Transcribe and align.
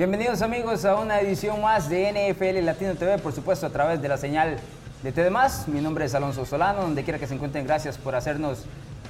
Bienvenidos 0.00 0.40
amigos 0.40 0.86
a 0.86 0.96
una 0.96 1.20
edición 1.20 1.60
más 1.60 1.90
de 1.90 2.10
NFL 2.10 2.64
Latino 2.64 2.94
TV, 2.94 3.18
por 3.18 3.34
supuesto 3.34 3.66
a 3.66 3.68
través 3.68 4.00
de 4.00 4.08
la 4.08 4.16
señal 4.16 4.56
de 5.02 5.12
TD+. 5.12 5.30
Mi 5.66 5.82
nombre 5.82 6.06
es 6.06 6.14
Alonso 6.14 6.46
Solano, 6.46 6.80
donde 6.80 7.04
quiera 7.04 7.18
que 7.18 7.26
se 7.26 7.34
encuentren, 7.34 7.66
gracias 7.66 7.98
por 7.98 8.14
hacernos 8.14 8.64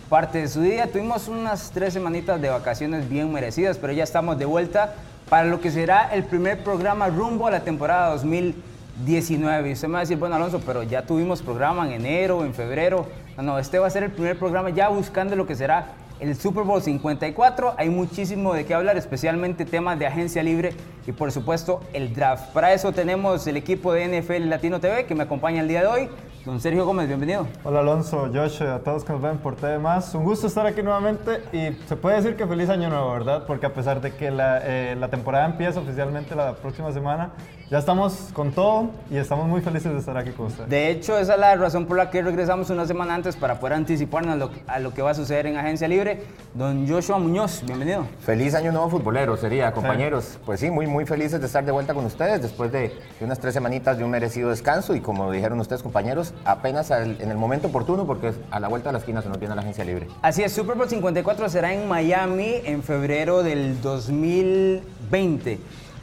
parte 0.08 0.38
de 0.38 0.48
su 0.48 0.62
día. 0.62 0.90
Tuvimos 0.90 1.28
unas 1.28 1.70
tres 1.70 1.92
semanitas 1.92 2.40
de 2.42 2.48
vacaciones 2.48 3.08
bien 3.08 3.32
merecidas, 3.32 3.78
pero 3.78 3.92
ya 3.92 4.02
estamos 4.02 4.36
de 4.36 4.46
vuelta 4.46 4.94
para 5.28 5.44
lo 5.44 5.60
que 5.60 5.70
será 5.70 6.12
el 6.12 6.24
primer 6.24 6.64
programa 6.64 7.06
rumbo 7.06 7.46
a 7.46 7.52
la 7.52 7.60
temporada 7.60 8.10
2019. 8.10 9.68
Y 9.68 9.72
usted 9.74 9.86
me 9.86 9.92
va 9.92 9.98
a 10.00 10.02
decir, 10.02 10.18
bueno 10.18 10.34
Alonso, 10.34 10.60
pero 10.66 10.82
ya 10.82 11.02
tuvimos 11.02 11.40
programa 11.40 11.86
en 11.86 11.92
enero, 12.04 12.44
en 12.44 12.52
febrero. 12.52 13.06
No, 13.36 13.44
no, 13.44 13.58
este 13.60 13.78
va 13.78 13.86
a 13.86 13.90
ser 13.90 14.02
el 14.02 14.10
primer 14.10 14.36
programa 14.36 14.70
ya 14.70 14.88
buscando 14.88 15.36
lo 15.36 15.46
que 15.46 15.54
será 15.54 15.86
el 16.20 16.36
Super 16.36 16.64
Bowl 16.64 16.82
54. 16.82 17.74
Hay 17.76 17.88
muchísimo 17.88 18.54
de 18.54 18.66
qué 18.66 18.74
hablar, 18.74 18.96
especialmente 18.96 19.64
temas 19.64 19.98
de 19.98 20.06
agencia 20.06 20.42
libre 20.42 20.74
y 21.06 21.12
por 21.12 21.32
supuesto 21.32 21.80
el 21.92 22.14
draft. 22.14 22.52
Para 22.52 22.72
eso 22.72 22.92
tenemos 22.92 23.46
el 23.46 23.56
equipo 23.56 23.92
de 23.92 24.20
NFL 24.20 24.48
Latino 24.48 24.80
TV 24.80 25.06
que 25.06 25.14
me 25.14 25.24
acompaña 25.24 25.62
el 25.62 25.68
día 25.68 25.80
de 25.80 25.86
hoy. 25.86 26.08
Don 26.44 26.58
Sergio 26.58 26.86
Gómez, 26.86 27.06
bienvenido. 27.06 27.46
Hola 27.64 27.80
Alonso, 27.80 28.30
Josh, 28.32 28.62
a 28.62 28.78
todos 28.78 29.04
que 29.04 29.12
nos 29.12 29.20
ven 29.20 29.36
por 29.36 29.56
TV 29.56 29.78
Más. 29.78 30.14
Un 30.14 30.24
gusto 30.24 30.46
estar 30.46 30.66
aquí 30.66 30.82
nuevamente 30.82 31.42
y 31.52 31.76
se 31.86 31.96
puede 31.96 32.16
decir 32.16 32.34
que 32.34 32.46
feliz 32.46 32.70
año 32.70 32.88
nuevo, 32.88 33.12
¿verdad? 33.12 33.44
Porque 33.46 33.66
a 33.66 33.74
pesar 33.74 34.00
de 34.00 34.14
que 34.14 34.30
la, 34.30 34.58
eh, 34.64 34.96
la 34.98 35.08
temporada 35.08 35.44
empieza 35.44 35.80
oficialmente 35.80 36.34
la 36.34 36.54
próxima 36.54 36.92
semana, 36.92 37.32
ya 37.70 37.78
estamos 37.78 38.30
con 38.32 38.52
todo 38.52 38.90
y 39.10 39.18
estamos 39.18 39.46
muy 39.46 39.60
felices 39.60 39.92
de 39.92 39.98
estar 39.98 40.16
aquí 40.16 40.30
con 40.30 40.46
ustedes. 40.46 40.70
De 40.70 40.90
hecho, 40.90 41.18
esa 41.18 41.34
es 41.34 41.38
la 41.40 41.54
razón 41.56 41.84
por 41.84 41.98
la 41.98 42.10
que 42.10 42.22
regresamos 42.22 42.70
una 42.70 42.86
semana 42.86 43.14
antes 43.14 43.36
para 43.36 43.60
poder 43.60 43.74
anticiparnos 43.74 44.32
a 44.32 44.36
lo, 44.36 44.50
a 44.66 44.78
lo 44.80 44.94
que 44.94 45.02
va 45.02 45.10
a 45.10 45.14
suceder 45.14 45.46
en 45.46 45.58
Agencia 45.58 45.86
Libre. 45.86 46.22
Don 46.54 46.88
Joshua 46.88 47.18
Muñoz, 47.18 47.62
bienvenido. 47.64 48.06
Feliz 48.20 48.54
año 48.54 48.72
nuevo 48.72 48.88
futbolero 48.88 49.36
sería, 49.36 49.72
compañeros. 49.72 50.38
Pues 50.46 50.58
sí, 50.60 50.70
muy, 50.70 50.86
muy 50.86 51.04
felices 51.04 51.38
de 51.38 51.46
estar 51.46 51.64
de 51.64 51.70
vuelta 51.70 51.92
con 51.92 52.06
ustedes 52.06 52.40
después 52.40 52.72
de, 52.72 52.88
de 53.18 53.24
unas 53.24 53.38
tres 53.38 53.52
semanitas 53.52 53.98
de 53.98 54.04
un 54.04 54.10
merecido 54.10 54.48
descanso 54.48 54.96
y 54.96 55.00
como 55.00 55.30
dijeron 55.30 55.60
ustedes, 55.60 55.82
compañeros, 55.82 56.29
apenas 56.44 56.90
en 56.90 57.30
el 57.30 57.36
momento 57.36 57.68
oportuno 57.68 58.06
porque 58.06 58.32
a 58.50 58.60
la 58.60 58.68
vuelta 58.68 58.88
de 58.88 58.94
la 58.94 58.98
esquina 58.98 59.22
se 59.22 59.28
nos 59.28 59.38
viene 59.38 59.54
la 59.54 59.62
Agencia 59.62 59.84
Libre. 59.84 60.08
Así 60.22 60.42
es, 60.42 60.52
Super 60.52 60.76
Bowl 60.76 60.88
54 60.88 61.48
será 61.48 61.72
en 61.72 61.88
Miami 61.88 62.54
en 62.64 62.82
febrero 62.82 63.42
del 63.42 63.80
2020. 63.80 65.58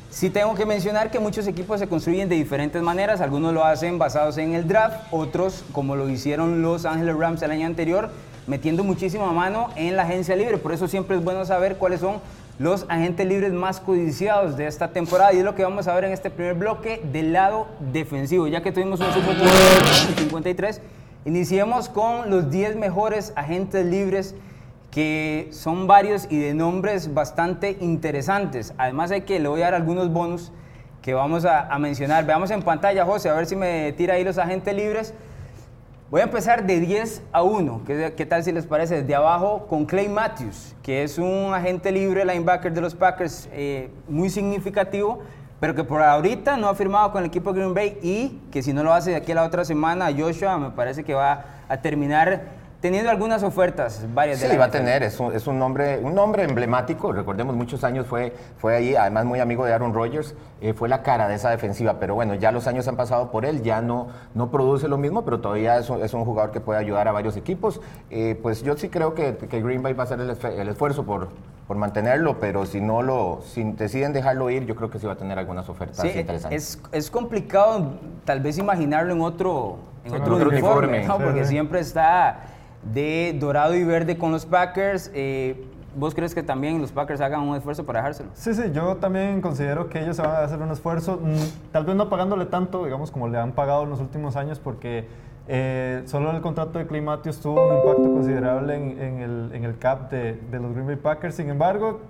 Sí 0.09 0.29
tengo 0.29 0.55
que 0.55 0.65
mencionar 0.65 1.11
que 1.11 1.19
muchos 1.19 1.45
equipos 1.47 1.79
se 1.79 1.87
construyen 1.87 2.29
de 2.29 2.35
diferentes 2.35 2.81
maneras. 2.81 3.21
Algunos 3.21 3.53
lo 3.53 3.65
hacen 3.65 3.99
basados 3.99 4.37
en 4.37 4.53
el 4.53 4.67
draft, 4.67 4.97
otros, 5.11 5.63
como 5.73 5.95
lo 5.95 6.09
hicieron 6.09 6.61
los 6.61 6.85
Angeles 6.85 7.15
Rams 7.15 7.41
el 7.41 7.51
año 7.51 7.67
anterior, 7.67 8.09
metiendo 8.47 8.83
muchísima 8.83 9.31
mano 9.31 9.69
en 9.75 9.95
la 9.95 10.03
agencia 10.03 10.35
libre. 10.35 10.57
Por 10.57 10.73
eso 10.73 10.87
siempre 10.87 11.17
es 11.17 11.23
bueno 11.23 11.45
saber 11.45 11.75
cuáles 11.75 11.99
son 11.99 12.21
los 12.59 12.85
agentes 12.89 13.27
libres 13.27 13.53
más 13.53 13.79
codiciados 13.79 14.57
de 14.57 14.67
esta 14.67 14.89
temporada. 14.89 15.33
Y 15.33 15.39
es 15.39 15.43
lo 15.43 15.55
que 15.55 15.63
vamos 15.63 15.87
a 15.87 15.95
ver 15.95 16.05
en 16.05 16.11
este 16.11 16.29
primer 16.29 16.55
bloque 16.55 17.01
del 17.11 17.33
lado 17.33 17.67
defensivo. 17.91 18.47
Ya 18.47 18.61
que 18.61 18.71
tuvimos 18.71 18.99
un 18.99 19.13
Super 19.13 19.35
Bowl 19.35 19.47
53, 20.17 20.81
iniciemos 21.25 21.89
con 21.89 22.29
los 22.29 22.49
10 22.49 22.75
mejores 22.77 23.33
agentes 23.35 23.85
libres 23.85 24.35
que 24.91 25.49
son 25.51 25.85
varios 25.85 26.27
y 26.31 26.39
de 26.39 26.53
nombres 26.53 27.13
bastante 27.13 27.77
interesantes. 27.81 28.73
Además 28.77 29.11
hay 29.11 29.21
que 29.21 29.39
le 29.39 29.47
voy 29.47 29.61
a 29.61 29.65
dar 29.65 29.75
algunos 29.75 30.11
bonus 30.11 30.51
que 31.03 31.13
vamos 31.13 31.45
a, 31.45 31.67
a 31.67 31.77
mencionar. 31.77 32.25
Veamos 32.25 32.49
en 32.49 32.63
pantalla, 32.63 33.05
José, 33.05 33.29
a 33.29 33.33
ver 33.33 33.45
si 33.45 33.55
me 33.55 33.91
tira 33.93 34.15
ahí 34.15 34.23
los 34.23 34.37
agentes 34.37 34.73
libres. 34.75 35.13
Voy 36.09 36.21
a 36.21 36.23
empezar 36.23 36.65
de 36.65 36.79
10 36.79 37.21
a 37.33 37.43
1. 37.43 37.81
¿Qué, 37.85 38.25
tal 38.25 38.41
si 38.41 38.53
les 38.53 38.65
parece? 38.65 39.01
Desde 39.01 39.13
abajo 39.13 39.67
con 39.67 39.85
Clay 39.85 40.07
Matthews, 40.07 40.73
que 40.81 41.03
es 41.03 41.17
un 41.17 41.53
agente 41.53 41.91
libre 41.91 42.23
linebacker 42.23 42.73
de 42.73 42.79
los 42.79 42.95
Packers 42.95 43.49
eh, 43.51 43.91
muy 44.07 44.29
significativo, 44.29 45.19
pero 45.59 45.75
que 45.75 45.83
por 45.83 46.01
ahorita 46.01 46.55
no 46.55 46.69
ha 46.69 46.75
firmado 46.75 47.11
con 47.11 47.23
el 47.23 47.27
equipo 47.27 47.51
Green 47.51 47.73
Bay 47.73 47.99
y 48.01 48.39
que 48.51 48.63
si 48.63 48.71
no 48.71 48.83
lo 48.83 48.93
hace 48.93 49.09
de 49.09 49.15
aquí 49.17 49.33
a 49.33 49.35
la 49.35 49.43
otra 49.43 49.65
semana, 49.65 50.07
Joshua 50.17 50.57
me 50.57 50.69
parece 50.69 51.03
que 51.03 51.13
va 51.13 51.43
a 51.67 51.81
terminar 51.81 52.41
teniendo 52.81 53.09
algunas 53.09 53.41
ofertas, 53.41 54.05
varias 54.13 54.39
de 54.39 54.47
Sí, 54.47 54.53
la 54.53 54.59
va 54.59 54.65
a 54.65 54.71
tener, 54.71 55.01
es 55.01 55.19
un, 55.19 55.33
es 55.33 55.47
un 55.47 55.57
nombre, 55.57 55.97
un 55.99 56.13
nombre 56.13 56.43
emblemático, 56.43 57.11
recordemos 57.11 57.55
muchos 57.55 57.83
años 57.83 58.05
fue, 58.05 58.33
fue 58.59 58.75
ahí, 58.75 58.95
además 58.95 59.25
muy 59.25 59.39
amigo 59.39 59.65
de 59.65 59.73
Aaron 59.73 59.93
Rodgers, 59.93 60.35
eh, 60.61 60.73
fue 60.73 60.87
la 60.87 61.01
cara 61.01 61.27
de 61.27 61.35
esa 61.35 61.49
defensiva, 61.49 61.95
pero 61.99 62.13
bueno, 62.13 62.35
ya 62.35 62.51
los 62.51 62.67
años 62.67 62.87
han 62.87 62.95
pasado 62.95 63.31
por 63.31 63.45
él, 63.45 63.63
ya 63.63 63.81
no, 63.81 64.09
no 64.35 64.51
produce 64.51 64.87
lo 64.87 64.97
mismo, 64.97 65.25
pero 65.25 65.39
todavía 65.39 65.77
es 65.79 65.89
un, 65.89 66.03
es 66.03 66.13
un 66.13 66.23
jugador 66.23 66.51
que 66.51 66.59
puede 66.59 66.79
ayudar 66.79 67.07
a 67.07 67.11
varios 67.11 67.35
equipos. 67.35 67.81
Eh, 68.11 68.39
pues 68.41 68.61
yo 68.61 68.77
sí 68.77 68.89
creo 68.89 69.15
que, 69.15 69.35
que 69.37 69.61
Green 69.61 69.81
Bay 69.81 69.93
va 69.93 70.03
a 70.03 70.05
hacer 70.05 70.19
el, 70.19 70.69
esfuerzo 70.69 71.03
por, 71.03 71.29
por 71.67 71.77
mantenerlo, 71.77 72.39
pero 72.39 72.65
si 72.67 72.79
no 72.79 73.01
lo, 73.01 73.41
si 73.43 73.63
deciden 73.63 74.13
dejarlo 74.13 74.51
ir, 74.51 74.65
yo 74.65 74.75
creo 74.75 74.91
que 74.91 74.99
sí 74.99 75.07
va 75.07 75.13
a 75.13 75.17
tener 75.17 75.39
algunas 75.39 75.67
ofertas 75.67 75.97
Sí, 75.97 76.19
interesantes. 76.19 76.75
es, 76.75 76.81
es 76.91 77.09
complicado 77.11 77.93
tal 78.23 78.39
vez 78.39 78.59
imaginarlo 78.59 79.13
en 79.13 79.21
otro, 79.21 79.77
en 80.05 80.11
Sí, 80.11 80.17
otro 80.21 80.35
uniforme, 80.35 80.99
uniforme. 80.99 81.07
¿no? 81.07 81.17
Sí, 81.17 81.23
porque 81.23 81.43
sí. 81.43 81.49
siempre 81.49 81.79
está 81.79 82.39
de 82.93 83.35
dorado 83.39 83.75
y 83.75 83.83
verde 83.83 84.17
con 84.17 84.31
los 84.31 84.45
Packers. 84.45 85.11
Eh, 85.13 85.65
¿Vos 85.95 86.13
crees 86.13 86.35
que 86.35 86.43
también 86.43 86.79
los 86.79 86.91
Packers 86.91 87.21
hagan 87.21 87.41
un 87.41 87.55
esfuerzo 87.55 87.85
para 87.85 87.99
dejárselo? 87.99 88.29
Sí, 88.33 88.53
sí, 88.53 88.63
yo 88.71 88.97
también 88.97 89.41
considero 89.41 89.89
que 89.89 89.99
ellos 90.03 90.15
se 90.15 90.21
van 90.21 90.31
a 90.31 90.39
hacer 90.39 90.59
un 90.59 90.69
esfuerzo, 90.69 91.19
mm, 91.21 91.71
tal 91.71 91.85
vez 91.85 91.95
no 91.95 92.07
pagándole 92.07 92.45
tanto, 92.45 92.85
digamos, 92.85 93.09
como 93.09 93.27
le 93.27 93.39
han 93.39 93.53
pagado 93.53 93.83
en 93.83 93.89
los 93.89 93.99
últimos 93.99 94.35
años, 94.35 94.59
porque 94.59 95.07
eh, 95.47 96.03
solo 96.05 96.29
el 96.31 96.41
contrato 96.41 96.77
de 96.77 96.85
Clay 96.85 97.01
Matthews 97.01 97.39
tuvo 97.39 97.67
un 97.67 97.77
impacto 97.77 98.03
considerable 98.03 98.75
en, 98.75 99.01
en 99.01 99.19
el, 99.21 99.51
en 99.53 99.63
el 99.63 99.77
cap 99.79 100.11
de, 100.11 100.33
de 100.33 100.59
los 100.59 100.73
Green 100.73 100.85
Bay 100.85 100.97
Packers. 100.97 101.35
Sin 101.35 101.49
embargo, 101.49 102.01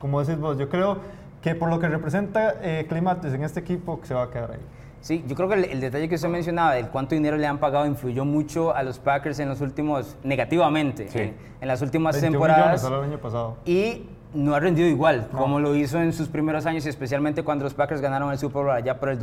como 0.00 0.20
decís 0.20 0.38
vos, 0.38 0.58
yo 0.58 0.68
creo 0.68 0.98
que 1.40 1.54
por 1.54 1.70
lo 1.70 1.78
que 1.78 1.88
representa 1.88 2.56
eh, 2.62 2.86
en 2.90 3.44
este 3.44 3.60
equipo, 3.60 4.00
se 4.02 4.14
va 4.14 4.24
a 4.24 4.30
quedar 4.30 4.52
ahí. 4.52 4.60
Sí, 5.00 5.24
yo 5.26 5.34
creo 5.34 5.48
que 5.48 5.54
el, 5.54 5.64
el 5.64 5.80
detalle 5.80 6.08
que 6.08 6.16
usted 6.16 6.28
mencionaba 6.28 6.74
del 6.74 6.88
cuánto 6.88 7.14
dinero 7.14 7.36
le 7.38 7.46
han 7.46 7.58
pagado 7.58 7.86
influyó 7.86 8.24
mucho 8.24 8.74
a 8.74 8.82
los 8.82 8.98
Packers 8.98 9.38
en 9.38 9.48
los 9.48 9.60
últimos, 9.62 10.16
negativamente, 10.24 11.08
Sí. 11.08 11.18
en, 11.18 11.34
en 11.60 11.68
las 11.68 11.80
últimas 11.82 12.14
21 12.20 12.32
temporadas. 12.32 12.84
el 12.84 12.92
año 12.94 13.18
pasado. 13.18 13.56
y 13.64 14.04
no 14.34 14.54
ha 14.54 14.60
rendido 14.60 14.86
igual 14.86 15.26
como 15.32 15.58
lo 15.58 15.74
hizo 15.74 16.00
en 16.00 16.12
sus 16.12 16.28
primeros 16.28 16.64
años 16.64 16.86
y 16.86 16.88
especialmente 16.88 17.42
cuando 17.42 17.64
los 17.64 17.74
Packers 17.74 18.00
ganaron 18.00 18.30
el 18.30 18.38
Super 18.38 18.62
Bowl 18.62 18.70
allá 18.70 19.00
por 19.00 19.08
el 19.08 19.18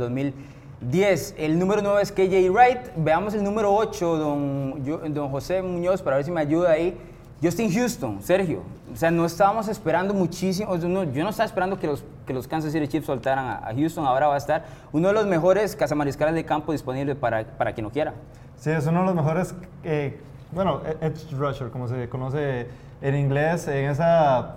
2010. 0.82 1.34
El 1.38 1.58
número 1.58 1.80
9 1.82 2.02
es 2.02 2.12
KJ 2.12 2.50
Wright. 2.50 2.78
Veamos 2.96 3.34
el 3.34 3.42
número 3.42 3.74
8, 3.74 4.16
don, 4.18 4.84
yo- 4.84 4.98
don 5.08 5.30
José 5.30 5.62
Muñoz, 5.62 6.02
para 6.02 6.16
ver 6.16 6.24
si 6.24 6.30
me 6.30 6.40
ayuda 6.40 6.72
ahí. 6.72 6.96
Justin 7.42 7.72
Houston, 7.72 8.20
Sergio. 8.20 8.62
O 8.92 8.96
sea, 8.96 9.10
no 9.10 9.24
estábamos 9.24 9.68
esperando 9.68 10.12
muchísimo. 10.12 10.76
no, 10.76 11.04
yo 11.04 11.22
no 11.24 11.30
estaba 11.30 11.46
esperando 11.46 11.78
que 11.78 11.86
los, 11.86 12.04
que 12.28 12.34
los 12.34 12.46
Kansas 12.46 12.70
City 12.70 12.86
Chiefs 12.86 13.06
soltaran 13.06 13.46
a, 13.46 13.54
a 13.66 13.74
Houston. 13.74 14.06
Ahora 14.06 14.28
va 14.28 14.34
a 14.34 14.38
estar 14.38 14.66
uno 14.92 15.08
de 15.08 15.14
los 15.14 15.26
mejores 15.26 15.74
cazamariscales 15.74 16.34
de 16.34 16.44
campo 16.44 16.70
disponible 16.70 17.16
para, 17.16 17.42
para 17.44 17.72
quien 17.72 17.84
lo 17.84 17.90
quiera. 17.90 18.12
Sí, 18.56 18.70
es 18.70 18.86
uno 18.86 19.00
de 19.00 19.06
los 19.06 19.14
mejores, 19.14 19.54
eh, 19.84 20.20
bueno, 20.52 20.82
edge 21.00 21.30
rusher, 21.32 21.70
como 21.70 21.88
se 21.88 22.08
conoce 22.08 22.66
en 23.00 23.14
inglés, 23.14 23.68
en 23.68 23.88
esa, 23.90 24.56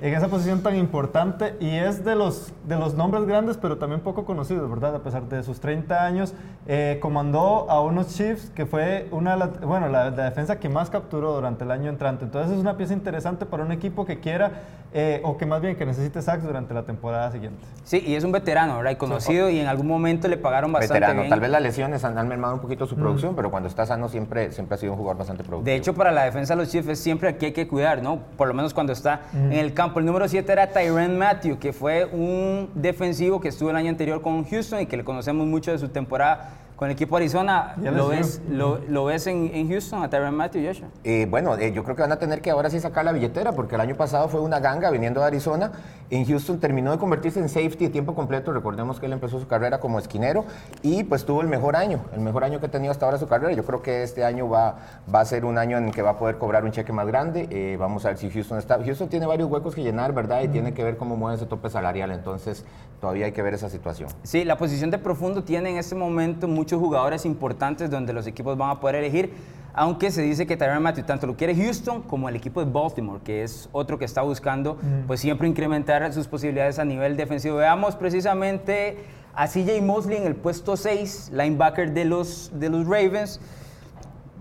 en 0.00 0.14
esa 0.14 0.28
posición 0.28 0.62
tan 0.62 0.74
importante 0.76 1.54
y 1.60 1.70
es 1.76 2.04
de 2.04 2.16
los, 2.16 2.52
de 2.64 2.76
los 2.76 2.94
nombres 2.94 3.24
grandes, 3.24 3.56
pero 3.56 3.78
también 3.78 4.00
poco 4.00 4.24
conocidos, 4.24 4.68
¿verdad? 4.68 4.96
A 4.96 4.98
pesar 5.02 5.28
de 5.28 5.42
sus 5.42 5.60
30 5.60 6.04
años, 6.04 6.34
eh, 6.66 6.98
comandó 7.00 7.70
a 7.70 7.80
unos 7.80 8.08
Chiefs 8.16 8.50
que 8.50 8.66
fue 8.66 9.08
una, 9.12 9.36
bueno, 9.36 9.88
la, 9.88 10.10
la 10.10 10.24
defensa 10.24 10.58
que 10.58 10.68
más 10.68 10.90
capturó 10.90 11.32
durante 11.32 11.64
el 11.64 11.70
año 11.70 11.88
entrante. 11.88 12.24
Entonces 12.24 12.52
es 12.52 12.58
una 12.58 12.76
pieza 12.76 12.92
interesante 12.92 13.46
para 13.46 13.64
un 13.64 13.72
equipo 13.72 14.04
que 14.04 14.18
quiera, 14.18 14.50
eh, 14.98 15.20
o 15.24 15.36
que 15.36 15.44
más 15.44 15.60
bien 15.60 15.76
que 15.76 15.84
necesite 15.84 16.22
sacks 16.22 16.42
durante 16.42 16.72
la 16.72 16.84
temporada 16.84 17.30
siguiente. 17.30 17.62
Sí, 17.84 18.02
y 18.06 18.14
es 18.14 18.24
un 18.24 18.32
veterano, 18.32 18.78
¿verdad? 18.78 18.92
Y 18.92 18.96
conocido 18.96 19.50
y 19.50 19.60
en 19.60 19.66
algún 19.66 19.86
momento 19.86 20.26
le 20.26 20.38
pagaron 20.38 20.72
bastante 20.72 20.94
Veterano, 20.94 21.20
bien. 21.20 21.28
tal 21.28 21.38
vez 21.38 21.50
las 21.50 21.60
lesiones 21.60 22.02
han, 22.02 22.16
han 22.16 22.26
mermado 22.26 22.54
un 22.54 22.60
poquito 22.60 22.86
su 22.86 22.96
producción, 22.96 23.36
pero 23.36 23.50
cuando 23.50 23.68
está 23.68 23.84
sano 23.84 24.08
siempre, 24.08 24.52
siempre 24.52 24.76
ha 24.76 24.78
sido 24.78 24.92
un 24.92 24.98
jugador 24.98 25.18
bastante 25.18 25.44
productivo. 25.44 25.70
De 25.70 25.76
hecho, 25.76 25.92
para 25.92 26.12
la 26.12 26.24
defensa 26.24 26.54
de 26.54 26.62
los 26.62 26.70
Chiefs 26.70 26.98
siempre 26.98 27.28
aquí 27.28 27.44
hay 27.44 27.52
que 27.52 27.68
cuidar, 27.68 28.02
¿no? 28.02 28.20
Por 28.38 28.48
lo 28.48 28.54
menos 28.54 28.72
cuando 28.72 28.94
está 28.94 29.20
en 29.34 29.52
el 29.52 29.74
campo. 29.74 29.98
El 29.98 30.06
número 30.06 30.26
7 30.28 30.50
era 30.50 30.68
Tyron 30.68 31.18
Matthew, 31.18 31.58
que 31.58 31.74
fue 31.74 32.06
un 32.06 32.70
defensivo 32.74 33.38
que 33.38 33.48
estuvo 33.48 33.68
el 33.68 33.76
año 33.76 33.90
anterior 33.90 34.22
con 34.22 34.44
Houston 34.46 34.80
y 34.80 34.86
que 34.86 34.96
le 34.96 35.04
conocemos 35.04 35.46
mucho 35.46 35.72
de 35.72 35.78
su 35.78 35.90
temporada 35.90 36.52
con 36.76 36.88
el 36.88 36.92
equipo 36.92 37.16
de 37.16 37.24
Arizona. 37.24 37.74
¿Lo 37.82 38.08
ves, 38.08 38.40
lo, 38.50 38.78
lo 38.88 39.06
ves 39.06 39.26
en, 39.26 39.50
en 39.54 39.68
Houston 39.68 40.02
a 40.02 40.10
Tyron 40.10 40.34
Matthew, 40.34 40.66
Joshua? 40.66 40.88
Eh, 41.04 41.26
bueno, 41.28 41.56
eh, 41.56 41.72
yo 41.72 41.82
creo 41.82 41.96
que 41.96 42.02
van 42.02 42.12
a 42.12 42.18
tener 42.18 42.42
que 42.42 42.50
ahora 42.50 42.68
sí 42.68 42.78
sacar 42.78 43.04
la 43.04 43.12
billetera, 43.12 43.52
porque 43.52 43.74
el 43.74 43.80
año 43.80 43.96
pasado 43.96 44.28
fue 44.28 44.40
una 44.40 44.60
ganga 44.60 44.90
viniendo 44.90 45.20
de 45.20 45.26
Arizona. 45.26 45.72
En 46.10 46.24
Houston 46.24 46.60
terminó 46.60 46.92
de 46.92 46.98
convertirse 46.98 47.40
en 47.40 47.48
safety 47.48 47.86
de 47.86 47.90
tiempo 47.90 48.14
completo. 48.14 48.52
Recordemos 48.52 49.00
que 49.00 49.06
él 49.06 49.12
empezó 49.12 49.40
su 49.40 49.48
carrera 49.48 49.80
como 49.80 49.98
esquinero 49.98 50.44
y 50.82 51.04
pues 51.04 51.24
tuvo 51.24 51.40
el 51.40 51.48
mejor 51.48 51.76
año, 51.76 52.00
el 52.14 52.20
mejor 52.20 52.44
año 52.44 52.60
que 52.60 52.66
ha 52.66 52.70
tenido 52.70 52.92
hasta 52.92 53.06
ahora 53.06 53.18
su 53.18 53.26
carrera. 53.26 53.52
Yo 53.52 53.64
creo 53.64 53.82
que 53.82 54.02
este 54.02 54.24
año 54.24 54.48
va, 54.48 54.76
a 55.12 55.24
ser 55.24 55.44
un 55.44 55.58
año 55.58 55.78
en 55.78 55.90
que 55.90 56.02
va 56.02 56.10
a 56.10 56.18
poder 56.18 56.38
cobrar 56.38 56.64
un 56.64 56.70
cheque 56.70 56.92
más 56.92 57.06
grande. 57.06 57.48
Eh, 57.50 57.76
vamos 57.78 58.04
a 58.04 58.08
ver 58.08 58.18
si 58.18 58.30
Houston 58.30 58.58
está. 58.58 58.78
Houston 58.82 59.08
tiene 59.08 59.26
varios 59.26 59.50
huecos 59.50 59.74
que 59.74 59.82
llenar, 59.82 60.12
¿verdad? 60.12 60.42
Y 60.42 60.48
tiene 60.48 60.74
que 60.74 60.84
ver 60.84 60.96
cómo 60.96 61.16
mueve 61.16 61.36
ese 61.36 61.46
tope 61.46 61.70
salarial. 61.70 62.12
Entonces, 62.12 62.64
todavía 63.00 63.26
hay 63.26 63.32
que 63.32 63.42
ver 63.42 63.54
esa 63.54 63.68
situación. 63.68 64.08
Sí, 64.22 64.44
la 64.44 64.56
posición 64.56 64.90
de 64.90 64.98
profundo 64.98 65.42
tiene 65.42 65.70
en 65.70 65.76
este 65.76 65.94
momento 65.94 66.46
muchos 66.46 66.78
jugadores 66.78 67.26
importantes 67.26 67.90
donde 67.90 68.12
los 68.12 68.26
equipos 68.26 68.56
van 68.56 68.70
a 68.70 68.80
poder 68.80 68.96
elegir. 68.96 69.32
Aunque 69.76 70.10
se 70.10 70.22
dice 70.22 70.46
que 70.46 70.56
Tyrann 70.56 70.82
Matthew 70.82 71.04
tanto 71.04 71.26
lo 71.26 71.36
quiere 71.36 71.54
Houston 71.54 72.02
como 72.02 72.28
el 72.28 72.34
equipo 72.36 72.64
de 72.64 72.70
Baltimore, 72.70 73.20
que 73.22 73.42
es 73.42 73.68
otro 73.72 73.98
que 73.98 74.06
está 74.06 74.22
buscando 74.22 74.78
pues 75.06 75.20
siempre 75.20 75.46
incrementar 75.46 76.10
sus 76.12 76.26
posibilidades 76.26 76.78
a 76.78 76.84
nivel 76.84 77.16
defensivo. 77.16 77.56
Veamos 77.58 77.94
precisamente 77.94 78.96
a 79.34 79.46
CJ 79.46 79.82
Mosley 79.82 80.16
en 80.16 80.26
el 80.26 80.34
puesto 80.34 80.76
6, 80.78 81.30
linebacker 81.34 81.92
de 81.92 82.06
los, 82.06 82.50
de 82.54 82.70
los 82.70 82.86
Ravens. 82.86 83.38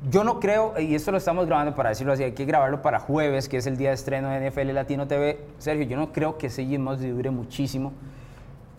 Yo 0.10 0.24
no 0.24 0.40
creo, 0.40 0.80
y 0.80 0.96
esto 0.96 1.12
lo 1.12 1.18
estamos 1.18 1.48
grabando 1.48 1.76
para 1.76 1.90
decirlo 1.90 2.14
así, 2.14 2.24
hay 2.24 2.32
que 2.32 2.46
grabarlo 2.46 2.82
para 2.82 3.00
jueves, 3.00 3.50
que 3.50 3.58
es 3.58 3.66
el 3.68 3.76
día 3.76 3.90
de 3.90 3.96
estreno 3.96 4.30
de 4.30 4.50
NFL 4.50 4.72
Latino 4.72 5.08
TV. 5.08 5.40
Sergio, 5.58 5.86
yo 5.86 5.98
no 5.98 6.12
creo 6.14 6.38
que 6.38 6.48
CJ 6.48 6.78
Mosley 6.80 7.10
dure 7.12 7.32
muchísimo, 7.32 7.92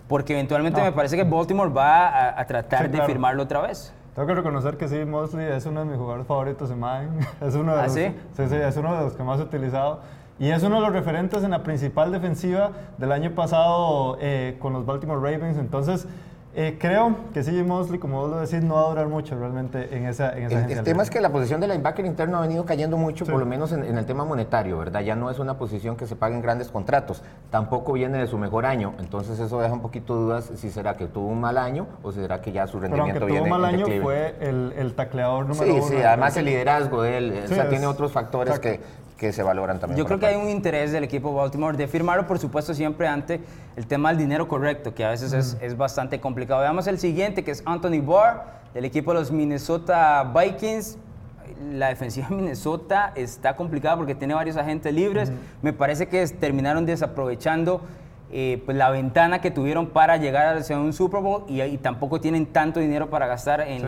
porque 0.09 0.33
eventualmente 0.35 0.81
me 0.81 0.93
parece 0.93 1.17
que 1.17 1.25
Baltimore 1.25 1.69
va 1.71 2.07
a, 2.09 2.41
a 2.41 2.47
tratar 2.47 2.83
Sí, 2.83 2.87
de 2.87 2.91
claro. 2.93 3.07
firmarlo 3.09 3.43
otra 3.43 3.61
vez. 3.63 3.93
Tengo 4.17 4.29
que 4.29 4.35
reconocer 4.35 4.79
que 4.79 4.89
sí, 4.89 5.05
Mosley 5.05 5.45
es 5.53 5.67
uno 5.67 5.81
de 5.81 5.87
mis 5.87 5.99
jugadores 5.99 6.27
favoritos 6.27 6.71
en 6.71 6.81
Madden. 6.81 7.11
Es 7.43 7.55
uno 7.55 7.75
de 7.75 7.81
¿Ah, 7.81 7.85
los, 7.85 7.93
sí? 7.93 8.15
sí, 8.35 8.43
es 8.43 8.77
uno 8.79 8.97
de 8.97 9.03
los 9.03 9.13
que 9.13 9.23
más 9.23 9.39
he 9.39 9.43
utilizado. 9.43 10.01
Y 10.39 10.49
es 10.49 10.63
uno 10.63 10.77
de 10.77 10.81
los 10.81 10.93
referentes 10.93 11.45
en 11.45 11.51
la 11.51 11.63
principal 11.63 12.11
defensiva 12.13 12.71
del 12.97 13.13
año 13.13 13.33
pasado 13.33 14.17
eh, 14.19 14.57
con 14.59 14.73
los 14.73 14.87
Baltimore 14.87 15.21
Ravens. 15.21 15.59
Entonces, 15.59 16.09
eh, 16.59 16.79
creo 16.81 17.15
que 17.35 17.43
sí, 17.43 17.53
Mosley, 17.63 17.99
como 17.99 18.23
vos 18.23 18.31
lo 18.31 18.39
decís, 18.39 18.63
no 18.63 18.77
va 18.77 18.81
a 18.87 18.89
durar 18.89 19.09
mucho 19.09 19.39
realmente 19.39 19.95
en 19.95 20.07
esa, 20.07 20.33
en 20.37 20.45
esa 20.47 20.67
El, 20.67 20.83
tema 20.85 21.03
es 21.03 21.11
que 21.11 21.21
la 21.21 21.29
posición 21.31 21.61
de 21.61 21.69
linebacker 21.69 22.07
interno 22.07 22.39
ha 22.39 22.41
venido 22.41 22.65
cayendo 22.65 22.97
mucho, 22.97 23.27
Sí. 23.27 23.31
por 23.31 23.39
lo 23.41 23.45
menos 23.47 23.73
en, 23.73 23.85
en 23.85 23.99
el 23.99 24.07
tema 24.07 24.25
monetario, 24.25 24.79
¿verdad? 24.79 25.01
Ya 25.03 25.15
no 25.17 25.31
es 25.31 25.39
una 25.39 25.59
posición 25.59 25.97
que 25.97 26.07
se 26.07 26.17
paguen 26.17 26.41
grandes 26.41 26.71
contratos. 26.71 27.23
Tampoco 27.51 27.93
viene 27.93 28.17
de 28.17 28.27
su 28.27 28.39
mejor 28.39 28.65
año. 28.65 28.95
Entonces 28.99 29.39
eso 29.39 29.61
deja 29.61 29.75
un 29.75 29.83
poquito 29.83 30.15
dudas 30.15 30.51
si 30.57 30.71
será 30.71 30.97
que 30.97 31.07
tuvo 31.09 31.27
un 31.29 31.41
mal 31.43 31.59
año 31.59 31.87
o 32.03 32.11
si 32.11 32.21
será 32.21 32.41
que 32.41 32.53
ya 32.53 32.67
su 32.67 32.81
Pero 32.81 32.95
aunque 33.03 33.19
rendimiento 33.19 33.27
tuvo 33.27 33.35
viene 33.35 33.51
mal 33.51 33.75
en 33.75 33.81
año, 33.83 34.03
fue 34.03 34.37
el, 34.41 34.73
el 34.79 34.95
tacleador 34.95 35.45
número 35.47 35.65
Sí, 35.67 35.79
uno. 35.79 35.89
sí, 35.89 35.95
del 35.97 36.07
además 36.07 36.37
el 36.39 36.47
liderazgo 36.47 37.03
de 37.03 37.19
él, 37.19 37.41
o 37.45 37.49
Sí, 37.49 37.55
sea, 37.55 37.65
es- 37.65 37.69
tiene 37.71 37.87
otros 37.87 38.13
factores 38.13 38.57
exacto. 38.57 38.83
que, 38.83 39.16
que 39.17 39.33
se 39.33 39.43
valoran 39.43 39.81
también. 39.81 39.97
Yo 39.97 40.05
creo 40.05 40.19
que 40.19 40.27
hay 40.27 40.37
un 40.37 40.49
interés 40.51 40.93
del 40.93 41.03
equipo 41.05 41.33
Baltimore 41.33 41.77
de 41.77 41.89
firmarlo, 41.89 42.27
por 42.27 42.39
supuesto, 42.39 42.75
siempre 42.75 43.09
ante 43.09 43.41
el 43.77 43.87
tema 43.87 44.11
del 44.11 44.19
dinero 44.19 44.47
correcto, 44.47 44.95
que 44.95 45.05
a 45.05 45.11
veces 45.11 45.33
es, 45.33 45.57
es 45.61 45.77
bastante 45.77 46.21
complicado. 46.21 46.61
Veamos 46.61 46.87
el 46.87 46.99
siguiente, 46.99 47.43
que 47.43 47.51
es 47.51 47.63
Anthony 47.65 48.03
Barr, 48.05 48.45
del 48.75 48.85
equipo 48.85 49.13
de 49.13 49.21
los 49.21 49.31
Minnesota 49.33 50.23
Vikings. 50.35 50.99
La 51.73 51.89
defensiva 51.89 52.29
de 52.29 52.35
Minnesota 52.37 53.13
está 53.15 53.57
complicada 53.57 53.97
porque 53.97 54.15
tiene 54.15 54.35
varios 54.35 54.57
agentes 54.59 54.93
libres. 54.93 55.33
Me 55.63 55.73
parece 55.73 56.09
que 56.09 56.27
terminaron 56.27 56.85
desaprovechando 56.85 57.81
eh, 58.31 58.61
pues, 58.67 58.77
la 58.77 58.91
ventana 58.91 59.41
que 59.41 59.51
tuvieron 59.51 59.87
para 59.87 60.19
llegar 60.19 60.57
hacia 60.59 60.79
un 60.79 60.93
Super 60.93 61.21
Bowl 61.23 61.45
y, 61.49 61.63
y 61.63 61.79
tampoco 61.79 62.21
tienen 62.21 62.45
tanto 62.47 62.81
dinero 62.81 63.09
para 63.09 63.27
gastar 63.27 63.63
en, 63.63 63.81
Sí. 63.81 63.87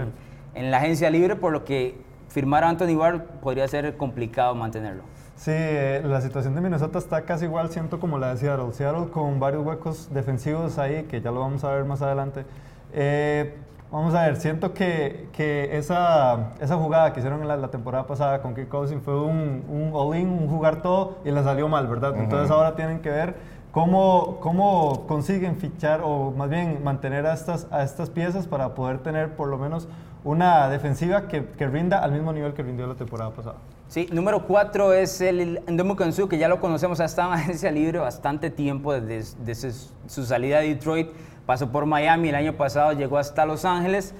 en 0.54 0.70
la 0.70 0.78
agencia 0.78 1.10
libre, 1.10 1.36
por 1.36 1.52
lo 1.52 1.64
que 1.64 2.00
firmar 2.28 2.64
a 2.64 2.68
Anthony 2.70 2.96
Barr 2.96 3.24
podría 3.42 3.66
ser 3.68 3.96
complicado 3.98 4.54
mantenerlo. 4.54 5.02
Sí, 5.38 5.52
eh, 5.54 6.02
la 6.04 6.20
situación 6.20 6.56
de 6.56 6.60
Minnesota 6.60 6.98
está 6.98 7.22
casi 7.22 7.44
igual, 7.44 7.70
siento 7.70 8.00
como 8.00 8.18
la 8.18 8.30
de 8.30 8.38
Seattle. 8.38 8.72
Seattle 8.72 9.08
con 9.12 9.38
varios 9.38 9.64
huecos 9.64 10.08
defensivos 10.12 10.78
ahí, 10.78 11.04
que 11.04 11.20
ya 11.20 11.30
lo 11.30 11.38
vamos 11.38 11.62
a 11.62 11.70
ver 11.70 11.84
más 11.84 12.02
adelante. 12.02 12.44
Eh, 12.92 13.54
vamos 13.92 14.16
a 14.16 14.22
ver, 14.22 14.36
siento 14.38 14.74
que, 14.74 15.28
que 15.32 15.78
esa, 15.78 16.54
esa 16.60 16.76
jugada 16.76 17.12
que 17.12 17.20
hicieron 17.20 17.40
en 17.40 17.46
la, 17.46 17.56
la 17.56 17.68
temporada 17.68 18.04
pasada 18.04 18.42
con 18.42 18.52
Kirk 18.52 18.68
Cousins 18.68 19.00
fue 19.04 19.14
un, 19.14 19.62
un 19.68 19.92
all-in, 19.94 20.28
un 20.28 20.48
jugar 20.48 20.82
todo 20.82 21.18
y 21.24 21.30
les 21.30 21.44
salió 21.44 21.68
mal, 21.68 21.86
¿verdad? 21.86 22.16
Entonces 22.16 22.50
ahora 22.50 22.74
tienen 22.74 22.98
que 22.98 23.10
ver 23.10 23.36
cómo, 23.70 24.38
cómo 24.40 25.06
consiguen 25.06 25.54
fichar 25.54 26.00
o 26.02 26.32
más 26.32 26.50
bien 26.50 26.82
mantener 26.82 27.26
a 27.26 27.32
estas, 27.34 27.68
a 27.70 27.84
estas 27.84 28.10
piezas 28.10 28.48
para 28.48 28.74
poder 28.74 28.98
tener 28.98 29.36
por 29.36 29.46
lo 29.46 29.56
menos 29.56 29.86
una 30.24 30.68
defensiva 30.68 31.28
que, 31.28 31.46
que 31.46 31.68
rinda 31.68 32.00
al 32.00 32.10
mismo 32.10 32.32
nivel 32.32 32.54
que 32.54 32.64
rindió 32.64 32.88
la 32.88 32.96
temporada 32.96 33.30
pasada. 33.30 33.58
Sí, 33.88 34.06
número 34.12 34.46
cuatro 34.46 34.92
es 34.92 35.20
el 35.22 35.62
Ndomu 35.66 35.96
Kansu, 35.96 36.28
que 36.28 36.36
ya 36.36 36.48
lo 36.48 36.60
conocemos, 36.60 37.00
ha 37.00 37.06
estado 37.06 37.32
en 37.32 37.38
agencia 37.40 37.70
libre 37.70 37.98
bastante 37.98 38.50
tiempo 38.50 38.92
desde, 38.92 39.34
desde 39.46 39.72
su, 39.72 39.90
su 40.06 40.26
salida 40.26 40.60
de 40.60 40.68
Detroit. 40.68 41.08
Pasó 41.46 41.72
por 41.72 41.86
Miami 41.86 42.28
el 42.28 42.34
año 42.34 42.52
pasado, 42.52 42.92
llegó 42.92 43.16
hasta 43.16 43.46
Los 43.46 43.64
Ángeles. 43.64 44.14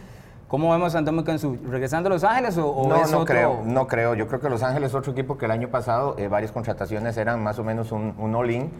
¿Cómo 0.48 0.70
vemos 0.72 0.94
a 0.94 1.04
Kansu? 1.04 1.58
¿Regresando 1.68 2.06
a 2.06 2.12
Los 2.12 2.24
Ángeles 2.24 2.56
o, 2.56 2.66
o 2.66 2.88
No, 2.88 2.96
es 2.96 3.10
no 3.12 3.18
otro? 3.18 3.34
creo, 3.34 3.60
no 3.62 3.86
creo. 3.86 4.14
Yo 4.14 4.26
creo 4.26 4.40
que 4.40 4.48
Los 4.48 4.62
Ángeles 4.62 4.88
es 4.88 4.94
otro 4.94 5.12
equipo 5.12 5.36
que 5.36 5.44
el 5.44 5.50
año 5.50 5.68
pasado 5.68 6.14
eh, 6.16 6.28
varias 6.28 6.50
contrataciones 6.50 7.18
eran 7.18 7.42
más 7.42 7.58
o 7.58 7.64
menos 7.64 7.92
un, 7.92 8.14
un 8.16 8.34
all-in. 8.34 8.70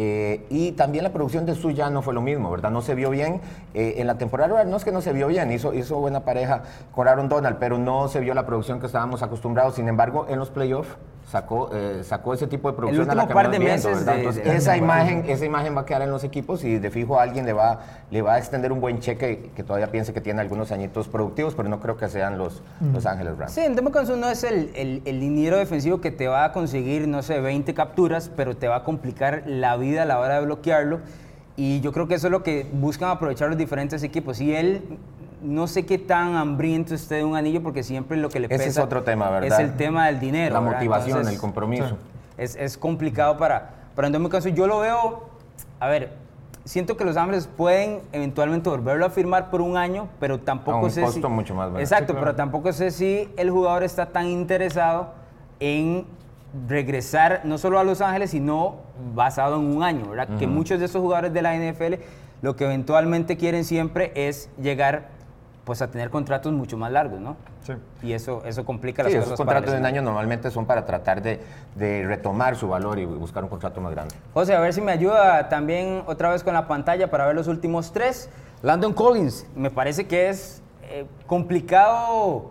Eh, 0.00 0.46
y 0.48 0.70
también 0.72 1.02
la 1.02 1.12
producción 1.12 1.44
de 1.44 1.56
su 1.56 1.72
ya 1.72 1.90
no 1.90 2.02
fue 2.02 2.14
lo 2.14 2.20
mismo, 2.20 2.52
¿verdad? 2.52 2.70
No 2.70 2.82
se 2.82 2.94
vio 2.94 3.10
bien. 3.10 3.40
Eh, 3.74 3.94
en 3.96 4.06
la 4.06 4.16
temporada 4.16 4.62
no 4.62 4.76
es 4.76 4.84
que 4.84 4.92
no 4.92 5.00
se 5.00 5.12
vio 5.12 5.26
bien, 5.26 5.50
hizo, 5.50 5.74
hizo 5.74 5.96
buena 5.96 6.20
pareja 6.20 6.62
con 6.94 7.08
Aaron 7.08 7.28
Donald, 7.28 7.56
pero 7.58 7.78
no 7.78 8.06
se 8.06 8.20
vio 8.20 8.32
la 8.32 8.46
producción 8.46 8.78
que 8.78 8.86
estábamos 8.86 9.24
acostumbrados. 9.24 9.74
Sin 9.74 9.88
embargo, 9.88 10.26
en 10.28 10.38
los 10.38 10.50
playoffs 10.50 10.96
sacó, 11.30 11.70
eh, 11.74 12.00
sacó 12.04 12.32
ese 12.34 12.46
tipo 12.46 12.70
de 12.70 12.76
producción 12.76 13.10
a 13.10 13.14
la 13.14 13.22
último 13.24 13.28
que 13.28 13.34
par 13.34 13.50
de 13.50 13.58
meses 13.58 13.84
¿verdad? 13.98 14.12
de- 14.14 14.18
Entonces, 14.20 14.44
de 14.44 14.50
la 14.50 14.56
esa 14.56 14.76
imagen, 14.76 15.24
esa 15.28 15.44
imagen 15.44 15.76
va 15.76 15.82
a 15.82 15.84
quedar 15.84 16.02
en 16.02 16.10
los 16.10 16.24
equipos 16.24 16.64
y 16.64 16.78
de 16.78 16.90
fijo 16.90 17.18
a 17.20 17.22
alguien 17.22 17.44
le 17.44 17.52
va, 17.52 17.80
le 18.10 18.22
va 18.22 18.34
a 18.34 18.38
extender 18.38 18.72
un 18.72 18.80
buen 18.80 18.98
cheque 19.00 19.50
que 19.54 19.62
todavía 19.62 19.90
piense 19.90 20.12
que 20.14 20.20
tiene 20.20 20.40
algunos 20.40 20.72
añitos 20.72 21.06
productivos, 21.08 21.54
pero 21.54 21.68
no 21.68 21.80
creo 21.80 21.96
que 21.96 22.08
sean 22.08 22.38
los, 22.38 22.62
los 22.94 23.04
Ángeles 23.04 23.36
Rams. 23.36 23.52
Sí, 23.52 23.60
Ndomu 23.68 23.90
Kansu 23.90 24.16
no 24.16 24.28
es 24.28 24.42
el, 24.44 24.70
el, 24.74 25.02
el 25.04 25.20
liniero 25.20 25.58
defensivo 25.58 26.00
que 26.00 26.10
te 26.10 26.28
va 26.28 26.44
a 26.44 26.52
conseguir, 26.52 27.06
no 27.08 27.22
sé, 27.22 27.40
20 27.40 27.74
capturas, 27.74 28.30
pero 28.34 28.56
te 28.56 28.68
va 28.68 28.76
a 28.76 28.84
complicar 28.84 29.42
la 29.46 29.76
vida 29.76 30.02
a 30.02 30.06
la 30.06 30.18
hora 30.18 30.40
de 30.40 30.46
bloquearlo. 30.46 31.00
Y 31.56 31.80
yo 31.80 31.92
creo 31.92 32.06
que 32.06 32.14
eso 32.14 32.28
es 32.28 32.30
lo 32.30 32.44
que 32.44 32.66
buscan 32.72 33.10
aprovechar 33.10 33.48
los 33.48 33.58
diferentes 33.58 34.02
equipos. 34.04 34.40
Y 34.40 34.54
él, 34.54 34.82
no 35.42 35.66
sé 35.66 35.86
qué 35.86 35.98
tan 35.98 36.34
hambriento 36.36 36.94
esté 36.94 37.16
de 37.16 37.24
un 37.24 37.36
anillo, 37.36 37.62
porque 37.62 37.82
siempre 37.82 38.16
lo 38.16 38.28
que 38.28 38.40
le 38.40 38.46
Ese 38.46 38.56
pesa 38.58 38.68
es 38.68 38.78
otro 38.78 39.02
tema, 39.02 39.30
¿verdad? 39.30 39.60
es 39.60 39.66
el 39.68 39.76
tema 39.76 40.06
del 40.06 40.20
dinero. 40.20 40.54
La 40.54 40.60
¿verdad? 40.60 40.76
motivación, 40.76 41.08
Entonces, 41.18 41.34
el 41.34 41.40
compromiso. 41.40 41.96
es, 42.36 42.56
es 42.56 42.76
complicado 42.78 43.36
para, 43.36 43.70
para 43.94 44.08
Ndomu 44.08 44.28
Kansu. 44.28 44.48
Yo 44.50 44.66
lo 44.66 44.80
veo, 44.80 45.28
a 45.80 45.88
ver, 45.88 46.12
siento 46.64 46.96
que 46.96 47.04
los 47.04 47.16
Ángeles 47.16 47.48
pueden 47.56 48.00
eventualmente 48.12 48.68
volverlo 48.68 49.06
a 49.06 49.10
firmar 49.10 49.50
por 49.50 49.60
un 49.60 49.76
año, 49.76 50.08
pero 50.20 50.38
tampoco 50.40 50.78
A 50.78 50.82
un 50.82 50.90
sé 50.90 51.02
costo 51.02 51.28
si... 51.28 51.32
mucho 51.32 51.54
más 51.54 51.66
barato. 51.66 51.80
Exacto, 51.80 52.06
Sí, 52.08 52.12
claro. 52.12 52.24
pero 52.26 52.36
tampoco 52.36 52.72
sé 52.72 52.90
si 52.90 53.28
el 53.36 53.50
jugador 53.50 53.82
está 53.84 54.06
tan 54.06 54.26
interesado 54.26 55.12
en 55.60 56.04
regresar 56.66 57.42
no 57.44 57.58
solo 57.58 57.78
a 57.78 57.84
Los 57.84 58.00
Ángeles, 58.00 58.30
sino 58.30 58.76
basado 59.14 59.56
en 59.56 59.66
un 59.76 59.82
año, 59.82 60.08
¿verdad? 60.10 60.28
Que 60.38 60.46
muchos 60.46 60.78
de 60.78 60.86
esos 60.86 61.00
jugadores 61.02 61.32
de 61.32 61.42
la 61.42 61.54
NFL 61.54 61.94
lo 62.40 62.56
que 62.56 62.64
eventualmente 62.64 63.36
quieren 63.36 63.64
siempre 63.64 64.12
es 64.14 64.48
llegar 64.60 65.08
pues 65.68 65.82
a 65.82 65.90
tener 65.90 66.08
contratos 66.08 66.50
mucho 66.54 66.78
más 66.78 66.90
largos, 66.90 67.20
¿no? 67.20 67.36
Sí. 67.62 67.74
Y 68.02 68.14
eso, 68.14 68.42
eso 68.46 68.64
complica 68.64 69.02
las 69.02 69.12
Sí, 69.12 69.18
cosas. 69.18 69.28
esos 69.34 69.36
contratos 69.36 69.70
de 69.74 69.78
un 69.78 69.84
año 69.84 70.00
normalmente 70.00 70.50
son 70.50 70.64
para 70.64 70.86
tratar 70.86 71.20
de, 71.20 71.40
de 71.74 72.06
retomar 72.06 72.56
su 72.56 72.68
valor 72.68 72.98
y 72.98 73.04
buscar 73.04 73.44
un 73.44 73.50
contrato 73.50 73.78
más 73.82 73.92
grande. 73.92 74.14
José, 74.32 74.54
a 74.54 74.60
ver 74.60 74.72
si 74.72 74.80
me 74.80 74.92
ayuda 74.92 75.50
también 75.50 76.04
otra 76.06 76.30
vez 76.30 76.42
con 76.42 76.54
la 76.54 76.66
pantalla 76.66 77.10
para 77.10 77.26
ver 77.26 77.34
los 77.36 77.48
últimos 77.48 77.92
tres. 77.92 78.30
Landon 78.62 78.94
Collins, 78.94 79.46
me 79.54 79.70
parece 79.70 80.06
que 80.06 80.30
es 80.30 80.62
eh, 80.84 81.04
complicado 81.26 82.46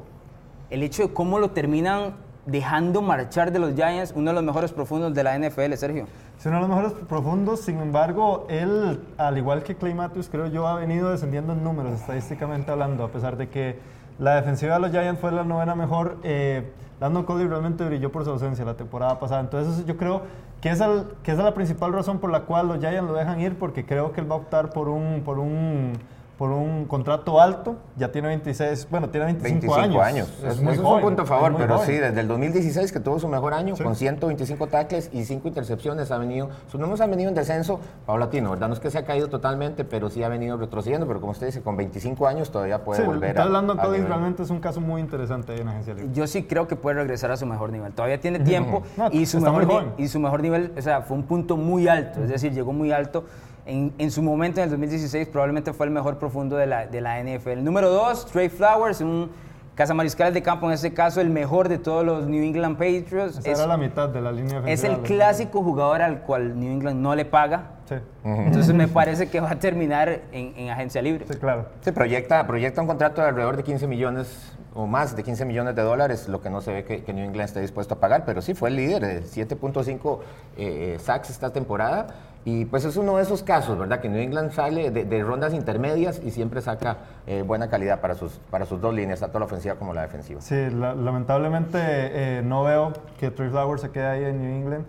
el 0.70 0.84
hecho 0.84 1.08
de 1.08 1.12
cómo 1.12 1.40
lo 1.40 1.50
terminan 1.50 2.14
dejando 2.46 3.02
marchar 3.02 3.52
de 3.52 3.58
los 3.58 3.74
Giants, 3.74 4.14
uno 4.16 4.30
de 4.30 4.36
los 4.36 4.44
mejores 4.44 4.72
profundos 4.72 5.12
de 5.16 5.24
la 5.24 5.40
NFL, 5.40 5.74
Sergio. 5.74 6.06
Es 6.38 6.46
uno 6.46 6.56
de 6.58 6.62
los 6.62 6.70
mejores 6.70 6.94
profundos, 7.08 7.62
sin 7.62 7.80
embargo, 7.80 8.46
él, 8.48 9.00
al 9.18 9.40
igual 9.40 9.64
que 9.64 9.76
Clay 9.76 9.96
Matthews, 9.96 10.30
creo 10.30 10.46
yo, 10.46 10.68
ha 10.68 10.76
venido 10.76 11.10
descendiendo 11.10 11.54
en 11.54 11.64
números, 11.64 11.94
estadísticamente 11.94 12.70
hablando, 12.70 13.04
a 13.04 13.08
pesar 13.08 13.38
de 13.38 13.50
que 13.50 13.80
la 14.20 14.36
defensiva 14.36 14.76
de 14.76 14.80
los 14.82 14.92
Giants 14.92 15.20
fue 15.20 15.32
la 15.32 15.44
novena 15.44 15.74
mejor. 15.74 16.18
Eh, 16.22 16.72
Landon 17.00 17.24
Collins 17.24 17.50
realmente 17.50 17.84
brilló 17.86 18.12
por 18.12 18.24
su 18.24 18.30
ausencia 18.30 18.64
la 18.66 18.76
temporada 18.76 19.20
pasada. 19.20 19.42
Entonces, 19.42 19.84
yo 19.88 19.98
creo 19.98 20.22
que 20.62 20.70
esa, 20.70 21.06
que 21.24 21.32
es 21.32 21.40
la 21.40 21.56
principal 21.56 21.92
razón 21.92 22.20
por 22.20 22.30
la 22.30 22.42
cual 22.42 22.68
los 22.68 22.78
Giants 22.78 23.10
lo 23.10 23.16
dejan 23.16 23.42
ir, 23.42 23.58
porque 23.58 23.84
creo 23.84 24.12
que 24.12 24.22
él 24.22 24.30
va 24.30 24.36
a 24.36 24.40
optar 24.40 24.70
por 24.70 24.90
un, 24.90 25.24
por 25.26 25.40
un, 25.40 25.94
por 26.38 26.52
un 26.52 26.86
contrato 26.86 27.42
alto. 27.42 27.78
Ya 27.96 28.12
tiene 28.12 28.28
26, 28.28 28.88
bueno, 28.92 29.10
tiene 29.10 29.26
25, 29.26 29.74
25 29.76 29.76
años. 30.04 30.04
años. 30.04 30.44
Es 30.46 30.54
Es, 30.54 30.62
muy 30.62 30.74
eso 30.74 30.82
es 30.82 30.88
joven, 30.88 31.04
un 31.04 31.10
punto 31.10 31.22
a 31.24 31.26
favor, 31.26 31.56
pero 31.58 31.76
joven. 31.78 31.88
sí, 31.88 31.94
desde 31.94 32.20
el 32.22 32.28
2016 32.28 32.92
que 32.92 33.00
tuvo 33.00 33.20
su 33.20 33.28
mejor 33.28 33.54
año, 33.56 33.76
Sí. 33.76 33.84
con 33.84 33.96
125 33.96 34.68
tackles 34.68 35.10
y 35.12 35.26
5 35.26 35.48
intercepciones, 35.48 36.12
ha 36.12 36.18
venido, 36.20 36.50
sus 36.70 36.80
números 36.80 37.02
han 37.02 37.10
venido 37.10 37.30
en 37.30 37.36
descenso 37.36 37.80
paulatino, 38.06 38.52
¿verdad? 38.52 38.68
No 38.68 38.76
es 38.76 38.80
que 38.80 38.92
se 38.92 39.00
ha 39.00 39.06
caído 39.06 39.30
totalmente, 39.30 39.84
pero 39.84 40.10
sí 40.12 40.22
ha 40.22 40.30
venido 40.30 40.58
retrocediendo, 40.58 41.08
pero 41.08 41.20
como 41.20 41.32
usted 41.32 41.48
dice, 41.48 41.62
con 41.62 41.76
25 41.76 42.28
años 42.28 42.52
todavía 42.52 42.84
puede 42.84 43.02
Sí, 43.02 43.08
volver 43.08 43.30
está 43.30 43.42
a... 43.42 43.46
hablando 43.46 43.74
al 43.74 43.80
Collins 43.80 44.08
realmente 44.08 44.44
es 44.44 44.50
un 44.52 44.60
caso 44.60 44.80
muy 44.80 45.02
interesante 45.02 45.54
ahí 45.54 45.60
en 45.62 45.66
la 45.66 45.72
agencia 45.72 45.96
libre. 45.96 46.12
Yo 46.14 46.28
sí 46.28 46.44
creo 46.44 46.68
que 46.68 46.76
puede 46.76 46.98
regresar 46.98 47.32
a 47.32 47.38
su 47.38 47.46
mejor 47.48 47.72
nivel. 47.72 47.94
Todavía 47.94 48.20
tiene 48.20 48.40
tiempo 48.42 48.84
No, 48.96 49.10
y, 49.12 49.26
su 49.26 49.40
mejor 49.42 49.94
y 49.98 50.08
su 50.08 50.20
mejor 50.20 50.42
nivel, 50.44 50.72
o 50.78 50.82
sea, 50.82 51.02
fue 51.02 51.18
un 51.18 51.24
punto 51.24 51.58
muy 51.58 51.88
alto, 51.88 52.22
es 52.24 52.30
decir, 52.30 52.54
llegó 52.54 52.74
muy 52.74 52.92
alto. 52.92 53.26
En, 53.68 53.94
en 53.98 54.12
su 54.12 54.22
momento, 54.22 54.60
en 54.62 54.66
el 54.66 54.70
2016, 54.72 55.28
probablemente 55.28 55.74
fue 55.74 55.86
el 55.86 55.92
mejor 55.92 56.18
profundo 56.18 56.56
de 56.56 56.66
la, 56.66 56.88
de 56.88 57.02
la 57.02 57.22
NFL. 57.22 57.64
Número 57.64 57.90
dos, 57.90 58.26
Trey 58.26 58.48
Flowers, 58.50 59.02
un 59.02 59.30
cazamariscal 59.76 60.34
de 60.34 60.42
campo, 60.42 60.66
en 60.68 60.72
este 60.74 60.94
caso 60.94 61.22
el 61.22 61.30
mejor 61.30 61.70
de 61.70 61.78
todos 61.78 62.04
los 62.04 62.26
New 62.28 62.44
England 62.44 62.78
Patriots. 62.78 63.38
Esa 63.38 63.52
Es, 63.52 63.60
era 63.60 63.68
la 63.68 63.78
mitad 63.78 64.10
de 64.10 64.22
la 64.22 64.32
línea 64.32 64.60
ofensiva. 64.60 64.72
es 64.72 64.84
el 64.84 65.02
clásico 65.06 65.62
jugador 65.62 66.02
al 66.02 66.22
cual 66.22 66.60
New 66.60 66.72
England 66.72 67.00
no 67.02 67.14
le 67.14 67.26
paga. 67.26 67.72
Sí, 67.88 67.96
Entonces 68.24 68.74
me 68.74 68.88
parece 68.88 69.30
que 69.30 69.40
va 69.40 69.52
a 69.52 69.60
terminar 69.60 70.22
en, 70.32 70.54
en 70.58 70.70
agencia 70.70 71.02
libre. 71.02 71.26
sí, 71.30 71.38
claro. 71.38 71.68
Se 71.82 71.94
proyecta, 71.94 72.48
proyecta 72.48 72.82
un 72.82 72.88
contrato 72.88 73.22
de 73.22 73.28
alrededor 73.28 73.56
de 73.58 73.64
15 73.64 73.86
millones 73.88 74.54
o 74.74 74.86
más 74.88 75.16
de 75.16 75.24
15 75.24 75.46
millones 75.46 75.76
de 75.76 75.82
dólares, 75.82 76.28
lo 76.28 76.40
que 76.42 76.50
no 76.50 76.62
se 76.62 76.72
ve 76.72 76.84
que, 76.84 77.04
que 77.04 77.12
New 77.14 77.26
England 77.26 77.48
esté 77.48 77.62
dispuesto 77.62 77.96
a 77.96 78.00
pagar, 78.00 78.26
pero 78.26 78.42
sí 78.42 78.54
fue 78.54 78.70
el 78.70 78.76
líder 78.76 79.02
de 79.02 79.24
7.5 79.24 80.20
eh, 80.58 80.98
sacks 81.00 81.30
esta 81.32 81.52
temporada. 81.52 82.08
Y 82.48 82.64
pues 82.64 82.86
es 82.86 82.96
uno 82.96 83.18
de 83.18 83.24
esos 83.24 83.44
casos, 83.44 83.78
¿verdad? 83.78 84.00
Que 84.00 84.08
New 84.08 84.22
England 84.22 84.52
sale 84.52 84.90
de, 84.90 85.22
rondas 85.22 85.54
intermedias 85.54 86.22
y 86.24 86.32
siempre 86.32 86.62
saca 86.62 86.96
eh, 87.26 87.42
buena 87.42 87.70
calidad 87.70 88.00
para 88.00 88.16
sus, 88.16 88.40
para 88.50 88.66
sus 88.66 88.80
dos 88.80 88.94
líneas, 88.94 89.20
tanto 89.20 89.38
la 89.38 89.44
ofensiva 89.44 89.76
como 89.76 89.94
la 89.94 90.04
defensiva. 90.04 90.40
Sí, 90.40 90.70
la- 90.70 90.96
lamentablemente 90.96 91.78
eh, 91.82 92.42
no 92.46 92.64
veo 92.64 92.94
que 93.20 93.32
Trey 93.32 93.50
Flowers 93.50 93.82
se 93.82 93.90
quede 93.90 94.06
ahí 94.06 94.24
en 94.24 94.42
New 94.42 94.62
England. 94.62 94.86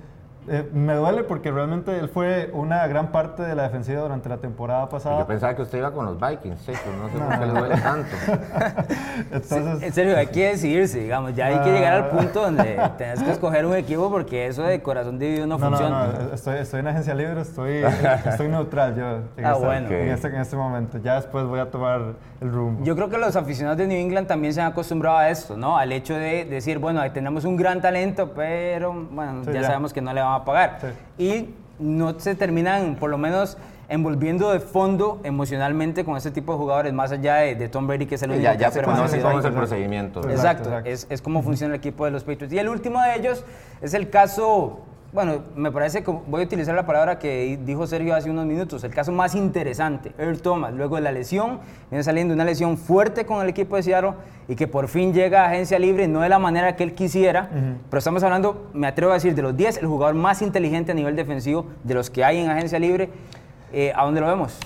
Eh, 0.50 0.68
me 0.72 0.94
duele 0.94 1.24
porque 1.24 1.50
realmente 1.50 1.98
él 1.98 2.08
fue 2.08 2.50
una 2.52 2.86
gran 2.86 3.12
parte 3.12 3.42
de 3.42 3.54
la 3.54 3.64
defensiva 3.64 4.00
durante 4.02 4.28
la 4.28 4.38
temporada 4.38 4.88
pasada. 4.88 5.18
Yo 5.20 5.26
pensaba 5.26 5.54
que 5.54 5.62
usted 5.62 5.78
iba 5.78 5.92
con 5.92 6.06
los 6.06 6.18
Vikings, 6.20 6.60
sí, 6.60 6.72
pues 6.72 6.96
no 6.96 7.08
sé 7.08 7.18
por 7.18 7.38
qué 7.38 7.46
le 7.46 7.52
duele 7.60 7.76
tanto. 7.76 8.08
Entonces, 9.32 9.82
En 9.82 9.92
serio, 9.92 10.16
hay 10.16 10.26
que 10.28 10.48
decidirse, 10.48 11.00
digamos, 11.00 11.34
ya 11.34 11.46
hay 11.46 11.58
que 11.60 11.70
llegar 11.72 11.92
al 11.94 12.08
punto 12.08 12.42
donde 12.42 12.80
tenés 12.96 13.22
que 13.22 13.30
escoger 13.30 13.66
un 13.66 13.74
equipo 13.74 14.10
porque 14.10 14.46
eso 14.46 14.62
de 14.62 14.80
corazón 14.82 15.18
dividido 15.18 15.46
no, 15.46 15.58
no, 15.58 15.70
no, 15.70 15.76
funciona. 15.76 16.06
no, 16.06 16.34
estoy, 16.34 16.58
estoy 16.58 16.80
en 16.80 16.88
agencia 16.88 17.14
libre, 17.14 17.40
estoy, 17.40 17.82
estoy 18.26 18.48
neutral 18.48 18.94
yo 18.96 19.06
en, 19.36 19.44
Ah, 19.44 19.52
este, 19.52 19.64
bueno. 19.64 19.88
en, 19.90 20.08
este, 20.08 20.28
en 20.28 20.36
este 20.40 20.56
momento. 20.56 20.98
Ya 20.98 21.14
después 21.16 21.44
voy 21.46 21.60
a 21.60 21.70
tomar 21.70 22.00
el 22.40 22.52
rumbo. 22.52 22.84
Yo 22.84 22.94
creo 22.94 23.08
que 23.08 23.18
los 23.18 23.36
aficionados 23.36 23.78
de 23.78 23.86
New 23.86 23.98
England 23.98 24.26
también 24.26 24.54
se 24.54 24.60
han 24.60 24.68
acostumbrado 24.72 25.16
a 25.18 25.28
esto, 25.30 25.56
¿no? 25.56 25.76
Al 25.76 25.92
hecho 25.92 26.14
de 26.14 26.44
decir, 26.44 26.78
bueno, 26.78 27.00
ahí 27.00 27.10
tenemos 27.10 27.44
un 27.44 27.56
gran 27.56 27.80
talento, 27.80 28.32
pero 28.34 28.92
bueno, 28.92 29.44
Sí, 29.44 29.52
ya, 29.52 29.60
ya. 29.60 29.66
sabemos 29.66 29.92
que 29.92 30.00
no 30.00 30.12
le 30.12 30.20
van 30.20 30.32
a 30.37 30.37
pagar. 30.44 30.78
Y 31.18 31.50
no 31.78 32.18
se 32.18 32.34
terminan, 32.34 32.96
por 32.96 33.10
lo 33.10 33.18
menos, 33.18 33.56
envolviendo 33.88 34.52
de 34.52 34.60
fondo 34.60 35.20
emocionalmente 35.24 36.04
con 36.04 36.16
este 36.16 36.30
tipo 36.30 36.52
de 36.52 36.58
jugadores, 36.58 36.92
más 36.92 37.10
allá 37.10 37.36
de, 37.36 37.54
de 37.54 37.68
Tom 37.68 37.86
Brady, 37.86 38.06
que 38.06 38.16
es 38.16 38.22
el 38.22 38.30
único 38.30 38.44
ya, 38.44 38.52
que 38.52 38.58
ya 38.58 38.68
ha 38.68 38.70
se 38.70 38.82
conoce 38.82 39.20
cómo 39.20 39.38
es 39.38 39.44
el 39.44 39.52
procedimiento. 39.52 40.20
Exacto, 40.20 40.38
Exacto, 40.38 40.68
exacto. 40.68 40.90
Es, 40.90 41.06
es 41.08 41.22
cómo 41.22 41.42
funciona 41.42 41.74
el 41.74 41.78
equipo 41.78 42.04
de 42.04 42.10
los 42.10 42.22
Patriots. 42.24 42.52
Y 42.52 42.58
el 42.58 42.68
último 42.68 43.00
de 43.00 43.16
ellos 43.16 43.44
es 43.80 43.94
el 43.94 44.10
caso, 44.10 44.80
bueno, 45.12 45.42
me 45.56 45.72
parece 45.72 46.02
que 46.02 46.10
voy 46.10 46.42
a 46.42 46.44
utilizar 46.44 46.74
la 46.74 46.84
palabra 46.84 47.18
que 47.18 47.58
dijo 47.64 47.86
Sergio 47.86 48.14
hace 48.14 48.30
unos 48.30 48.44
minutos, 48.44 48.84
el 48.84 48.92
caso 48.92 49.10
más 49.10 49.34
interesante, 49.34 50.12
Earl 50.18 50.42
Thomas, 50.42 50.74
luego 50.74 50.96
de 50.96 51.02
la 51.02 51.12
lesión, 51.12 51.60
viene 51.90 52.04
saliendo 52.04 52.34
una 52.34 52.44
lesión 52.44 52.76
fuerte 52.76 53.24
con 53.24 53.42
el 53.42 53.48
equipo 53.48 53.76
de 53.76 53.82
Seattle 53.82 54.12
y 54.48 54.54
que 54.54 54.66
por 54.66 54.86
fin 54.88 55.14
llega 55.14 55.44
a 55.44 55.48
agencia 55.48 55.78
libre, 55.78 56.08
no 56.08 56.20
de 56.20 56.28
la 56.28 56.38
manera 56.38 56.76
que 56.76 56.84
él 56.84 56.94
quisiera, 56.94 57.48
pero 57.88 57.98
estamos 57.98 58.22
hablando, 58.22 58.70
me 58.74 58.86
atrevo 58.86 59.12
a 59.12 59.14
decir, 59.14 59.34
de 59.34 59.40
los 59.40 59.56
10, 59.56 59.78
el 59.78 59.86
jugador 59.86 60.14
más 60.14 60.42
inteligente 60.42 60.92
a 60.92 60.94
nivel 60.94 61.16
defensivo 61.16 61.66
de 61.84 61.94
los 61.94 62.10
que 62.10 62.22
hay 62.22 62.38
en 62.38 62.50
agencia 62.50 62.78
libre. 62.78 63.08
Eh, 63.72 63.92
¿A 63.94 64.04
dónde 64.04 64.20
lo 64.20 64.26
vemos? 64.26 64.58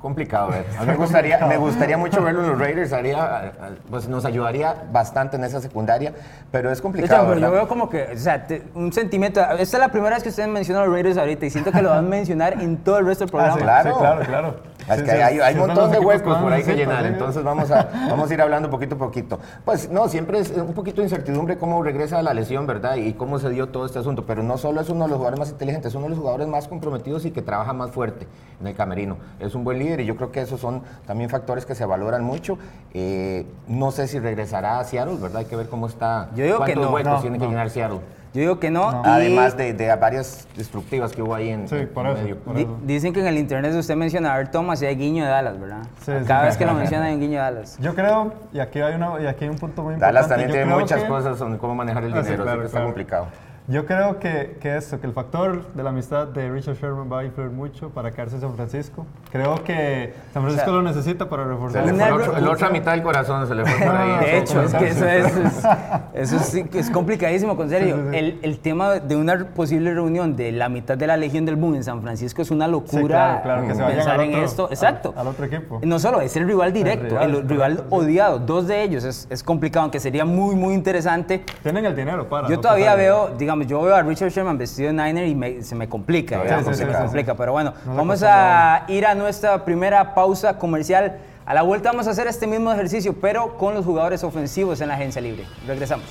Complicado 0.00 0.50
ver. 0.50 0.64
A 0.78 0.82
mí 0.82 0.86
me 0.86 0.94
gustaría, 0.96 1.38
me 1.46 1.56
gustaría 1.56 1.98
mucho 1.98 2.22
verlo 2.22 2.42
en 2.44 2.50
los 2.50 2.58
Raiders, 2.58 2.92
haría, 2.92 3.52
pues 3.90 4.08
nos 4.08 4.24
ayudaría 4.24 4.74
bastante 4.92 5.36
en 5.36 5.42
esa 5.44 5.60
secundaria, 5.60 6.12
pero 6.52 6.70
es 6.70 6.80
complicado. 6.80 7.22
hecho, 7.24 7.28
pero 7.34 7.40
yo 7.40 7.50
veo 7.52 7.66
como 7.68 7.90
que, 7.90 8.04
o 8.14 8.16
sea, 8.16 8.46
te- 8.46 8.62
un 8.74 8.92
sentimiento. 8.92 9.40
Esta 9.40 9.62
es 9.62 9.72
la 9.80 9.88
primera 9.88 10.14
vez 10.14 10.22
que 10.22 10.28
ustedes 10.28 10.48
mencionan 10.48 10.84
a 10.84 10.86
los 10.86 10.94
Raiders 10.94 11.18
ahorita 11.18 11.46
y 11.46 11.50
siento 11.50 11.72
que 11.72 11.82
lo 11.82 11.90
van 11.90 11.98
a 11.98 12.02
mencionar 12.02 12.52
en 12.62 12.76
todo 12.78 12.98
el 12.98 13.06
resto 13.06 13.24
del 13.26 13.30
Ah, 13.30 13.32
programa. 13.32 13.56
sí, 13.56 13.62
Claro. 13.64 13.90
sí, 13.90 13.98
claro, 13.98 14.20
claro. 14.24 14.77
Es 14.88 15.02
que 15.02 15.10
hay, 15.10 15.38
hay 15.38 15.54
un 15.54 15.66
montón 15.66 15.90
de 15.90 15.98
huecos 15.98 16.38
por 16.38 16.52
ahí 16.52 16.62
que 16.62 16.74
llenar, 16.74 17.04
entonces 17.06 17.42
vamos 17.42 17.70
a, 17.70 17.88
vamos 18.08 18.30
a 18.30 18.34
ir 18.34 18.40
hablando 18.40 18.70
poquito 18.70 18.94
a 18.94 18.98
poquito. 18.98 19.38
Pues 19.64 19.90
no, 19.90 20.08
siempre 20.08 20.40
es 20.40 20.50
un 20.50 20.74
poquito 20.74 21.00
de 21.00 21.04
incertidumbre 21.04 21.58
cómo 21.58 21.82
regresa 21.82 22.22
la 22.22 22.34
lesión, 22.34 22.66
¿verdad? 22.66 22.96
Y 22.96 23.14
cómo 23.14 23.38
se 23.38 23.50
dio 23.50 23.68
todo 23.68 23.86
este 23.86 23.98
asunto, 23.98 24.24
pero 24.26 24.42
no 24.42 24.58
solo 24.58 24.80
es 24.80 24.88
uno 24.88 25.04
de 25.04 25.10
los 25.10 25.18
jugadores 25.18 25.38
más 25.38 25.50
inteligentes, 25.50 25.90
es 25.90 25.94
uno 25.94 26.04
de 26.04 26.10
los 26.10 26.18
jugadores 26.18 26.48
más 26.48 26.68
comprometidos 26.68 27.24
y 27.24 27.30
que 27.30 27.42
trabaja 27.42 27.72
más 27.72 27.90
fuerte 27.90 28.26
en 28.60 28.66
el 28.66 28.74
camerino. 28.74 29.16
Es 29.40 29.54
un 29.54 29.64
buen 29.64 29.78
líder 29.78 30.00
y 30.00 30.06
yo 30.06 30.16
creo 30.16 30.32
que 30.32 30.40
esos 30.40 30.60
son 30.60 30.82
también 31.06 31.30
factores 31.30 31.66
que 31.66 31.74
se 31.74 31.84
valoran 31.84 32.24
mucho. 32.24 32.58
Eh, 32.94 33.46
no 33.66 33.90
sé 33.90 34.08
si 34.08 34.18
regresará 34.18 34.78
a 34.80 34.84
Seattle, 34.84 35.16
¿verdad? 35.20 35.38
Hay 35.38 35.44
que 35.46 35.56
ver 35.56 35.68
cómo 35.68 35.86
está, 35.86 36.30
Yo 36.34 36.44
digo 36.44 36.58
que 36.58 36.72
cuántos 36.72 36.84
no, 36.84 36.94
huecos 36.94 37.12
no, 37.12 37.20
tiene 37.20 37.38
que 37.38 37.46
llenar 37.46 37.70
Seattle. 37.70 38.00
Yo 38.34 38.40
digo 38.42 38.60
que 38.60 38.70
no. 38.70 38.90
y 39.04 39.08
Además 39.08 39.56
de, 39.56 39.72
de 39.72 39.94
varias 39.96 40.46
destructivas 40.56 41.12
que 41.12 41.22
hubo 41.22 41.34
ahí 41.34 41.48
en, 41.48 41.66
Sí, 41.68 41.76
en 41.76 41.88
por 41.88 42.04
medio. 42.04 42.34
eso. 42.34 42.44
por 42.44 42.54
di- 42.56 42.62
eso. 42.62 42.78
dicen 42.84 43.12
que 43.12 43.20
en 43.20 43.26
el 43.26 43.38
internet 43.38 43.74
usted 43.74 43.96
menciona 43.96 44.32
a 44.34 44.36
Earl 44.38 44.50
Thomas 44.50 44.80
y 44.82 44.86
hay 44.86 44.96
guiño 44.96 45.24
de 45.24 45.30
Dallas, 45.30 45.58
¿verdad? 45.58 45.82
Sí, 46.04 46.12
Cada 46.26 46.40
sí. 46.42 46.46
vez 46.46 46.56
que 46.58 46.66
lo 46.66 46.74
menciona 46.74 47.04
hay 47.06 47.14
un 47.14 47.20
guiño 47.20 47.32
de 47.32 47.38
Dallas. 47.38 47.78
Yo 47.80 47.94
creo, 47.94 48.32
y 48.52 48.60
aquí 48.60 48.80
hay, 48.80 48.94
una, 48.94 49.20
y 49.20 49.26
aquí 49.26 49.44
hay 49.44 49.50
un 49.50 49.56
punto 49.58 49.82
muy 49.82 49.94
importante. 49.94 50.14
Dallas 50.14 50.28
también 50.28 50.48
yo 50.50 50.54
tiene 50.56 50.74
muchas 50.74 51.02
que- 51.02 51.08
cosas 51.08 51.38
sobre 51.38 51.58
cómo 51.58 51.74
manejar 51.74 52.04
el 52.04 52.12
Ah, 52.12 52.16
sí, 52.16 52.22
dinero, 52.24 52.42
así 52.42 52.52
claro, 52.52 52.66
está 52.66 52.82
complicado. 52.82 53.26
Yo 53.70 53.84
creo 53.84 54.18
que, 54.18 54.56
que 54.62 54.78
esto, 54.78 54.98
que 54.98 55.06
el 55.06 55.12
factor 55.12 55.62
de 55.74 55.82
la 55.82 55.90
amistad 55.90 56.26
de 56.28 56.50
Richard 56.50 56.76
Sherman 56.76 57.12
va 57.12 57.20
a 57.20 57.24
influir 57.26 57.50
mucho 57.50 57.90
para 57.90 58.10
quedarse 58.10 58.36
en 58.36 58.40
San 58.40 58.54
Francisco. 58.54 59.04
Creo 59.30 59.62
que 59.62 60.14
San 60.32 60.42
Francisco 60.42 60.70
O 60.70 60.72
sea, 60.72 60.82
lo 60.82 60.82
necesita 60.82 61.28
para 61.28 61.42
Se 61.44 61.48
reforzar. 61.50 61.84
le 61.84 61.92
fue 61.92 62.06
el 62.06 62.12
otro- 62.14 62.40
la 62.40 62.50
otra 62.50 62.70
mitad 62.70 62.92
del 62.92 63.02
corazón 63.02 63.46
se 63.46 63.54
le 63.54 63.66
fue 63.66 63.86
por 63.86 63.94
ahí. 63.94 64.20
De 64.24 64.38
hecho, 64.38 64.62
es 64.62 64.74
que 64.74 64.88
eso 64.88 65.06
es, 65.06 65.36
es- 65.36 66.38
eso 66.38 66.68
que 66.70 66.78
es 66.78 66.90
complicadísimo, 66.90 67.56
con 67.58 67.68
serio. 67.68 67.96
Sí, 67.96 68.02
sí, 68.04 68.08
sí. 68.10 68.16
El, 68.16 68.38
el 68.40 68.58
tema 68.58 68.94
de 69.00 69.16
una 69.16 69.36
posible 69.48 69.92
reunión 69.92 70.34
de 70.34 70.50
la 70.52 70.70
mitad 70.70 70.96
de 70.96 71.06
la 71.06 71.18
Legión 71.18 71.44
del 71.44 71.56
Boom 71.56 71.74
en 71.74 71.84
San 71.84 72.00
Francisco 72.00 72.40
es 72.40 72.50
una 72.50 72.64
Sí, 72.64 72.70
locura 72.72 73.40
claro, 73.42 73.42
claro, 73.42 73.62
que 73.68 73.74
se 73.74 73.84
pensar 73.84 74.14
al 74.14 74.20
en 74.22 74.30
otro- 74.30 74.44
esto. 74.46 74.64
al- 74.66 74.72
Exacto. 74.72 75.14
al 75.14 75.26
otro 75.26 75.44
equipo. 75.44 75.80
No 75.84 75.98
solo, 75.98 76.22
es 76.22 76.34
el 76.36 76.46
rival 76.46 76.72
directo, 76.72 77.20
el 77.20 77.32
rival, 77.32 77.48
rival, 77.48 77.76
correcto, 77.76 78.00
sí. 78.00 78.06
odiado. 78.06 78.38
Dos 78.38 78.66
de 78.66 78.82
ellos 78.82 79.04
es, 79.04 79.26
es 79.28 79.42
complicado, 79.42 79.82
aunque 79.82 80.00
sería 80.00 80.24
muy, 80.24 80.54
muy 80.56 80.72
interesante. 80.72 81.44
Tienen 81.62 81.84
el 81.84 81.94
dinero 81.94 82.26
para. 82.30 82.48
Yo 82.48 82.54
no 82.56 82.60
todavía 82.62 82.94
veo, 82.94 83.28
digamos, 83.36 83.57
yo 83.66 83.82
veo 83.82 83.94
a 83.94 84.02
Richard 84.02 84.30
Sherman 84.30 84.56
vestido 84.58 84.88
de 84.88 84.94
Niner 84.94 85.26
y 85.26 85.34
me- 85.34 85.62
se 85.62 85.74
me 85.74 85.88
complica, 85.88 86.42
digamos, 86.42 86.66
sí, 86.68 86.74
se 86.74 86.86
me 86.86 86.94
complica. 86.96 87.34
Pero 87.34 87.52
bueno, 87.52 87.74
No 87.86 87.94
vamos 87.96 88.22
a 88.22 88.84
ir 88.88 89.06
a 89.06 89.14
nuestra 89.14 89.64
primera 89.64 90.14
pausa 90.14 90.58
comercial. 90.58 91.18
A 91.46 91.54
la 91.54 91.62
vuelta 91.62 91.90
vamos 91.90 92.06
a 92.06 92.10
hacer 92.10 92.26
este 92.26 92.46
mismo 92.46 92.70
ejercicio, 92.72 93.14
pero 93.20 93.56
con 93.56 93.74
los 93.74 93.84
jugadores 93.84 94.22
ofensivos 94.22 94.80
en 94.80 94.88
la 94.88 94.94
agencia 94.94 95.22
libre. 95.22 95.44
Regresamos. 95.66 96.04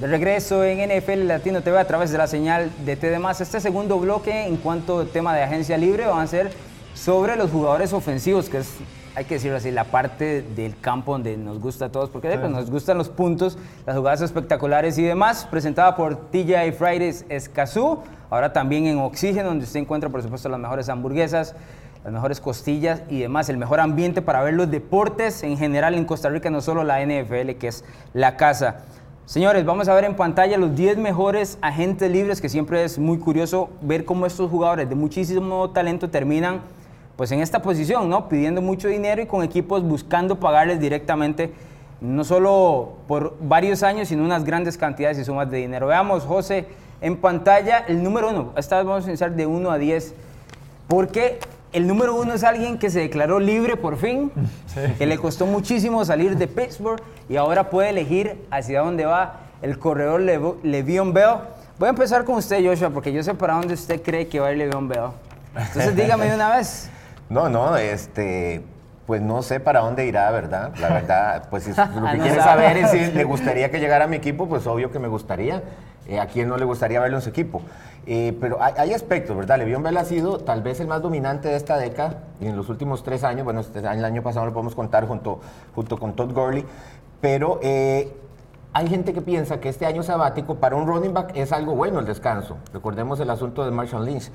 De 0.00 0.06
regreso 0.06 0.64
en 0.64 0.80
NFL 0.90 1.26
Latino 1.28 1.60
TV 1.62 1.78
a 1.78 1.86
través 1.86 2.10
de 2.10 2.16
la 2.16 2.26
señal 2.26 2.70
de 2.86 2.96
TD+. 2.96 3.18
Este 3.40 3.60
segundo 3.60 3.98
bloque 3.98 4.46
en 4.46 4.56
cuanto 4.56 5.00
al 5.00 5.08
tema 5.08 5.34
de 5.36 5.42
agencia 5.42 5.76
libre 5.76 6.06
van 6.06 6.20
a 6.20 6.26
ser 6.26 6.50
sobre 7.00 7.34
los 7.36 7.50
jugadores 7.50 7.94
ofensivos, 7.94 8.50
que 8.50 8.58
es, 8.58 8.74
hay 9.14 9.24
que 9.24 9.34
decirlo 9.34 9.56
así, 9.56 9.70
la 9.70 9.84
parte 9.84 10.42
del 10.42 10.78
campo 10.78 11.12
donde 11.12 11.34
nos 11.38 11.58
gusta 11.58 11.86
a 11.86 11.88
todos, 11.92 12.10
porque 12.10 12.28
pues, 12.28 12.50
nos 12.50 12.70
gustan 12.70 12.98
los 12.98 13.08
puntos, 13.08 13.56
las 13.86 13.96
jugadas 13.96 14.20
espectaculares 14.20 14.98
y 14.98 15.02
demás. 15.02 15.46
Presentada 15.50 15.96
por 15.96 16.14
TJ 16.30 16.72
Fridays 16.76 17.24
Escazú, 17.30 18.00
ahora 18.28 18.52
también 18.52 18.86
en 18.86 18.98
Oxígeno, 18.98 19.48
donde 19.48 19.64
usted 19.64 19.80
encuentra 19.80 20.10
por 20.10 20.22
supuesto 20.22 20.50
las 20.50 20.60
mejores 20.60 20.90
hamburguesas, 20.90 21.54
las 22.04 22.12
mejores 22.12 22.38
costillas 22.38 23.02
y 23.08 23.20
demás, 23.20 23.48
el 23.48 23.56
mejor 23.56 23.80
ambiente 23.80 24.20
para 24.20 24.42
ver 24.42 24.52
los 24.52 24.70
deportes 24.70 25.42
en 25.42 25.56
general 25.56 25.94
en 25.94 26.04
Costa 26.04 26.28
Rica, 26.28 26.50
no 26.50 26.60
solo 26.60 26.84
la 26.84 27.02
NFL, 27.02 27.52
que 27.52 27.68
es 27.68 27.82
la 28.12 28.36
casa. 28.36 28.80
Señores, 29.24 29.64
vamos 29.64 29.88
a 29.88 29.94
ver 29.94 30.04
en 30.04 30.16
pantalla 30.16 30.58
los 30.58 30.76
10 30.76 30.98
mejores 30.98 31.56
agentes 31.62 32.10
libres, 32.10 32.42
que 32.42 32.50
siempre 32.50 32.84
es 32.84 32.98
muy 32.98 33.18
curioso 33.18 33.70
ver 33.80 34.04
cómo 34.04 34.26
estos 34.26 34.50
jugadores 34.50 34.86
de 34.88 34.96
muchísimo 34.96 35.70
talento 35.70 36.10
terminan 36.10 36.60
pues 37.20 37.30
en 37.32 37.40
esta 37.40 37.60
posición, 37.60 38.08
¿no? 38.08 38.30
Pidiendo 38.30 38.62
mucho 38.62 38.88
dinero 38.88 39.20
y 39.20 39.26
con 39.26 39.42
equipos 39.42 39.82
buscando 39.84 40.40
pagarles 40.40 40.80
directamente, 40.80 41.52
no 42.00 42.24
solo 42.24 42.94
por 43.06 43.36
varios 43.42 43.82
años, 43.82 44.08
sino 44.08 44.24
unas 44.24 44.42
grandes 44.42 44.78
cantidades 44.78 45.18
y 45.18 45.24
sumas 45.26 45.50
de 45.50 45.58
dinero. 45.58 45.86
Veamos, 45.86 46.24
José, 46.24 46.64
en 47.02 47.18
pantalla 47.18 47.84
el 47.88 48.02
número 48.02 48.30
uno. 48.30 48.54
Esta 48.56 48.78
vez 48.78 48.86
vamos 48.86 49.04
a 49.04 49.08
iniciar 49.08 49.32
de 49.32 49.44
1 49.44 49.70
a 49.70 49.76
10, 49.76 50.14
porque 50.88 51.40
el 51.74 51.86
número 51.86 52.14
uno 52.14 52.32
es 52.32 52.42
alguien 52.42 52.78
que 52.78 52.88
se 52.88 53.00
declaró 53.00 53.38
libre 53.38 53.76
por 53.76 53.98
fin, 53.98 54.32
que 54.96 55.04
le 55.04 55.18
costó 55.18 55.44
muchísimo 55.44 56.02
salir 56.06 56.38
de 56.38 56.48
Pittsburgh 56.48 57.02
y 57.28 57.36
ahora 57.36 57.68
puede 57.68 57.90
elegir 57.90 58.46
hacia 58.50 58.80
dónde 58.80 59.04
va 59.04 59.40
el 59.60 59.78
corredor 59.78 60.22
Levo- 60.22 60.56
Le'Veon 60.62 61.12
Bell. 61.12 61.34
Voy 61.78 61.88
a 61.88 61.90
empezar 61.90 62.24
con 62.24 62.36
usted, 62.36 62.64
Joshua, 62.66 62.88
porque 62.88 63.12
yo 63.12 63.22
sé 63.22 63.34
para 63.34 63.52
dónde 63.56 63.74
usted 63.74 64.00
cree 64.00 64.26
que 64.26 64.40
va 64.40 64.46
a 64.46 64.52
ir 64.52 64.56
Le'Veon 64.56 64.88
Bell. 64.88 65.10
Entonces 65.54 65.94
dígame 65.94 66.24
de 66.30 66.34
una 66.34 66.56
vez. 66.56 66.88
No, 67.30 67.48
no, 67.48 67.76
este, 67.76 68.62
pues 69.06 69.22
no 69.22 69.42
sé 69.42 69.60
para 69.60 69.80
dónde 69.80 70.04
irá, 70.06 70.30
¿verdad? 70.30 70.72
La 70.80 70.88
verdad, 70.88 71.44
pues 71.48 71.64
si 71.64 71.70
lo 71.76 71.76
que 71.76 72.00
No 72.00 72.10
quiere 72.10 72.40
sabe. 72.40 72.42
saber 72.42 72.76
es 72.76 72.90
si 72.90 73.12
le 73.12 73.24
gustaría 73.24 73.70
que 73.70 73.80
llegara 73.80 74.04
a 74.04 74.08
mi 74.08 74.16
equipo, 74.16 74.46
pues 74.48 74.66
obvio 74.66 74.90
que 74.90 74.98
me 74.98 75.08
gustaría. 75.08 75.62
Eh, 76.06 76.18
a 76.18 76.26
quién 76.26 76.48
no 76.48 76.56
le 76.56 76.64
gustaría 76.64 76.98
verlo 76.98 77.18
en 77.18 77.22
su 77.22 77.28
equipo. 77.30 77.62
Eh, 78.06 78.36
pero 78.40 78.60
hay, 78.60 78.74
hay 78.78 78.94
aspectos, 78.94 79.36
¿verdad? 79.36 79.58
Le'Veon 79.58 79.82
Bell 79.82 79.96
ha 79.96 80.04
sido 80.04 80.38
tal 80.38 80.60
vez 80.62 80.80
el 80.80 80.88
más 80.88 81.02
dominante 81.02 81.48
de 81.48 81.56
esta 81.56 81.76
década 81.76 82.24
y 82.40 82.46
en 82.48 82.56
los 82.56 82.68
últimos 82.68 83.04
tres 83.04 83.22
años, 83.22 83.44
bueno, 83.44 83.60
este 83.60 83.78
el 83.78 84.04
año 84.04 84.22
pasado 84.22 84.46
lo 84.46 84.52
podemos 84.52 84.74
contar 84.74 85.06
junto, 85.06 85.40
junto 85.74 85.98
con 85.98 86.14
Todd 86.16 86.32
Gurley, 86.32 86.64
pero 87.20 87.60
eh, 87.62 88.12
hay 88.72 88.88
gente 88.88 89.12
que 89.12 89.20
piensa 89.20 89.60
que 89.60 89.68
este 89.68 89.84
año 89.86 90.02
sabático 90.02 90.56
para 90.56 90.74
un 90.76 90.86
running 90.86 91.12
back 91.12 91.32
es 91.34 91.52
algo 91.52 91.76
bueno 91.76 91.98
el 92.00 92.06
descanso. 92.06 92.56
Recordemos 92.72 93.20
el 93.20 93.30
asunto 93.30 93.64
de 93.64 93.70
Marshall 93.70 94.06
Lynch. 94.06 94.30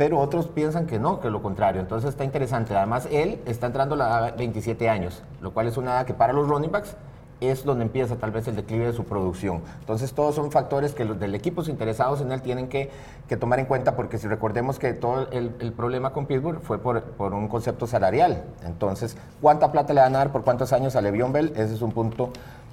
Pero 0.00 0.18
otros 0.18 0.46
piensan 0.46 0.86
que 0.86 0.98
no, 0.98 1.20
que 1.20 1.28
lo 1.28 1.42
contrario. 1.42 1.78
Entonces 1.78 2.08
está 2.08 2.24
interesante. 2.24 2.74
Además, 2.74 3.06
él 3.10 3.38
está 3.44 3.66
entrando 3.66 3.96
a 3.96 3.98
la 3.98 4.08
edad 4.08 4.32
de 4.32 4.38
27 4.38 4.88
años, 4.88 5.22
lo 5.42 5.52
cual 5.52 5.66
es 5.66 5.76
una 5.76 5.90
edad 5.90 6.06
que 6.06 6.14
para 6.14 6.32
los 6.32 6.48
running 6.48 6.72
backs 6.72 6.96
es 7.42 7.64
donde 7.64 7.84
empieza 7.84 8.16
tal 8.16 8.30
vez 8.30 8.48
el 8.48 8.56
declive 8.56 8.86
de 8.86 8.92
su 8.94 9.04
producción. 9.04 9.60
Entonces, 9.80 10.14
todos 10.14 10.36
son 10.36 10.50
factores 10.52 10.94
que 10.94 11.04
los 11.04 11.20
del 11.20 11.34
equipos 11.34 11.68
interesados 11.68 12.22
en 12.22 12.32
él 12.32 12.40
tienen 12.40 12.68
que, 12.68 12.88
que 13.28 13.36
tomar 13.36 13.58
en 13.60 13.66
cuenta, 13.66 13.94
porque 13.94 14.16
si 14.16 14.26
recordemos 14.26 14.78
que 14.78 14.94
todo 14.94 15.28
el, 15.32 15.54
el 15.60 15.72
problema 15.74 16.14
con 16.14 16.24
Pittsburgh 16.24 16.62
fue 16.62 16.78
por, 16.78 17.02
por, 17.02 17.34
un 17.34 17.48
concepto 17.48 17.86
salarial. 17.86 18.44
Entonces, 18.64 19.18
¿cuánta 19.42 19.70
plata 19.70 19.92
le 19.92 20.00
van 20.00 20.14
a 20.14 20.20
dar 20.20 20.32
por 20.32 20.44
cuántos 20.44 20.72
años 20.72 20.96
a 20.96 21.02
Le'Veon 21.02 21.30
Bell? 21.30 21.52
Ese 21.56 21.74
es 21.74 21.82
un 21.82 21.92
punto 21.92 22.30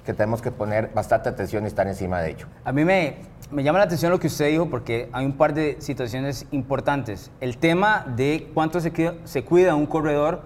que 0.08 0.14
tenemos 0.14 0.40
que 0.40 0.50
poner 0.50 0.90
bastante 0.94 1.28
atención 1.28 1.64
y 1.64 1.66
estar 1.66 1.86
encima 1.86 2.22
de 2.22 2.30
ello. 2.30 2.46
A 2.64 2.72
mí 2.72 2.86
me, 2.86 3.18
me 3.50 3.62
llama 3.62 3.78
la 3.78 3.84
atención 3.84 4.10
lo 4.10 4.20
que 4.20 4.26
usted 4.26 4.48
dijo 4.50 4.68
porque 4.68 5.08
hay 5.12 5.24
un 5.24 5.32
par 5.32 5.54
de 5.54 5.76
situaciones 5.80 6.46
importantes. 6.50 7.30
El 7.40 7.58
tema 7.58 8.04
de 8.16 8.50
cuánto 8.54 8.80
se, 8.80 8.92
se 9.24 9.44
cuida 9.44 9.74
un 9.74 9.86
corredor 9.86 10.42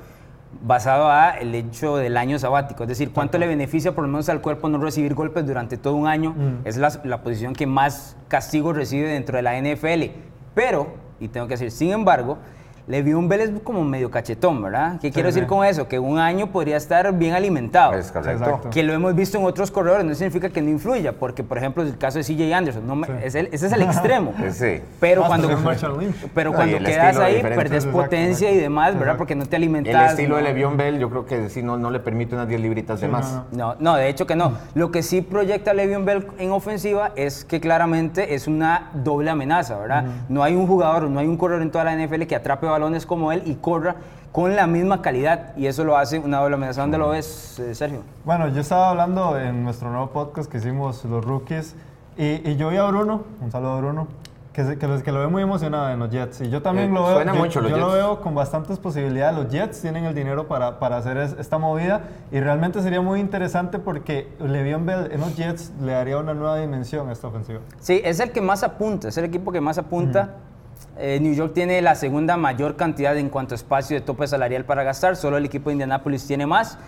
basado 0.60 1.08
a 1.10 1.30
el 1.30 1.54
hecho 1.54 1.96
del 1.96 2.16
año 2.16 2.38
sabático, 2.38 2.84
es 2.84 2.88
decir, 2.88 3.10
cuánto 3.12 3.38
le 3.38 3.46
beneficia 3.46 3.94
por 3.94 4.04
lo 4.04 4.08
menos 4.08 4.28
al 4.28 4.40
cuerpo 4.40 4.68
no 4.68 4.78
recibir 4.78 5.14
golpes 5.14 5.46
durante 5.46 5.78
todo 5.78 5.94
un 5.94 6.06
año, 6.06 6.32
mm. 6.32 6.66
es 6.66 6.76
la, 6.76 6.92
la, 7.04 7.22
posición 7.22 7.54
que 7.54 7.66
más 7.66 8.16
castigo 8.28 8.72
recibe 8.72 9.08
dentro 9.08 9.36
de 9.36 9.42
la 9.42 9.58
NFL. 9.58 10.14
Pero, 10.54 10.94
y 11.20 11.28
tengo 11.28 11.46
que 11.46 11.54
decir, 11.54 11.70
sin 11.70 11.90
embargo, 11.90 12.38
un 12.88 13.28
Vélez 13.28 13.50
como 13.62 13.84
medio 13.84 14.10
cachetón, 14.10 14.62
¿verdad? 14.62 14.98
¿Qué 15.00 15.10
quiero 15.10 15.28
decir 15.28 15.46
con 15.46 15.64
eso? 15.64 15.88
Que 15.88 15.98
un 15.98 16.18
año 16.18 16.48
podría 16.48 16.76
estar 16.76 17.12
bien 17.16 17.34
alimentado. 17.34 17.94
Es 17.94 18.10
correcto. 18.10 18.70
Que 18.70 18.82
lo 18.82 18.92
hemos 18.92 19.14
visto 19.14 19.38
en 19.38 19.44
otros 19.44 19.70
corredores, 19.70 20.04
no 20.04 20.14
significa 20.14 20.48
que 20.48 20.60
no 20.62 20.70
influya, 20.70 21.12
porque 21.12 21.44
por 21.44 21.58
ejemplo 21.58 21.82
el 21.82 21.96
caso 21.96 22.18
de 22.18 22.24
CJ 22.24 22.54
Anderson, 22.54 22.86
no, 22.86 23.04
es 23.22 23.34
el, 23.34 23.48
ese 23.52 23.66
es 23.66 23.72
el 23.72 23.82
extremo. 23.82 24.34
sí. 24.50 24.80
Pero 25.00 25.24
cuando, 25.26 25.48
pero 26.34 26.52
cuando 26.52 26.78
quedas 26.78 27.18
ahí, 27.18 27.42
perdes 27.42 27.86
potencia 27.86 28.50
y 28.50 28.58
demás, 28.58 28.98
¿verdad? 28.98 29.16
Porque 29.16 29.34
no 29.34 29.46
te 29.46 29.56
alimentas. 29.56 29.94
El 29.94 30.08
estilo 30.08 30.36
de 30.36 30.42
Le'Veon 30.42 30.76
Bell, 30.76 30.98
yo 30.98 31.10
creo 31.10 31.26
que 31.26 31.48
sí 31.48 31.62
no, 31.62 31.76
no 31.76 31.90
le 31.90 32.00
permite 32.00 32.34
unas 32.34 32.48
10 32.48 32.60
libritas 32.60 33.00
de 33.00 33.08
más. 33.08 33.42
No, 33.52 33.76
no, 33.78 33.96
de 33.96 34.08
hecho 34.08 34.26
que 34.26 34.36
no. 34.36 34.58
Lo 34.74 34.90
que 34.90 35.02
sí 35.02 35.22
proyecta 35.22 35.74
Le'Veon 35.74 36.04
Bell 36.04 36.26
en 36.38 36.50
ofensiva 36.50 37.12
es 37.16 37.44
que 37.44 37.60
claramente 37.60 38.34
es 38.34 38.46
una 38.46 38.90
doble 38.94 39.30
amenaza, 39.30 39.78
¿verdad? 39.78 40.04
No 40.28 40.42
hay 40.42 40.54
un 40.54 40.66
jugador, 40.66 41.04
no 41.04 41.20
hay 41.20 41.26
un 41.26 41.36
corredor 41.36 41.62
en 41.62 41.70
toda 41.70 41.84
la 41.84 41.96
NFL 41.96 42.22
que 42.22 42.36
atrape 42.36 42.66
balones 42.72 43.06
como 43.06 43.32
él 43.32 43.42
y 43.46 43.54
corra 43.54 43.96
con 44.32 44.56
la 44.56 44.66
misma 44.66 45.02
calidad 45.02 45.54
y 45.56 45.66
eso 45.66 45.84
lo 45.84 45.96
hace 45.96 46.18
una 46.18 46.38
doble 46.38 46.54
amenaza. 46.54 46.80
¿Dónde 46.80 46.98
lo 46.98 47.10
ves, 47.10 47.58
eh, 47.58 47.74
Sergio? 47.74 48.00
Bueno, 48.24 48.48
yo 48.48 48.60
estaba 48.60 48.90
hablando 48.90 49.38
en 49.38 49.62
nuestro 49.62 49.90
nuevo 49.90 50.08
podcast 50.08 50.50
que 50.50 50.58
hicimos 50.58 51.04
los 51.04 51.24
rookies 51.24 51.74
y, 52.16 52.56
yo 52.56 52.70
vi 52.70 52.76
a 52.76 52.84
Bruno, 52.84 53.24
un 53.40 53.50
saludo 53.50 53.72
a 53.72 53.78
Bruno, 53.78 54.08
que, 54.52 54.78
que, 54.78 55.02
que, 55.02 55.12
lo 55.12 55.20
ve 55.20 55.28
muy 55.28 55.42
emocionado 55.42 55.90
en 55.90 55.98
los 55.98 56.10
Jets. 56.10 56.42
Y 56.42 56.50
yo 56.50 56.60
también 56.60 56.90
eh, 56.90 56.94
lo 56.94 57.06
veo. 57.06 57.24
Yo, 57.24 57.34
mucho 57.34 57.66
yo 57.66 57.76
lo 57.76 57.90
veo 57.90 58.20
con 58.20 58.34
bastantes 58.34 58.78
posibilidades. 58.78 59.36
Los 59.36 59.50
Jets 59.50 59.80
tienen 59.80 60.04
el 60.04 60.14
dinero 60.14 60.46
para, 60.46 60.78
para 60.78 60.98
hacer 60.98 61.16
esta 61.16 61.58
movida 61.58 62.02
y 62.30 62.40
realmente 62.40 62.82
sería 62.82 63.00
muy 63.00 63.20
interesante 63.20 63.78
porque 63.78 64.28
Le'Veon 64.40 64.84
Bell 64.84 65.10
en 65.10 65.20
los 65.20 65.36
Jets 65.36 65.72
le 65.80 65.92
daría 65.92 66.18
una 66.18 66.34
nueva 66.34 66.58
dimensión 66.58 67.08
a 67.08 67.12
esta 67.12 67.28
ofensiva. 67.28 67.60
Sí, 67.80 68.00
es 68.04 68.20
el 68.20 68.30
que 68.30 68.42
más 68.42 68.62
apunta, 68.62 69.08
es 69.08 69.16
el 69.16 69.24
equipo 69.24 69.52
que 69.52 69.60
más 69.60 69.78
apunta. 69.78 70.36
Eh, 70.98 71.18
New 71.20 71.34
York 71.34 71.54
tiene 71.54 71.80
la 71.82 71.94
segunda 71.94 72.36
mayor 72.36 72.76
cantidad 72.76 73.16
en 73.16 73.28
cuanto 73.28 73.54
a 73.54 73.56
espacio 73.56 73.96
de 73.96 74.00
tope 74.00 74.26
salarial 74.26 74.64
para 74.64 74.82
gastar, 74.82 75.16
solo 75.16 75.36
el 75.36 75.44
equipo 75.44 75.70
de 75.70 75.74
Indianapolis 75.74 76.26
tiene 76.26 76.46
más, 76.46 76.78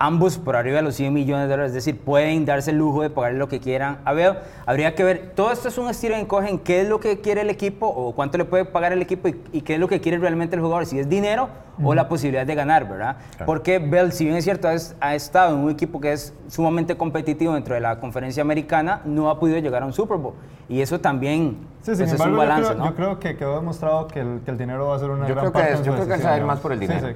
ambos 0.00 0.38
por 0.38 0.56
arriba 0.56 0.76
de 0.76 0.82
los 0.82 0.94
100 0.94 1.12
millones 1.12 1.44
de 1.44 1.50
dólares, 1.50 1.70
es 1.70 1.84
decir, 1.84 2.00
pueden 2.00 2.46
darse 2.46 2.70
el 2.70 2.78
lujo 2.78 3.02
de 3.02 3.10
pagar 3.10 3.34
lo 3.34 3.48
que 3.48 3.60
quieran. 3.60 3.98
A 4.06 4.14
ver, 4.14 4.42
habría 4.64 4.94
que 4.94 5.04
ver, 5.04 5.32
todo 5.36 5.52
esto 5.52 5.68
es 5.68 5.76
un 5.76 5.90
estilo 5.90 6.16
en 6.16 6.24
cogen 6.24 6.58
qué 6.58 6.80
es 6.80 6.88
lo 6.88 7.00
que 7.00 7.20
quiere 7.20 7.42
el 7.42 7.50
equipo 7.50 7.86
o 7.86 8.14
cuánto 8.14 8.38
le 8.38 8.46
puede 8.46 8.64
pagar 8.64 8.94
el 8.94 9.02
equipo 9.02 9.28
y, 9.28 9.60
qué 9.60 9.74
es 9.74 9.80
lo 9.80 9.88
que 9.88 10.00
quiere 10.00 10.16
realmente 10.16 10.56
el 10.56 10.62
jugador, 10.62 10.86
si 10.86 10.98
es 10.98 11.06
dinero 11.06 11.50
o 11.82 11.94
la 11.94 12.08
posibilidad 12.08 12.46
de 12.46 12.54
ganar, 12.54 12.88
¿verdad? 12.88 13.16
Porque 13.44 13.78
Bell, 13.78 14.12
si 14.12 14.24
bien 14.24 14.36
es 14.36 14.44
cierto, 14.44 14.68
ha 14.68 15.14
estado 15.14 15.54
en 15.54 15.64
un 15.64 15.70
equipo 15.70 16.00
que 16.00 16.12
es 16.12 16.32
sumamente 16.48 16.96
competitivo 16.96 17.52
dentro 17.52 17.74
de 17.74 17.82
la 17.82 18.00
conferencia 18.00 18.42
americana, 18.42 19.02
no 19.04 19.28
ha 19.28 19.38
podido 19.38 19.58
llegar 19.58 19.82
a 19.82 19.86
un 19.86 19.92
Super 19.92 20.16
Bowl. 20.16 20.34
Y 20.66 20.80
eso 20.80 20.98
también 21.00 21.58
sí, 21.82 21.92
pues, 21.94 22.00
es 22.00 22.18
un 22.18 22.36
balance, 22.36 22.70
yo 22.70 22.76
creo, 22.76 22.86
Yo 22.86 22.94
creo 22.94 23.18
que 23.18 23.36
quedó 23.36 23.56
demostrado 23.56 24.06
que 24.06 24.20
el, 24.20 24.40
que 24.44 24.50
el, 24.50 24.56
dinero 24.56 24.86
va 24.88 24.96
a 24.96 24.98
ser 24.98 25.10
una 25.10 25.28
yo 25.28 25.34
gran 25.34 25.50
creo 25.50 25.52
parte 25.52 25.76
que 25.76 25.84
Yo 25.84 25.94
creo 25.94 26.06
que 26.06 26.14
es 26.14 26.44
más 26.44 26.60
por 26.60 26.72
el 26.72 26.80
dinero. 26.80 27.08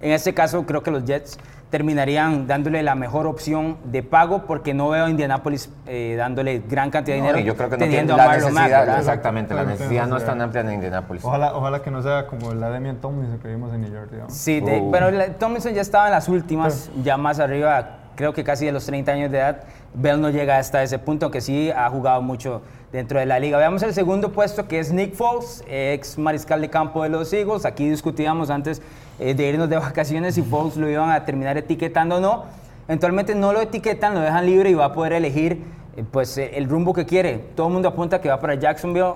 En 0.00 0.12
este 0.12 0.34
caso, 0.34 0.64
creo 0.64 0.82
que 0.82 0.90
los 0.90 1.04
Jets 1.04 1.38
terminarían 1.70 2.46
dándole 2.46 2.82
la 2.82 2.94
mejor 2.96 3.26
opción 3.26 3.76
de 3.84 4.02
pago 4.02 4.44
porque 4.46 4.74
no 4.74 4.88
veo 4.88 5.04
a 5.04 5.10
Indianapolis 5.10 5.70
eh, 5.86 6.16
dándole 6.18 6.62
gran 6.68 6.90
cantidad 6.90 7.16
de 7.16 7.22
dinero. 7.22 7.38
yo 7.38 7.56
creo 7.56 7.70
que 7.70 7.76
no 7.76 7.86
tiene 7.86 8.12
la 8.12 8.36
necesidad, 8.36 8.98
exactamente, 8.98 9.54
la 9.54 9.64
necesidad 9.64 10.06
no 10.08 10.16
es 10.16 10.26
tan 10.26 10.40
amplia 10.40 10.62
en 10.62 10.72
Indianapolis. 10.72 11.24
Ojalá, 11.24 11.54
ojalá 11.54 11.80
que 11.80 11.90
no 11.90 12.02
sea 12.02 12.26
como 12.26 12.52
la 12.54 12.70
Demian 12.70 12.96
Tomlinson 12.96 13.38
que 13.38 13.48
vimos 13.48 13.72
en 13.72 13.82
New 13.82 13.92
York. 13.92 14.10
Digamos. 14.10 14.34
Sí, 14.34 14.62
pero 14.90 15.10
Tomlinson 15.38 15.72
ya 15.72 15.82
estaba 15.82 16.06
en 16.06 16.12
las 16.12 16.28
últimas, 16.28 16.90
ya 17.04 17.16
más 17.16 17.38
arriba, 17.38 17.98
creo 18.16 18.32
que 18.32 18.42
casi 18.42 18.66
de 18.66 18.72
los 18.72 18.84
30 18.86 19.12
años 19.12 19.30
de 19.30 19.38
edad. 19.38 19.62
Bell 19.94 20.20
no 20.20 20.30
llega 20.30 20.58
hasta 20.58 20.82
ese 20.82 20.98
punto, 20.98 21.26
aunque 21.26 21.40
sí 21.40 21.70
ha 21.70 21.88
jugado 21.88 22.20
mucho 22.22 22.62
dentro 22.92 23.18
de 23.18 23.26
la 23.26 23.38
liga. 23.38 23.58
Veamos 23.58 23.82
el 23.82 23.94
segundo 23.94 24.32
puesto 24.32 24.66
que 24.66 24.78
es 24.78 24.92
Nick 24.92 25.14
Foles, 25.14 25.64
ex 25.68 26.18
mariscal 26.18 26.60
de 26.60 26.70
campo 26.70 27.02
de 27.02 27.08
los 27.08 27.32
Eagles. 27.32 27.64
Aquí 27.64 27.88
discutíamos 27.88 28.50
antes 28.50 28.82
eh, 29.18 29.34
de 29.34 29.48
irnos 29.48 29.68
de 29.68 29.76
vacaciones 29.78 30.34
si 30.34 30.42
Foles 30.42 30.76
lo 30.76 30.88
iban 30.88 31.10
a 31.10 31.24
terminar 31.24 31.56
etiquetando 31.56 32.16
o 32.16 32.20
no. 32.20 32.44
Eventualmente 32.88 33.34
no 33.34 33.52
lo 33.52 33.60
etiquetan, 33.60 34.14
lo 34.14 34.20
dejan 34.20 34.46
libre 34.46 34.70
y 34.70 34.74
va 34.74 34.86
a 34.86 34.92
poder 34.92 35.12
elegir 35.12 35.62
eh, 35.96 36.04
pues, 36.10 36.36
eh, 36.38 36.50
el 36.54 36.68
rumbo 36.68 36.92
que 36.92 37.06
quiere. 37.06 37.38
Todo 37.54 37.68
el 37.68 37.72
mundo 37.72 37.88
apunta 37.88 38.20
que 38.20 38.28
va 38.28 38.40
para 38.40 38.54
Jacksonville. 38.54 39.14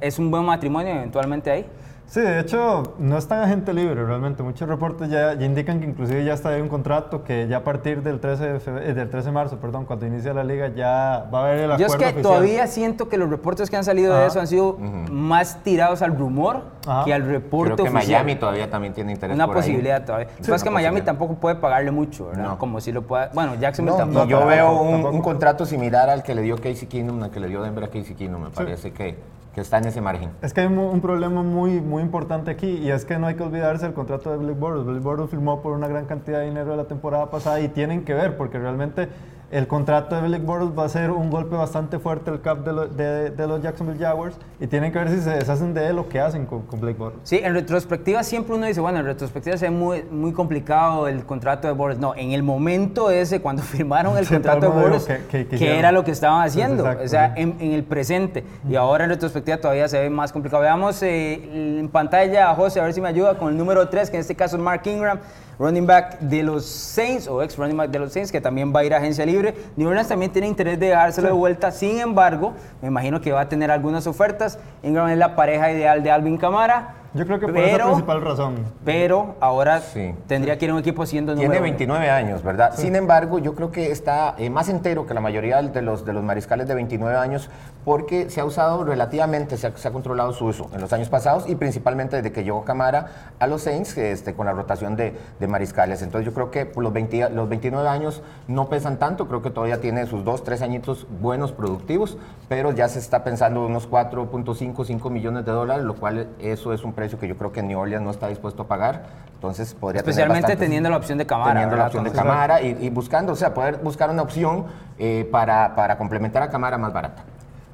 es 0.00 0.18
un 0.18 0.30
buen 0.30 0.44
matrimonio 0.44 0.94
eventualmente 0.94 1.50
ahí. 1.50 1.66
Sí, 2.10 2.20
de 2.20 2.40
hecho, 2.40 2.96
no 2.98 3.16
es 3.16 3.28
tan 3.28 3.40
agente 3.40 3.72
libre 3.72 4.04
realmente. 4.04 4.42
Muchos 4.42 4.68
reportes 4.68 5.08
ya, 5.08 5.34
indican 5.34 5.78
que 5.78 5.86
inclusive 5.86 6.24
ya 6.24 6.32
está 6.32 6.48
ahí 6.48 6.60
un 6.60 6.68
contrato 6.68 7.22
que 7.22 7.46
ya 7.46 7.58
a 7.58 7.62
partir 7.62 8.02
del 8.02 8.18
13 8.18 8.44
de, 8.44 8.90
eh, 8.90 8.94
del 8.94 9.08
13 9.08 9.26
de 9.26 9.32
marzo, 9.32 9.58
perdón, 9.58 9.84
cuando 9.84 10.06
inicia 10.06 10.34
la 10.34 10.42
liga, 10.42 10.74
ya 10.74 11.28
va 11.32 11.42
a 11.42 11.44
haber 11.44 11.58
el 11.60 11.72
acuerdo 11.72 11.98
Yo 11.98 12.06
es 12.08 12.12
que 12.12 12.20
todavía 12.20 12.66
siento 12.66 13.08
que 13.08 13.16
los 13.16 13.30
reportes 13.30 13.70
que 13.70 13.76
han 13.76 13.84
salido 13.84 14.16
de 14.16 14.26
eso 14.26 14.40
han 14.40 14.48
sido 14.48 14.76
más 14.76 15.62
tirados 15.62 16.02
al 16.02 16.18
rumor 16.18 16.64
que 17.04 17.14
al 17.14 17.26
reporte 17.26 17.74
Creo 17.74 17.86
que 17.86 17.90
Miami 17.92 18.34
todavía 18.34 18.68
también 18.68 18.92
tiene 18.92 19.12
interés 19.12 19.36
Una 19.36 19.46
posibilidad 19.46 20.04
todavía. 20.04 20.26
Sí, 20.40 20.50
es 20.50 20.64
que 20.64 20.70
Miami 20.70 21.02
tampoco 21.02 21.36
puede 21.36 21.54
pagarle 21.54 21.92
mucho, 21.92 22.26
¿verdad? 22.26 22.58
Como 22.58 22.80
si 22.80 22.90
lo 22.90 23.02
pueda... 23.02 23.30
Bueno, 23.32 23.54
Jacksonville 23.54 23.96
tampoco. 23.96 24.26
yo 24.26 24.44
veo 24.46 24.82
un, 24.82 25.22
contrato 25.22 25.64
similar 25.64 26.10
al 26.10 26.24
que 26.24 26.34
le 26.34 26.42
dio 26.42 26.56
Casey 26.56 26.88
Keenum, 26.88 27.22
al 27.22 27.30
que 27.30 27.38
le 27.38 27.46
dio 27.46 27.62
Denver 27.62 27.84
a 27.84 27.86
Casey 27.86 28.16
Keenum, 28.16 28.42
me 28.42 28.50
parece 28.50 28.92
que 28.92 29.39
que 29.54 29.60
está 29.60 29.78
en 29.78 29.86
ese 29.86 30.00
margen. 30.00 30.30
Es 30.42 30.52
que 30.52 30.60
hay 30.60 30.66
un, 30.66 31.00
problema 31.00 31.42
muy, 31.42 31.80
muy 31.80 32.02
importante 32.02 32.50
aquí 32.50 32.68
y 32.68 32.90
es 32.90 33.04
que 33.04 33.18
no 33.18 33.26
hay 33.26 33.34
que 33.34 33.42
olvidarse 33.42 33.86
el 33.86 33.94
contrato 33.94 34.30
de 34.30 34.36
Blake 34.36 34.58
Bortles. 34.58 34.86
Blake 34.86 35.00
Bortles 35.00 35.30
firmó 35.30 35.60
por 35.60 35.72
una 35.72 35.88
gran 35.88 36.06
cantidad 36.06 36.38
de 36.38 36.46
dinero 36.46 36.76
la 36.76 36.84
temporada 36.84 37.30
pasada 37.30 37.60
y 37.60 37.68
tienen 37.68 38.04
que 38.04 38.14
ver 38.14 38.36
porque 38.36 38.58
realmente 38.58 39.08
el 39.50 39.66
contrato 39.66 40.14
de 40.14 40.22
Blake 40.22 40.44
Bortles 40.44 40.78
va 40.78 40.84
a 40.84 40.88
ser 40.88 41.10
un 41.10 41.28
golpe 41.28 41.56
bastante 41.56 41.98
fuerte 41.98 42.30
al 42.30 42.40
cap 42.40 42.64
de, 42.64 43.30
de, 43.30 43.46
los 43.48 43.60
Jacksonville 43.60 43.98
Jaguars 43.98 44.36
y 44.60 44.66
tienen 44.68 44.92
que 44.92 44.98
ver 44.98 45.10
si 45.10 45.20
se 45.20 45.30
deshacen 45.30 45.74
de 45.74 45.88
él 45.88 45.98
o 45.98 46.08
qué 46.08 46.20
hacen 46.20 46.46
con, 46.46 46.62
Blake 46.80 46.98
Bortles. 46.98 47.22
Sí, 47.24 47.40
en 47.42 47.54
retrospectiva 47.54 48.22
siempre 48.22 48.54
uno 48.54 48.66
dice, 48.66 48.80
bueno, 48.80 49.00
en 49.00 49.06
retrospectiva 49.06 49.56
es 49.56 49.70
muy, 49.70 50.04
muy 50.04 50.32
complicado 50.32 51.08
el 51.08 51.24
contrato 51.24 51.66
de 51.66 51.74
Bortles. 51.74 51.98
No, 51.98 52.14
en 52.14 52.30
el 52.30 52.44
momento 52.44 53.10
ese, 53.10 53.40
cuando 53.40 53.62
firmaron 53.64 54.16
el 54.16 54.28
contrato 54.28 54.60
de 54.60 54.68
Bortles, 54.68 55.04
que, 55.28 55.78
era 55.78 55.90
lo 55.90 56.04
que 56.04 56.12
estaban 56.12 56.46
haciendo, 56.46 56.84
o 56.84 57.08
sea, 57.08 57.34
en, 57.36 57.56
el 57.60 57.82
presente. 57.82 58.44
Y 58.68 58.76
ahora 58.76 59.04
en 59.04 59.10
retrospectiva 59.10 59.56
todavía 59.56 59.88
se 59.88 59.98
ve 59.98 60.10
más 60.10 60.32
complicado. 60.32 60.62
Veamos 60.62 61.02
eh, 61.02 61.78
en 61.80 61.88
pantalla 61.88 62.50
a 62.50 62.54
José, 62.54 62.80
a 62.80 62.84
ver 62.84 62.94
si 62.94 63.00
me 63.00 63.08
ayuda 63.08 63.36
con 63.36 63.48
el 63.48 63.56
número 63.56 63.88
3, 63.88 64.10
que 64.10 64.16
en 64.16 64.20
este 64.20 64.36
caso 64.36 64.56
es 64.56 64.62
Mark 64.62 64.82
Ingram 64.84 65.18
running 65.60 65.86
back 65.86 66.18
de 66.20 66.42
los 66.42 66.64
Saints 66.64 67.28
o 67.28 67.42
ex 67.42 67.56
running 67.58 67.76
back 67.76 67.90
de 67.90 67.98
los 67.98 68.12
Saints, 68.12 68.32
que 68.32 68.40
también 68.40 68.74
va 68.74 68.80
a 68.80 68.84
ir 68.84 68.94
a 68.94 68.96
agencia 68.96 69.26
libre. 69.26 69.54
New 69.76 69.86
Orleans 69.86 70.08
también 70.08 70.32
tiene 70.32 70.48
interés 70.48 70.80
de 70.80 70.88
dárselo 70.88 71.28
de 71.28 71.34
vuelta, 71.34 71.70
sin 71.70 72.00
embargo, 72.00 72.54
me 72.80 72.88
imagino 72.88 73.20
que 73.20 73.30
va 73.30 73.42
a 73.42 73.48
tener 73.48 73.70
algunas 73.70 74.06
ofertas. 74.06 74.58
Ingram 74.82 75.10
es 75.10 75.18
la 75.18 75.36
pareja 75.36 75.70
ideal 75.70 76.02
de 76.02 76.10
Alvin 76.10 76.38
Kamara. 76.38 76.99
Yo 77.12 77.26
creo 77.26 77.40
que 77.40 77.48
por 77.48 77.58
esa 77.58 77.84
principal 77.84 78.22
razón. 78.22 78.54
Pero 78.84 79.34
ahora 79.40 79.82
tendría 80.28 80.56
que 80.58 80.66
ir 80.66 80.72
un 80.72 80.78
equipo 80.78 81.04
siendo 81.06 81.34
Tiene 81.34 81.60
29 81.60 82.08
años, 82.08 82.42
¿verdad? 82.42 82.72
Sin 82.76 82.94
embargo, 82.94 83.38
yo 83.38 83.54
creo 83.54 83.72
que 83.72 83.90
está 83.90 84.34
eh, 84.38 84.48
más 84.48 84.68
entero 84.68 85.06
que 85.06 85.14
la 85.14 85.20
mayoría 85.20 85.60
de 85.60 85.82
los, 85.82 86.04
de 86.04 86.12
los 86.12 86.22
mariscales 86.22 86.68
de 86.68 86.74
29 86.74 87.16
años 87.16 87.50
porque 87.84 88.30
se 88.30 88.40
ha 88.40 88.44
usado 88.44 88.84
relativamente, 88.84 89.56
se 89.56 89.66
ha, 89.66 89.90
controlado 89.90 90.32
su 90.32 90.44
uso 90.44 90.70
en 90.74 90.80
los 90.80 90.92
años 90.92 91.08
pasados 91.08 91.48
y 91.48 91.56
principalmente 91.56 92.16
desde 92.16 92.30
que 92.30 92.44
llegó 92.44 92.64
Camara 92.64 93.32
a 93.38 93.46
los 93.46 93.62
Saints 93.62 93.96
este, 93.96 94.34
con 94.34 94.46
la 94.46 94.52
rotación 94.52 94.96
de, 94.96 95.16
de 95.38 95.48
mariscales. 95.48 96.02
Entonces 96.02 96.26
yo 96.26 96.34
creo 96.34 96.50
que 96.50 96.66
por 96.66 96.82
los, 96.84 96.92
20, 96.92 97.30
los 97.30 97.48
29 97.48 97.88
años 97.88 98.22
no 98.48 98.68
pesan 98.68 98.98
tanto, 98.98 99.26
creo 99.28 99.42
que 99.42 99.50
todavía 99.50 99.80
tiene 99.80 100.06
sus 100.06 100.24
dos, 100.24 100.44
tres 100.44 100.62
añitos 100.62 101.06
buenos, 101.20 101.52
productivos, 101.52 102.18
pero 102.48 102.72
ya 102.72 102.88
se 102.88 102.98
está 102.98 103.24
pensando 103.24 103.66
unos 103.66 103.90
4.5, 103.90 104.84
5 104.84 105.10
millones 105.10 105.44
de 105.44 105.52
dólares, 105.52 105.84
lo 105.84 105.94
cual 105.94 106.28
eso 106.38 106.72
es 106.72 106.84
un 106.84 106.92
precio 107.00 107.18
que 107.18 107.26
yo 107.26 107.34
creo 107.34 107.50
que 107.50 107.62
New 107.62 107.78
Orleans 107.78 108.04
no 108.04 108.10
está 108.10 108.28
dispuesto 108.28 108.64
a 108.64 108.68
pagar. 108.68 109.04
Entonces 109.34 109.72
podría 109.72 110.00
Especialmente 110.00 110.54
teniendo 110.54 110.90
la 110.90 110.98
opción 110.98 111.16
de 111.16 111.24
cámara. 111.24 111.52
Teniendo 111.52 111.76
la 111.76 111.86
opción 111.86 112.04
de 112.04 112.12
cámara 112.12 112.60
y, 112.60 112.90
buscando, 112.90 113.32
o 113.32 113.36
sea, 113.36 113.54
poder 113.54 113.78
buscar 113.78 114.10
una 114.10 114.20
opción 114.20 114.66
eh, 114.98 115.26
para, 115.32 115.74
para 115.74 115.96
complementar 115.96 116.42
a 116.42 116.50
cámara 116.50 116.76
más 116.76 116.92
barata. 116.92 117.24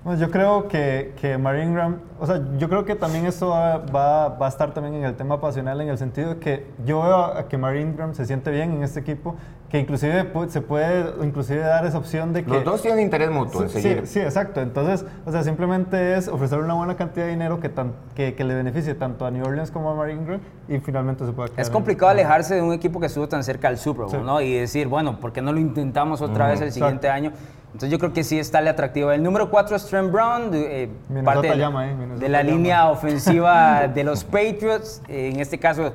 Bueno, 0.06 0.20
yo 0.20 0.30
creo 0.30 0.68
que, 0.68 1.14
que 1.20 1.36
Marine 1.36 1.64
Ingram, 1.64 1.96
o 2.20 2.26
sea, 2.26 2.40
yo 2.58 2.68
creo 2.68 2.84
que 2.84 2.94
también 2.94 3.26
esto 3.26 3.48
va, 3.48 3.78
va, 3.78 4.28
va, 4.28 4.46
a 4.46 4.48
estar 4.48 4.72
también 4.72 4.94
en 4.94 5.04
el 5.04 5.16
tema 5.16 5.40
pasional, 5.40 5.80
en 5.80 5.88
el 5.88 5.98
sentido 5.98 6.34
de 6.34 6.38
que 6.38 6.64
yo 6.84 7.02
veo 7.02 7.24
a 7.24 7.48
que 7.48 7.58
Marine 7.58 7.90
Ingram 7.90 8.14
se 8.14 8.24
siente 8.24 8.52
bien 8.52 8.70
en 8.70 8.84
este 8.84 9.00
equipo, 9.00 9.34
que 9.68 9.80
inclusive 9.80 10.30
se 10.46 10.60
puede 10.60 11.24
inclusive 11.24 11.58
dar 11.58 11.84
esa 11.86 11.98
opción 11.98 12.32
de 12.32 12.44
que... 12.44 12.50
Los 12.52 12.62
dos 12.62 12.82
tienen 12.82 13.00
interés 13.00 13.32
mutuo 13.32 13.64
en 13.64 13.68
seguir. 13.68 14.02
Sí, 14.06 14.12
sí, 14.12 14.20
exacto. 14.20 14.60
Entonces, 14.60 15.04
o 15.24 15.32
sea, 15.32 15.42
simplemente 15.42 16.14
es 16.14 16.28
ofrecer 16.28 16.60
una 16.60 16.74
buena 16.74 16.94
cantidad 16.94 17.24
de 17.24 17.32
dinero 17.32 17.58
que, 17.58 17.68
tan, 17.68 17.94
que, 18.14 18.36
que, 18.36 18.44
le 18.44 18.54
beneficie 18.54 18.94
tanto 18.94 19.26
a 19.26 19.32
New 19.32 19.44
Orleans 19.44 19.72
como 19.72 19.90
a 19.90 19.96
Marine 19.96 20.22
Ingram 20.22 20.40
y 20.68 20.78
finalmente 20.78 21.26
se 21.26 21.32
puede 21.32 21.50
Es 21.56 21.68
complicado 21.68 22.12
alejarse 22.12 22.54
de 22.54 22.62
un 22.62 22.72
equipo 22.72 23.00
que 23.00 23.06
estuvo 23.06 23.26
tan 23.26 23.42
cerca 23.42 23.66
al 23.66 23.76
Super 23.76 24.06
Bowl, 24.06 24.24
¿no? 24.24 24.40
Y 24.40 24.54
decir, 24.54 24.86
bueno, 24.86 25.18
¿por 25.18 25.32
qué 25.32 25.42
no 25.42 25.52
lo 25.52 25.58
intentamos 25.58 26.22
otra 26.22 26.46
vez 26.46 26.60
el 26.60 26.70
siguiente 26.70 27.08
año? 27.08 27.32
Entonces 27.76 27.92
yo 27.92 27.98
creo 27.98 28.14
que 28.14 28.24
sí 28.24 28.38
está 28.38 28.60
el 28.60 28.68
atractivo. 28.68 29.10
El 29.12 29.22
número 29.22 29.50
4 29.50 29.76
es 29.76 29.84
Trent 29.84 30.10
Brown, 30.10 30.48
eh, 30.54 30.88
parte 31.22 31.48
de, 31.48 31.58
llama, 31.58 31.86
eh, 31.86 31.94
de 32.18 32.28
la 32.30 32.42
línea 32.42 32.88
ofensiva 32.90 33.86
de 33.86 34.02
los 34.02 34.24
Patriots. 34.24 35.02
en 35.08 35.40
este 35.40 35.58
caso, 35.58 35.92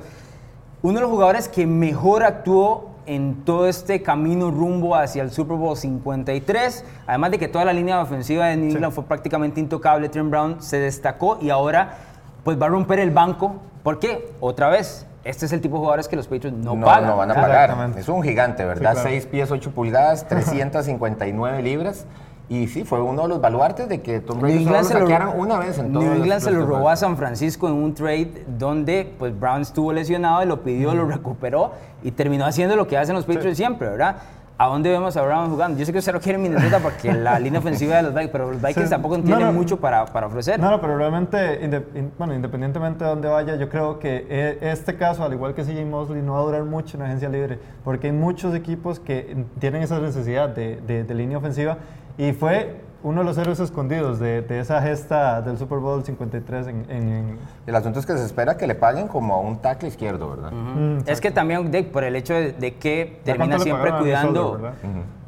uno 0.80 0.94
de 0.94 1.00
los 1.00 1.10
jugadores 1.10 1.48
que 1.48 1.66
mejor 1.66 2.22
actuó 2.22 2.90
en 3.04 3.44
todo 3.44 3.66
este 3.66 4.00
camino 4.00 4.52
rumbo 4.52 4.94
hacia 4.94 5.24
el 5.24 5.32
Super 5.32 5.56
Bowl 5.56 5.76
53. 5.76 6.84
Además 7.08 7.32
de 7.32 7.40
que 7.40 7.48
toda 7.48 7.64
la 7.64 7.72
línea 7.72 8.00
ofensiva 8.00 8.46
de 8.46 8.58
New 8.58 8.70
England 8.70 8.94
fue 8.94 9.02
prácticamente 9.02 9.58
intocable, 9.58 10.08
Trent 10.08 10.30
Brown 10.30 10.62
se 10.62 10.78
destacó 10.78 11.38
y 11.42 11.50
ahora 11.50 11.98
pues 12.44 12.62
va 12.62 12.66
a 12.66 12.68
romper 12.68 13.00
el 13.00 13.10
banco. 13.10 13.56
¿Por 13.82 13.98
qué? 13.98 14.30
Otra 14.38 14.68
vez, 14.68 15.04
este 15.24 15.46
es 15.46 15.52
el 15.52 15.60
tipo 15.60 15.76
de 15.76 15.80
jugadores 15.80 16.08
que 16.08 16.16
los 16.16 16.26
Patriots 16.26 16.56
no, 16.56 16.78
pagan. 16.80 17.06
No 17.06 17.16
van 17.16 17.30
a 17.30 17.34
pagar. 17.34 17.92
Es 17.96 18.08
un 18.08 18.22
gigante, 18.22 18.64
¿verdad? 18.64 18.96
6 19.00 19.26
pies, 19.26 19.50
8 19.50 19.70
pulgadas, 19.70 20.26
359 20.28 21.62
libras. 21.62 22.06
Y 22.48 22.66
sí, 22.66 22.84
fue 22.84 23.00
uno 23.00 23.22
de 23.22 23.28
los 23.28 23.40
baluartes 23.40 23.88
de 23.88 24.02
que 24.02 24.20
Tom 24.20 24.40
Brady 24.40 24.64
solo 24.64 24.76
lo 24.76 24.84
saquearan 24.84 25.38
una 25.38 25.58
vez 25.58 25.78
en 25.78 25.92
todo 25.92 26.02
New 26.02 26.12
England 26.12 26.42
se 26.42 26.50
lo 26.50 26.66
robó 26.66 26.90
a 26.90 26.96
San 26.96 27.16
Francisco 27.16 27.66
en 27.68 27.74
un 27.74 27.94
trade 27.94 28.44
donde 28.58 29.10
pues 29.18 29.38
Brown 29.38 29.62
estuvo 29.62 29.90
lesionado 29.90 30.42
y 30.42 30.46
lo 30.46 30.62
pidió, 30.62 30.94
lo 30.94 31.06
recuperó 31.06 31.72
y 32.02 32.10
terminó 32.10 32.44
haciendo 32.44 32.76
lo 32.76 32.86
que 32.86 32.98
hacen 32.98 33.14
los 33.14 33.24
Patriots 33.24 33.56
siempre, 33.56 33.88
¿verdad? 33.88 34.16
¿A 34.58 34.66
dónde 34.66 34.90
vemos 34.90 35.16
a 35.16 35.22
Brown 35.22 35.50
jugando? 35.50 35.78
Yo 35.78 35.84
sé 35.84 35.92
que 35.92 35.98
usted 35.98 36.12
lo 36.12 36.20
quiere 36.20 36.36
en 36.36 36.42
Minnesota 36.42 36.78
porque 36.78 37.12
la 37.12 37.38
línea 37.40 37.58
ofensiva 37.58 37.96
de 37.96 38.02
los 38.02 38.14
Vikings, 38.14 38.30
pero 38.30 38.52
los 38.52 38.62
Vikings 38.62 38.90
tampoco 38.90 39.18
tienen 39.20 39.54
mucho 39.54 39.80
para, 39.80 40.04
para, 40.04 40.26
ofrecer. 40.26 40.60
No, 40.60 40.70
no, 40.70 40.80
pero 40.80 40.96
realmente, 40.96 41.82
bueno, 42.18 42.34
independientemente 42.34 43.02
de 43.02 43.10
dónde 43.10 43.28
vaya, 43.28 43.56
yo 43.56 43.68
creo 43.68 43.98
que 43.98 44.26
e, 44.28 44.58
este 44.70 44.96
caso, 44.96 45.24
al 45.24 45.32
igual 45.32 45.54
que 45.54 45.64
CJ 45.64 45.84
Mosley, 45.86 46.22
no 46.22 46.34
va 46.34 46.40
a 46.40 46.42
durar 46.42 46.64
mucho 46.64 46.96
en 46.96 47.00
la 47.00 47.06
agencia 47.06 47.28
libre, 47.28 47.58
porque 47.82 48.08
hay 48.08 48.12
muchos 48.12 48.54
equipos 48.54 49.00
que 49.00 49.44
tienen 49.58 49.82
esa 49.82 49.98
necesidad 49.98 50.50
de, 50.50 50.76
de 50.80 51.14
línea 51.14 51.38
ofensiva 51.38 51.78
y 52.18 52.32
fue 52.32 52.91
uno 53.02 53.20
de 53.20 53.24
los 53.24 53.38
héroes 53.38 53.58
escondidos 53.60 54.18
de, 54.18 54.44
esa 54.60 54.80
gesta 54.80 55.42
del 55.42 55.58
Super 55.58 55.78
Bowl 55.78 56.04
53 56.04 56.66
en, 56.68 57.38
El 57.66 57.74
asunto 57.74 57.98
es 57.98 58.06
que 58.06 58.16
se 58.16 58.24
espera 58.24 58.56
que 58.56 58.66
le 58.66 58.74
paguen 58.74 59.08
como 59.08 59.34
a 59.34 59.40
un 59.40 59.58
tackle 59.58 59.88
izquierdo, 59.88 60.30
¿verdad? 60.30 60.52
Mm, 60.52 60.98
es 61.06 61.20
que 61.20 61.30
también 61.30 61.70
por 61.92 62.04
el 62.04 62.16
hecho 62.16 62.34
de, 62.34 62.76
que 62.78 63.20
termina 63.24 63.58
siempre 63.58 63.92
cuidando... 63.98 64.72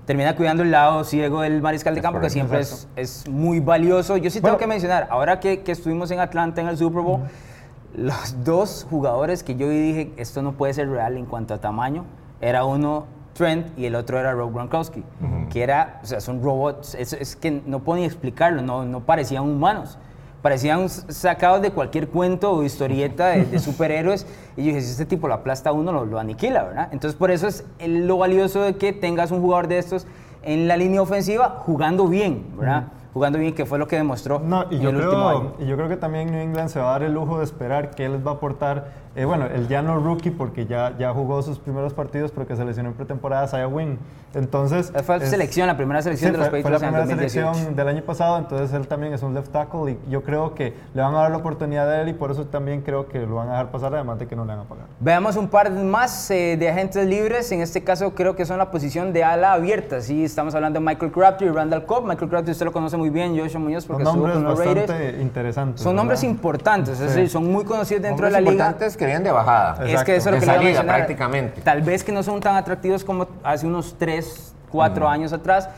termina 0.06 0.36
cuidando 0.36 0.62
el 0.62 0.70
lado 0.70 1.02
ciego 1.04 1.40
del 1.40 1.62
mariscal 1.62 1.94
de 1.94 2.02
campo, 2.02 2.20
que 2.20 2.30
siempre 2.30 2.60
es, 2.60 2.88
es, 2.94 3.28
muy 3.28 3.60
valioso. 3.60 4.16
Yo 4.16 4.30
sí 4.30 4.40
tengo 4.40 4.58
que 4.58 4.66
mencionar, 4.66 5.08
ahora 5.10 5.40
que, 5.40 5.62
que, 5.62 5.72
estuvimos 5.72 6.10
en 6.10 6.20
Atlanta 6.20 6.60
en 6.60 6.68
el 6.68 6.76
Super 6.76 7.02
Bowl, 7.02 7.22
los 7.94 8.44
dos 8.44 8.86
jugadores 8.88 9.42
que 9.42 9.56
yo 9.56 9.68
dije, 9.68 10.12
esto 10.16 10.42
no 10.42 10.52
puede 10.52 10.74
ser 10.74 10.88
real 10.90 11.16
en 11.16 11.26
cuanto 11.26 11.54
a 11.54 11.58
tamaño, 11.58 12.04
era 12.40 12.64
uno 12.64 13.06
Trent 13.34 13.78
y 13.78 13.84
el 13.84 13.94
otro 13.94 14.18
era 14.18 14.32
Rob 14.32 14.52
Gronkowski, 14.52 15.02
que 15.50 15.62
era, 15.62 16.00
o 16.02 16.06
sea, 16.06 16.20
son 16.20 16.42
robots, 16.42 16.94
es, 16.94 17.36
que 17.36 17.62
no 17.66 17.80
puedo 17.80 17.98
ni 17.98 18.06
explicarlo, 18.06 18.62
no, 18.62 18.84
no 18.84 19.00
parecían 19.00 19.44
humanos, 19.44 19.98
parecían 20.40 20.88
sacados 20.88 21.60
de 21.60 21.70
cualquier 21.70 22.08
cuento 22.08 22.52
o 22.52 22.62
historieta 22.64 23.28
de, 23.28 23.58
superhéroes, 23.60 24.26
y 24.56 24.62
yo 24.62 24.66
dije, 24.68 24.80
si 24.80 24.92
este 24.92 25.04
tipo 25.06 25.28
lo 25.28 25.34
aplasta 25.34 25.70
a 25.70 25.72
uno, 25.72 25.92
lo, 25.92 26.04
lo, 26.06 26.18
aniquila, 26.18 26.64
¿verdad? 26.64 26.88
Entonces 26.92 27.18
por 27.18 27.30
eso 27.30 27.48
es 27.48 27.64
lo 27.80 28.16
valioso 28.16 28.62
de 28.62 28.76
que 28.76 28.92
tengas 28.92 29.30
un 29.30 29.40
jugador 29.40 29.68
de 29.68 29.78
estos 29.78 30.06
en 30.42 30.68
la 30.68 30.76
línea 30.76 31.02
ofensiva 31.02 31.60
jugando 31.64 32.06
bien, 32.06 32.46
¿verdad? 32.56 32.84
jugando 33.14 33.38
bien, 33.38 33.54
que 33.54 33.64
fue 33.64 33.78
lo 33.78 33.86
que 33.86 33.96
demostró 33.96 34.40
no, 34.40 34.64
y 34.70 34.80
yo 34.80 34.90
el 34.90 34.96
creo, 34.96 35.08
último 35.08 35.28
año. 35.28 35.52
Y 35.60 35.66
yo 35.66 35.76
creo 35.76 35.88
que 35.88 35.96
también 35.96 36.32
New 36.32 36.40
England 36.40 36.68
se 36.68 36.80
va 36.80 36.88
a 36.88 36.92
dar 36.92 37.04
el 37.04 37.14
lujo 37.14 37.38
de 37.38 37.44
esperar 37.44 37.90
que 37.90 38.04
él 38.04 38.12
les 38.14 38.26
va 38.26 38.32
a 38.32 38.34
aportar 38.34 39.03
eh, 39.16 39.24
bueno, 39.24 39.46
el 39.46 39.68
ya 39.68 39.82
no 39.82 39.98
rookie 39.98 40.30
porque 40.30 40.66
ya, 40.66 40.96
ya 40.98 41.12
jugó 41.12 41.42
sus 41.42 41.58
primeros 41.58 41.94
partidos 41.94 42.32
porque 42.32 42.56
se 42.56 42.64
lesionó 42.64 42.90
en 42.90 42.94
pretemporada 42.94 43.46
Saya 43.46 43.68
Wing. 43.68 43.96
Entonces... 44.34 44.92
Fue 45.04 45.18
la 45.18 45.26
selección, 45.26 45.66
la 45.66 45.76
primera 45.76 46.02
selección 46.02 46.32
de 46.32 46.38
los 46.38 46.48
Patriots 46.48 46.62
Fue 46.62 46.70
la 46.72 46.78
primera 46.78 47.06
selección 47.06 47.76
del 47.76 47.88
año 47.88 48.02
pasado, 48.02 48.38
entonces 48.38 48.72
él 48.72 48.88
también 48.88 49.12
es 49.12 49.22
un 49.22 49.34
left 49.34 49.52
tackle 49.52 49.92
y 49.92 50.10
yo 50.10 50.22
creo 50.22 50.54
que 50.54 50.74
le 50.92 51.02
van 51.02 51.14
a 51.14 51.18
dar 51.18 51.30
la 51.30 51.36
oportunidad 51.36 51.90
a 51.90 52.02
él 52.02 52.08
y 52.08 52.12
por 52.14 52.30
eso 52.30 52.46
también 52.46 52.82
creo 52.82 53.06
que 53.08 53.20
lo 53.20 53.36
van 53.36 53.48
a 53.48 53.52
dejar 53.52 53.70
pasar, 53.70 53.94
además 53.94 54.18
de 54.18 54.26
que 54.26 54.34
no 54.34 54.44
le 54.44 54.54
van 54.54 54.60
a 54.60 54.64
pagar. 54.64 54.86
Veamos 54.98 55.36
un 55.36 55.48
par 55.48 55.70
más 55.70 56.30
eh, 56.30 56.56
de 56.58 56.68
agentes 56.68 57.06
libres, 57.06 57.50
en 57.52 57.60
este 57.60 57.84
caso 57.84 58.14
creo 58.14 58.34
que 58.34 58.44
son 58.44 58.58
la 58.58 58.70
posición 58.70 59.12
de 59.12 59.22
ala 59.22 59.52
abierta, 59.52 60.00
sí, 60.00 60.24
estamos 60.24 60.54
hablando 60.54 60.80
de 60.80 60.86
Michael 60.86 61.12
Crabtree 61.12 61.48
y 61.48 61.52
Randall 61.52 61.86
Cobb. 61.86 62.04
Michael 62.04 62.28
Crabtree 62.28 62.52
usted 62.52 62.66
lo 62.66 62.72
conoce 62.72 62.96
muy 62.96 63.10
bien, 63.10 63.38
Joshua 63.38 63.60
Muñoz 63.60 63.86
porque 63.86 64.04
son 64.04 64.20
nombres 64.20 64.42
bastante 64.42 65.18
interesantes. 65.20 65.80
Son 65.80 65.94
nombres 65.94 66.24
importantes, 66.24 66.98
es 66.98 67.14
decir, 67.14 67.30
son 67.30 67.50
muy 67.50 67.64
conocidos 67.64 68.02
dentro 68.02 68.26
de 68.26 68.32
la 68.32 68.40
liga. 68.40 68.74
que 68.76 69.03
vienen 69.06 69.24
de 69.24 69.30
bajada. 69.32 69.86
Es 69.86 70.02
que 70.04 70.16
eso 70.16 70.30
es 70.30 70.34
lo 70.34 70.40
que 70.40 70.46
salida, 70.46 70.82
prácticamente. 70.82 71.60
Tal 71.60 71.82
vez 71.82 72.04
que 72.04 72.12
no 72.12 72.22
son 72.22 72.40
tan 72.40 72.56
atractivos 72.56 73.04
como 73.04 73.28
hace 73.42 73.66
unos 73.66 73.96
3, 73.98 74.54
4 74.70 75.08
años 75.08 75.32
atrás, 75.32 75.68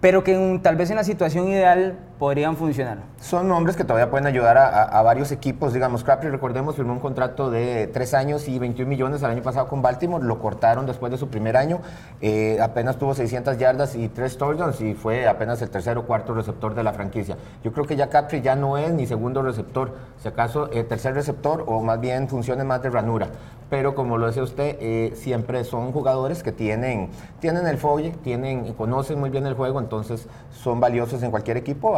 pero 0.00 0.22
que 0.22 0.60
tal 0.62 0.76
vez 0.76 0.90
en 0.90 0.96
la 0.96 1.04
situación 1.04 1.48
ideal 1.48 1.98
podrían 2.18 2.56
funcionar. 2.56 2.98
Son 3.20 3.48
nombres 3.48 3.76
que 3.76 3.84
todavía 3.84 4.10
pueden 4.10 4.26
ayudar 4.26 4.58
a, 4.58 5.02
varios 5.02 5.32
equipos. 5.32 5.72
Digamos, 5.72 6.04
Crabtree, 6.04 6.30
recordemos, 6.30 6.76
firmó 6.76 6.92
un 6.92 7.00
contrato 7.00 7.50
de 7.50 7.88
3 7.88 8.14
años 8.14 8.48
y 8.48 8.58
21 8.58 8.88
millones 8.88 9.22
el 9.22 9.30
año 9.30 9.42
pasado 9.42 9.68
con 9.68 9.82
Baltimore. 9.82 10.24
Lo 10.24 10.38
cortaron 10.40 10.86
después 10.86 11.10
de 11.12 11.18
su 11.18 11.28
primer 11.28 11.56
año. 11.56 11.80
Eh, 12.20 12.58
apenas 12.60 12.96
tuvo 12.96 13.14
600 13.14 13.58
yardas 13.58 13.94
y 13.96 14.08
3 14.08 14.38
touchdowns 14.38 14.80
y 14.80 14.94
fue 14.94 15.28
apenas 15.28 15.62
el 15.62 15.70
tercer 15.70 15.96
o 15.98 16.06
cuarto 16.06 16.34
receptor 16.34 16.74
de 16.74 16.82
la 16.82 16.92
franquicia. 16.92 17.36
Yo 17.64 17.72
creo 17.72 17.86
que 17.86 17.96
ya 17.96 18.08
Crabtree 18.08 18.42
ya 18.42 18.56
no 18.56 18.78
es 18.78 18.92
ni 18.92 19.06
segundo 19.06 19.42
receptor, 19.42 19.96
si 20.20 20.28
acaso 20.28 20.70
el 20.72 20.86
tercer 20.86 21.14
receptor 21.14 21.64
o 21.66 21.82
más 21.82 22.00
bien 22.00 22.28
funciones 22.28 22.64
más 22.64 22.82
de 22.82 22.90
ranura 22.90 23.28
pero 23.70 23.94
como 23.94 24.16
lo 24.18 24.26
decía 24.26 24.42
usted, 24.42 24.76
eh, 24.80 25.12
siempre 25.14 25.64
son 25.64 25.92
jugadores 25.92 26.42
que 26.42 26.52
tienen, 26.52 27.10
tienen 27.40 27.66
el 27.66 27.76
folle, 27.76 28.14
tienen, 28.22 28.72
conocen 28.74 29.20
muy 29.20 29.30
bien 29.30 29.46
el 29.46 29.54
juego, 29.54 29.78
entonces 29.78 30.28
son 30.50 30.80
valiosos 30.80 31.22
en 31.22 31.30
cualquier 31.30 31.56
equipo 31.56 31.96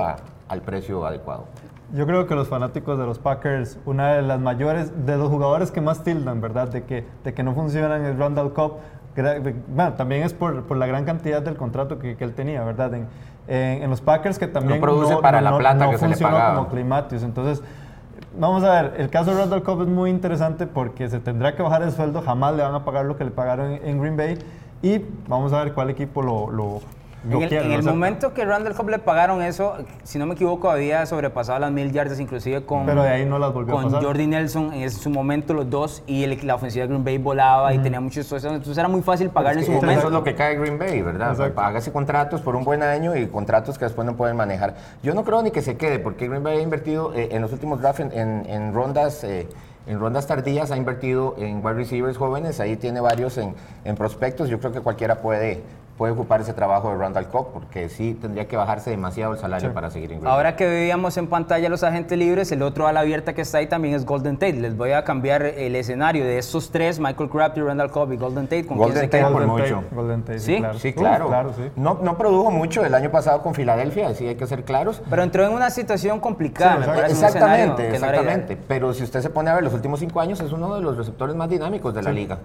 al 0.48 0.62
precio 0.62 1.06
adecuado. 1.06 1.44
Yo 1.92 2.06
creo 2.06 2.26
que 2.26 2.34
los 2.34 2.48
fanáticos 2.48 2.98
de 2.98 3.06
los 3.06 3.18
Packers, 3.18 3.78
una 3.84 4.14
de 4.14 4.22
las 4.22 4.40
mayores, 4.40 5.06
de 5.06 5.16
los 5.16 5.28
jugadores 5.28 5.70
que 5.70 5.80
más 5.80 6.04
tildan, 6.04 6.40
¿verdad? 6.40 6.68
De 6.68 6.84
que, 6.84 7.04
de 7.24 7.34
que 7.34 7.42
no 7.42 7.54
funcionan 7.54 8.04
es 8.04 8.16
Randall 8.16 8.52
Cobb. 8.52 8.74
Bueno, 9.68 9.94
también 9.94 10.22
es 10.22 10.32
por, 10.32 10.62
por, 10.62 10.76
la 10.76 10.86
gran 10.86 11.04
cantidad 11.04 11.42
del 11.42 11.56
contrato 11.56 11.98
que, 11.98 12.16
que 12.16 12.22
él 12.22 12.32
tenía, 12.32 12.62
¿verdad? 12.62 12.94
En, 12.94 13.08
en, 13.48 13.90
los 13.90 14.00
Packers 14.00 14.38
que 14.38 14.46
también 14.46 14.80
no 14.80 14.86
produce 14.86 15.16
para 15.16 15.40
la 15.40 15.58
plata 15.58 15.90
que 15.90 15.98
se 15.98 16.08
le 16.08 16.16
como 16.16 16.68
Climatius. 16.68 17.24
Entonces, 17.24 17.62
Vamos 18.38 18.62
a 18.62 18.82
ver, 18.82 18.94
el 18.98 19.10
caso 19.10 19.32
de 19.32 19.38
Randall 19.38 19.62
Cobb 19.62 19.82
es 19.82 19.88
muy 19.88 20.08
interesante 20.08 20.66
porque 20.66 21.08
se 21.08 21.18
tendrá 21.18 21.56
que 21.56 21.62
bajar 21.62 21.82
el 21.82 21.90
sueldo, 21.90 22.22
jamás 22.22 22.54
le 22.54 22.62
van 22.62 22.74
a 22.74 22.84
pagar 22.84 23.04
lo 23.04 23.16
que 23.16 23.24
le 23.24 23.30
pagaron 23.30 23.72
en, 23.72 24.00
Green 24.00 24.16
Bay 24.16 24.38
y 24.82 25.04
vamos 25.26 25.52
a 25.52 25.64
ver 25.64 25.74
cuál 25.74 25.90
equipo 25.90 26.22
lo, 26.22 26.50
lo 26.50 26.80
en 27.28 27.72
el, 27.72 27.82
momento 27.82 28.32
que 28.32 28.44
Randall 28.44 28.74
Cobb 28.74 28.88
le 28.88 28.98
pagaron 28.98 29.42
eso, 29.42 29.74
si 30.04 30.18
no 30.18 30.26
me 30.26 30.34
equivoco, 30.34 30.70
había 30.70 31.04
sobrepasado 31.04 31.58
las 31.58 31.70
mil 31.70 31.92
yardas, 31.92 32.18
inclusive 32.18 32.62
con, 32.64 32.86
Pero 32.86 33.02
de 33.02 33.10
ahí 33.10 33.26
no 33.26 33.38
las 33.38 33.52
volvió 33.52 33.74
con 33.74 33.90
Jordi 33.90 34.26
Nelson 34.26 34.72
en 34.72 34.90
su 34.90 35.10
momento, 35.10 35.52
los 35.52 35.68
dos, 35.68 36.02
y 36.06 36.26
la 36.26 36.54
ofensiva 36.54 36.84
de 36.84 36.88
Green 36.88 37.04
Bay 37.04 37.18
volaba 37.18 37.74
y 37.74 37.78
tenía 37.78 38.00
muchos. 38.00 38.30
Entonces 38.32 38.78
era 38.78 38.88
muy 38.88 39.02
fácil 39.02 39.28
pagarle 39.28 39.60
en 39.60 39.66
su 39.66 39.72
momento. 39.72 39.98
Eso 39.98 40.06
es 40.08 40.12
lo 40.12 40.24
que 40.24 40.34
cae 40.34 40.56
Green 40.56 40.78
Bay, 40.78 41.02
¿verdad? 41.02 41.52
Págase 41.52 41.92
contratos 41.92 42.40
por 42.40 42.56
un 42.56 42.64
buen 42.64 42.82
año 42.82 43.14
y 43.16 43.26
contratos 43.26 43.78
que 43.78 43.84
después 43.84 44.06
no 44.06 44.16
pueden 44.16 44.36
manejar. 44.36 44.74
Yo 45.02 45.14
no 45.14 45.24
creo 45.24 45.42
ni 45.42 45.50
que 45.50 45.62
se 45.62 45.76
quede, 45.76 45.98
porque 45.98 46.28
Green 46.28 46.42
Bay 46.42 46.58
ha 46.58 46.62
invertido 46.62 47.14
eh, 47.14 47.28
en 47.32 47.42
los 47.42 47.52
últimos 47.52 47.80
drafts 47.80 48.00
en, 48.00 48.72
rondas. 48.72 49.24
Eh, 49.24 49.48
en 49.86 49.98
rondas 49.98 50.26
tardías 50.26 50.70
ha 50.70 50.76
invertido 50.76 51.34
en 51.38 51.64
wide 51.64 51.74
receivers 51.74 52.16
jóvenes, 52.16 52.60
ahí 52.60 52.76
tiene 52.76 53.00
varios 53.00 53.38
en, 53.38 53.54
en 53.84 53.96
prospectos, 53.96 54.48
yo 54.48 54.60
creo 54.60 54.72
que 54.72 54.80
cualquiera 54.82 55.16
puede, 55.16 55.62
puede 56.00 56.14
ocupar 56.14 56.40
ese 56.40 56.54
trabajo 56.54 56.88
de 56.88 56.96
Randall 56.96 57.28
Cobb, 57.28 57.52
porque 57.52 57.90
sí 57.90 58.16
tendría 58.18 58.48
que 58.48 58.56
bajarse 58.56 58.88
demasiado 58.88 59.34
el 59.34 59.38
salario 59.38 59.74
para 59.74 59.90
seguir 59.90 60.12
en 60.12 60.26
Ahora 60.26 60.56
que 60.56 60.66
veíamos 60.66 61.14
en 61.18 61.26
pantalla 61.26 61.68
los 61.68 61.82
agentes 61.82 62.16
libres, 62.16 62.50
el 62.52 62.62
otro 62.62 62.86
ala 62.86 63.00
abierta 63.00 63.34
que 63.34 63.42
está 63.42 63.58
ahí 63.58 63.66
también 63.66 63.94
es 63.94 64.06
Golden 64.06 64.38
Tate. 64.38 64.54
Les 64.54 64.74
voy 64.74 64.92
a 64.92 65.04
cambiar 65.04 65.42
el 65.42 65.76
escenario 65.76 66.24
de 66.24 66.38
esos 66.38 66.70
tres, 66.70 66.98
Michael 66.98 67.28
Crabtree, 67.28 67.66
Randall 67.66 67.90
Cobb 67.90 68.12
y 68.12 68.16
Golden 68.16 68.44
Tate. 68.44 68.64
¿Con 68.64 68.78
Golden 68.78 69.10
Tate 69.10 69.30
por 69.30 69.46
mucho. 69.46 69.84
Golden 69.92 70.22
Tate, 70.22 70.38
sí, 70.38 70.56
claro. 70.56 70.78
Sí, 70.78 70.92
claro. 70.94 71.52
No, 71.76 71.98
no, 72.02 72.16
produjo 72.16 72.50
mucho 72.50 72.82
el 72.82 72.94
año 72.94 73.10
pasado 73.10 73.42
con 73.42 73.54
Filadelfia, 73.54 74.08
así 74.08 74.26
hay 74.26 74.36
que 74.36 74.46
ser 74.46 74.64
claros. 74.64 75.02
Pero 75.10 75.22
entró 75.22 75.44
en 75.44 75.52
una 75.52 75.68
situación 75.68 76.18
complicada. 76.18 77.06
exactamente, 77.08 77.90
exactamente. 77.90 78.56
Pero 78.56 78.94
si 78.94 79.02
usted 79.02 79.20
se 79.20 79.28
pone 79.28 79.50
a 79.50 79.54
ver 79.54 79.64
los 79.64 79.74
últimos 79.74 80.00
cinco 80.00 80.22
años, 80.22 80.40
es 80.40 80.50
uno 80.50 80.74
de 80.74 80.80
los 80.80 80.96
receptores 80.96 81.36
más 81.36 81.50
dinámicos 81.50 81.92
de 81.92 82.02
la 82.02 82.10
liga. 82.10 82.38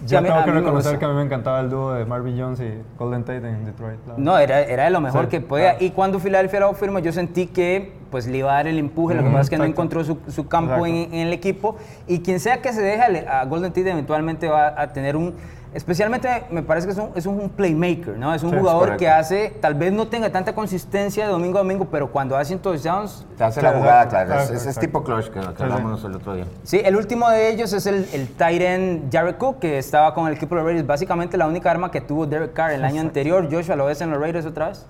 Sí, 0.00 0.06
Yo 0.06 0.18
a 0.18 0.20
mí- 0.20 0.28
tengo 0.28 0.44
que 0.44 0.50
reconocer 0.50 0.98
que 0.98 1.04
a 1.04 1.08
mí 1.08 1.14
me 1.14 1.22
encantaba 1.22 1.60
el 1.60 1.70
dúo 1.70 1.92
de 1.92 2.04
Marvin 2.04 2.38
Jones 2.38 2.60
y 2.60 2.72
Golden 2.98 3.22
Tate 3.24 3.48
en 3.48 3.64
Detroit. 3.64 3.98
No, 4.16 4.36
era, 4.38 4.60
era 4.60 4.84
de 4.84 4.90
lo 4.90 5.00
mejor 5.00 5.24
Sí, 5.24 5.30
que 5.30 5.40
podía. 5.40 5.70
claro. 5.72 5.84
Y 5.84 5.90
cuando 5.90 6.18
Filadelfia 6.18 6.60
lo 6.60 6.74
firmó, 6.74 6.98
yo 6.98 7.12
sentí 7.12 7.46
que 7.46 7.92
pues, 8.10 8.26
le 8.26 8.38
iba 8.38 8.50
a 8.52 8.54
dar 8.56 8.66
el 8.68 8.78
empuje. 8.78 9.14
lo 9.14 9.22
que 9.22 9.28
pasa 9.30 9.40
es 9.42 9.50
que 9.50 9.58
no 9.58 9.64
encontró 9.64 10.04
su, 10.04 10.18
su 10.28 10.46
campo 10.46 10.86
en, 10.86 10.94
en 10.94 11.14
el 11.26 11.32
equipo. 11.32 11.76
Y 12.06 12.20
quien 12.20 12.38
sea 12.40 12.60
que 12.60 12.72
se 12.72 12.82
deje 12.82 13.26
a 13.28 13.44
Golden 13.44 13.72
Tate, 13.72 13.90
eventualmente 13.90 14.48
va 14.48 14.80
a 14.80 14.92
tener 14.92 15.16
un. 15.16 15.34
Especialmente 15.74 16.44
me 16.50 16.62
parece 16.62 16.86
que 16.86 16.92
es 16.92 16.98
un, 16.98 17.10
es 17.16 17.26
un 17.26 17.48
playmaker, 17.50 18.16
¿no? 18.16 18.32
Es 18.32 18.44
un 18.44 18.50
Sí, 18.52 18.56
jugador 18.58 18.96
que 18.96 19.08
hace, 19.08 19.50
tal 19.60 19.74
vez 19.74 19.92
no 19.92 20.06
tenga 20.06 20.30
tanta 20.30 20.54
consistencia 20.54 21.26
de 21.26 21.32
domingo 21.32 21.58
a 21.58 21.62
domingo, 21.62 21.88
pero 21.90 22.12
cuando 22.12 22.36
hace 22.36 22.56
touchdowns, 22.56 23.26
Te 23.36 23.42
hace 23.42 23.58
Claro, 23.58 23.76
la 23.78 23.82
jugada, 23.82 24.02
exacto, 24.04 24.26
claro. 24.26 24.40
Es, 24.42 24.50
exacto, 24.50 24.54
es- 24.54 24.60
es 24.62 24.66
exacto. 24.76 24.80
tipo 24.86 25.02
clutch 25.04 25.24
que, 25.30 25.40
que 25.56 25.62
hablamos 25.64 26.04
el 26.04 26.14
otro 26.14 26.34
día. 26.36 26.44
Sí, 26.62 26.80
el 26.84 26.94
último 26.94 27.28
de 27.28 27.50
ellos 27.50 27.72
es 27.72 27.86
el, 27.86 28.06
el 28.12 28.28
tight 28.28 28.62
end 28.62 29.12
Jared 29.12 29.34
Cook, 29.34 29.58
que 29.58 29.78
estaba 29.78 30.14
con 30.14 30.28
el 30.28 30.34
equipo 30.34 30.54
de 30.54 30.60
los 30.60 30.66
Raiders. 30.68 30.86
Básicamente 30.86 31.36
la 31.36 31.48
única 31.48 31.72
arma 31.72 31.90
que 31.90 32.00
tuvo 32.00 32.24
Derek 32.26 32.52
Carr 32.52 32.70
el 32.70 32.84
año 32.84 33.00
anterior. 33.00 33.48
Joshua, 33.50 33.74
¿lo 33.74 33.86
ves 33.86 34.00
en 34.00 34.10
los 34.10 34.20
Raiders 34.20 34.46
otra 34.46 34.68
vez? 34.68 34.86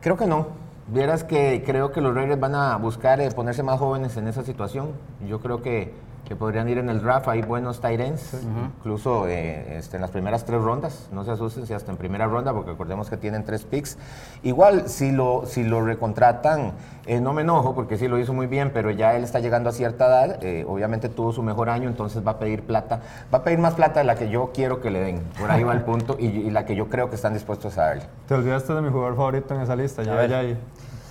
Creo 0.00 0.16
que 0.16 0.26
no. 0.26 0.46
Vieras 0.86 1.24
que 1.24 1.62
creo 1.64 1.92
que 1.92 2.00
los 2.02 2.14
Raiders 2.14 2.38
van 2.40 2.54
a 2.54 2.76
buscar 2.76 3.20
eh, 3.20 3.30
ponerse 3.30 3.62
más 3.62 3.78
jóvenes 3.78 4.16
en 4.18 4.28
esa 4.28 4.42
situación. 4.42 4.88
Yo 5.26 5.40
creo 5.40 5.62
que, 5.62 5.92
que 6.24 6.36
podrían 6.36 6.68
ir 6.68 6.78
en 6.78 6.88
el 6.88 7.02
draft. 7.02 7.28
Hay 7.28 7.42
buenos 7.42 7.80
tight 7.80 8.00
ends, 8.00 8.34
incluso 8.78 9.26
eh, 9.28 9.76
este, 9.78 9.96
en 9.96 10.02
las 10.02 10.10
primeras 10.10 10.44
tres 10.44 10.60
rondas. 10.62 11.08
No 11.12 11.24
se 11.24 11.30
asusten 11.32 11.66
si 11.66 11.74
hasta 11.74 11.90
en 11.92 11.98
primera 11.98 12.26
ronda, 12.26 12.52
porque 12.52 12.70
recordemos 12.70 13.10
que 13.10 13.16
tienen 13.16 13.44
tres 13.44 13.64
picks. 13.64 13.98
Igual, 14.42 14.88
si 14.88 15.12
lo, 15.12 15.44
si 15.46 15.64
lo 15.64 15.84
recontratan, 15.84 16.72
eh, 17.06 17.20
no 17.20 17.32
me 17.32 17.42
enojo, 17.42 17.74
porque 17.74 17.98
sí 17.98 18.08
lo 18.08 18.18
hizo 18.18 18.32
muy 18.32 18.46
bien, 18.46 18.70
pero 18.72 18.90
ya 18.90 19.14
él 19.16 19.24
está 19.24 19.40
llegando 19.40 19.68
a 19.70 19.72
cierta 19.72 20.06
edad. 20.06 20.38
eh, 20.42 20.64
obviamente 20.66 21.08
tuvo 21.08 21.32
su 21.32 21.42
mejor 21.42 21.68
año, 21.68 21.88
entonces 21.88 22.26
va 22.26 22.32
a 22.32 22.38
pedir 22.38 22.62
plata. 22.62 23.00
Va 23.32 23.38
a 23.38 23.42
pedir 23.44 23.58
más 23.58 23.74
plata 23.74 24.00
de 24.00 24.04
la 24.06 24.14
que 24.16 24.28
yo 24.30 24.50
quiero 24.54 24.80
que 24.80 24.90
le 24.90 25.00
den. 25.00 25.20
Por 25.38 25.50
ahí 25.50 25.62
va 25.62 25.72
el 25.72 25.82
punto 25.84 26.16
y, 26.18 26.26
y 26.26 26.50
la 26.50 26.64
que 26.64 26.74
yo 26.74 26.88
creo 26.88 27.10
que 27.10 27.16
están 27.16 27.34
dispuestos 27.34 27.76
a 27.78 27.86
darle. 27.86 28.04
Te 28.26 28.34
olvidaste 28.34 28.72
de 28.72 28.80
mi 28.80 28.90
jugador 28.90 29.16
favorito 29.16 29.54
en 29.54 29.60
esa 29.60 29.76
lista. 29.76 30.02
Ya, 30.02 30.24
ya, 30.26 30.42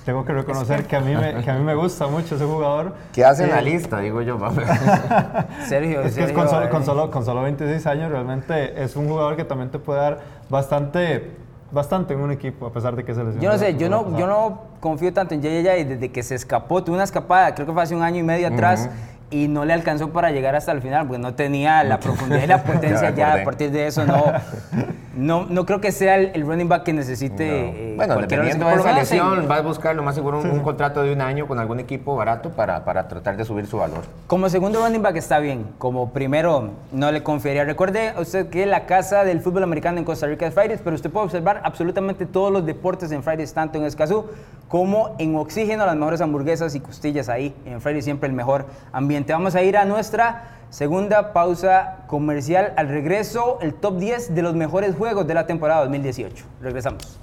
tengo 0.06 0.26
que 0.26 0.34
reconocer 0.34 0.86
que 0.86 0.96
a, 0.96 1.00
mí 1.00 1.16
me, 1.16 1.44
que 1.44 1.50
a 1.50 1.56
mí 1.56 1.64
me 1.64 1.76
gusta 1.76 2.08
mucho 2.08 2.36
ese 2.36 2.46
jugador. 2.46 2.94
¿Qué 3.14 3.24
hace 3.24 3.46
Eh, 3.46 3.48
la 3.48 3.62
lista? 3.62 4.00
Digo 4.00 4.22
yo. 4.22 4.38
va. 4.38 4.52
Sergio, 5.68 6.02
Es 6.02 6.16
que 6.16 6.26
es 6.26 6.32
con, 6.32 6.50
solo, 6.50 6.66
eh, 6.66 6.70
con, 6.70 6.84
solo, 6.84 7.10
con 7.10 7.24
solo 7.26 7.42
26 7.44 7.86
años 7.88 8.12
realmente 8.12 8.84
es 8.84 8.96
un 8.96 9.08
jugador 9.08 9.36
que 9.36 9.46
también 9.46 9.70
te 9.70 9.80
puede 9.80 10.00
dar 10.00 10.20
bastante, 10.50 11.32
bastante 11.72 12.14
en 12.14 12.20
un 12.20 12.32
equipo, 12.32 12.66
a 12.66 12.74
pesar 12.74 12.96
de 12.96 13.04
que 13.04 13.14
se 13.14 13.24
lesionó. 13.24 13.42
Yo 13.42 13.52
no 13.52 13.58
sé, 13.58 13.76
yo 13.78 13.90
no, 13.90 14.04
temporada 14.04 14.20
yo 14.20 14.28
no 14.28 14.62
confío 14.80 15.14
tanto 15.14 15.34
en 15.34 15.42
JJ 15.42 15.80
y 15.80 15.84
desde 15.86 16.12
que 16.12 16.22
se 16.22 16.36
escapó, 16.36 16.84
tuvo 16.84 16.96
una 16.96 17.06
escapada, 17.06 17.56
creo 17.56 17.66
que 17.66 17.74
fue 17.74 17.84
hace 17.84 17.96
un 17.96 18.02
año 18.02 18.20
y 18.20 18.24
medio 18.24 18.48
atrás, 18.48 18.90
y 19.34 19.48
no 19.48 19.66
le 19.66 19.74
alcanzó 19.74 20.10
para 20.12 20.32
llegar 20.32 20.56
hasta 20.56 20.72
el 20.72 20.82
final, 20.82 21.08
porque 21.08 21.22
no 21.22 21.34
tenía 21.34 21.84
la 21.84 22.00
profundidad 22.00 22.44
y 22.44 22.48
la 22.48 22.64
potencia 22.64 23.10
ya, 23.10 23.28
acordé. 23.28 23.42
a 23.42 23.46
partir 23.46 23.72
de 23.72 23.88
eso 23.88 24.06
no, 24.06 24.24
no, 25.18 25.46
no 25.50 25.66
creo 25.66 25.82
que 25.82 25.92
sea 25.92 26.18
el, 26.18 26.32
el 26.36 26.46
running 26.46 26.70
back 26.70 26.84
que 26.84 26.94
necesite 26.94 27.94
eh, 27.94 27.94
bueno, 27.96 28.18
dependiendo 28.18 28.68
de 28.68 28.76
esa 28.76 28.94
lesión, 28.94 29.48
va 29.50 29.58
a 29.58 29.62
buscar 29.62 29.96
lo 29.96 30.04
más 30.04 30.14
seguro 30.14 30.40
un, 30.40 30.52
un 30.52 30.60
contrato 30.60 31.02
de 31.02 31.12
un 31.12 31.22
año 31.22 31.48
con 31.48 31.60
algún 31.60 31.80
equipo 31.80 32.16
barato 32.16 32.52
para, 32.52 32.86
para 32.86 33.08
tratar 33.08 33.36
de 33.36 33.44
subir 33.44 33.66
su 33.66 33.78
valor. 33.78 34.02
Como 34.28 34.48
segundo 34.50 34.86
running 34.86 35.02
back 35.02 35.16
está 35.16 35.40
bien, 35.40 35.66
como 35.80 36.12
primero 36.12 36.70
no 36.92 37.12
le 37.12 37.24
confiaría. 37.24 37.64
Recuerde 37.64 38.14
usted 38.20 38.50
que 38.50 38.68
la 38.68 38.86
casa 38.86 39.24
del 39.24 39.42
fútbol 39.42 39.64
americano 39.64 39.98
en 39.98 40.06
Costa 40.06 40.28
Rica 40.28 40.46
es 40.46 40.54
Fridays, 40.54 40.82
pero 40.84 40.96
usted 40.96 41.10
puede 41.10 41.26
observar 41.26 41.62
absolutamente 41.64 42.28
todos 42.28 42.52
los 42.52 42.66
deportes 42.66 43.12
en 43.12 43.24
Fridays, 43.24 43.54
tanto 43.54 43.80
en 43.80 43.86
Escazú 43.86 44.26
como 44.68 45.16
en 45.20 45.36
Oxígeno, 45.36 45.86
las 45.86 45.96
mejores 45.96 46.20
hamburguesas 46.22 46.74
y 46.76 46.80
costillas 46.80 47.30
ahí. 47.30 47.54
En 47.66 47.80
Fridays 47.80 48.06
siempre 48.06 48.28
el 48.28 48.34
mejor 48.34 48.66
ambiente. 48.92 49.23
Vamos 49.32 49.56
a 49.56 49.64
ir 49.64 49.78
a 49.78 49.86
nuestra 49.86 50.44
segunda 50.70 51.32
pausa 51.32 52.00
comercial. 52.08 52.74
Al 52.76 52.90
regreso, 52.90 53.60
el 53.62 53.74
top 53.74 53.98
10 53.98 54.36
de 54.36 54.42
los 54.42 54.56
mejores 54.56 54.96
juegos 54.96 55.26
de 55.26 55.34
la 55.34 55.48
temporada 55.48 55.82
2018. 55.82 56.44
Regresamos. 56.62 57.20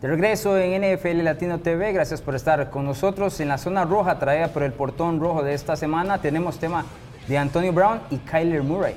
De 0.00 0.10
regreso 0.10 0.58
en 0.58 0.82
NFL 0.82 1.24
Latino 1.24 1.60
TV, 1.60 1.92
gracias 1.92 2.20
por 2.20 2.34
estar 2.34 2.68
con 2.68 2.84
nosotros 2.84 3.40
en 3.40 3.48
la 3.48 3.56
zona 3.56 3.86
roja 3.86 4.18
traída 4.18 4.48
por 4.48 4.62
el 4.62 4.74
portón 4.74 5.18
rojo 5.18 5.42
de 5.42 5.54
esta 5.54 5.76
semana. 5.76 6.20
Tenemos 6.20 6.58
tema 6.58 6.84
de 7.28 7.38
Antonio 7.38 7.72
Brown 7.72 8.00
y 8.10 8.18
Kyler 8.18 8.62
Murray. 8.62 8.94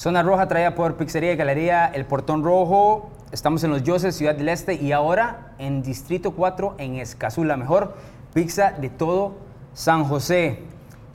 Zona 0.00 0.22
Roja 0.22 0.48
traída 0.48 0.74
por 0.74 0.96
Pizzería 0.96 1.34
y 1.34 1.36
Galería 1.36 1.86
El 1.86 2.06
Portón 2.06 2.42
Rojo. 2.42 3.10
Estamos 3.32 3.62
en 3.64 3.70
Los 3.70 3.82
Yoses, 3.82 4.16
Ciudad 4.16 4.34
del 4.34 4.48
Este, 4.48 4.72
y 4.72 4.92
ahora 4.92 5.52
en 5.58 5.82
Distrito 5.82 6.30
4, 6.30 6.76
en 6.78 6.96
Escazú, 6.96 7.44
la 7.44 7.58
mejor 7.58 7.94
pizza 8.32 8.72
de 8.72 8.88
todo 8.88 9.34
San 9.74 10.04
José. 10.04 10.62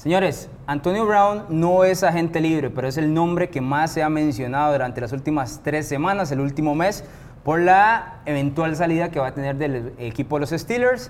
Señores, 0.05 0.51
Antonio 0.67 1.03
Brown 1.07 1.45
no 1.49 1.83
es 1.83 2.03
agente 2.03 2.39
libre, 2.39 2.69
pero 2.69 2.87
es 2.87 2.95
el 2.97 3.11
nombre 3.11 3.49
que 3.49 3.59
más 3.59 3.89
se 3.89 4.03
ha 4.03 4.09
mencionado 4.11 4.71
durante 4.71 5.01
las 5.01 5.11
últimas 5.13 5.61
tres 5.63 5.87
semanas, 5.87 6.31
el 6.31 6.41
último 6.41 6.75
mes, 6.75 7.03
por 7.43 7.59
la 7.59 8.19
eventual 8.27 8.75
salida 8.75 9.09
que 9.09 9.19
va 9.19 9.29
a 9.29 9.33
tener 9.33 9.55
del 9.55 9.93
equipo 9.97 10.35
de 10.35 10.41
los 10.41 10.51
Steelers. 10.51 11.09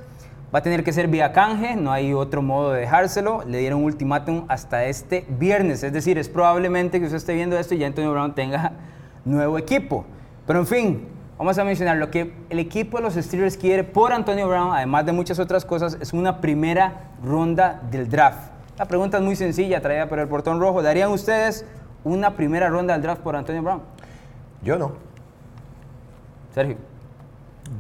Va 0.56 0.60
a 0.60 0.62
tener 0.62 0.86
que 0.86 0.94
ser 0.94 1.10
vía 1.10 1.34
canje, 1.34 1.76
no 1.76 1.92
hay 1.92 2.14
otro 2.14 2.42
modo 2.42 2.72
de 2.72 2.80
dejárselo. 2.80 3.44
Le 3.46 3.58
dieron 3.58 3.80
un 3.80 3.86
ultimátum 3.88 4.46
hasta 4.48 4.86
este 4.86 5.26
viernes. 5.28 5.84
Es 5.84 5.92
decir, 5.92 6.18
es 6.18 6.30
probablemente 6.30 7.02
que 7.02 7.08
usted 7.08 7.18
esté 7.18 7.34
viendo 7.34 7.60
esto 7.60 7.76
y 7.76 7.80
ya 7.80 7.88
Antonio 7.88 8.14
Brown 8.14 8.34
tenga 8.34 8.72
nuevo 9.26 9.58
equipo. 9.58 10.06
Pero 10.48 10.60
en 10.60 10.68
fin, 10.68 11.08
vamos 11.38 11.58
a 11.58 11.66
mencionar 11.66 11.98
lo 11.98 12.10
que 12.10 12.34
el 12.50 12.60
equipo 12.60 12.96
de 12.96 13.04
los 13.04 13.16
Steelers 13.16 13.58
quiere 13.58 13.84
por 13.84 14.14
Antonio 14.14 14.48
Brown, 14.48 14.74
además 14.74 15.06
de 15.06 15.12
muchas 15.12 15.38
otras 15.38 15.66
cosas, 15.66 15.98
es 16.00 16.14
una 16.14 16.40
primera 16.40 17.10
ronda 17.22 17.82
del 17.92 18.08
draft. 18.08 18.55
La 18.78 18.86
pregunta 18.86 19.18
es 19.18 19.24
muy 19.24 19.36
sencilla, 19.36 19.82
traída 19.82 20.08
por 20.08 20.20
el 20.20 20.28
portón 20.28 20.60
rojo. 20.60 20.82
¿Darían 20.82 21.10
ustedes 21.12 21.66
una 22.04 22.32
primera 22.36 22.70
ronda 22.70 22.94
del 22.94 23.02
draft 23.04 23.22
por 23.22 23.36
Antonio 23.36 23.62
Brown? 23.64 23.82
Yo 24.62 24.78
no. 24.78 24.94
Sergio. 26.54 26.78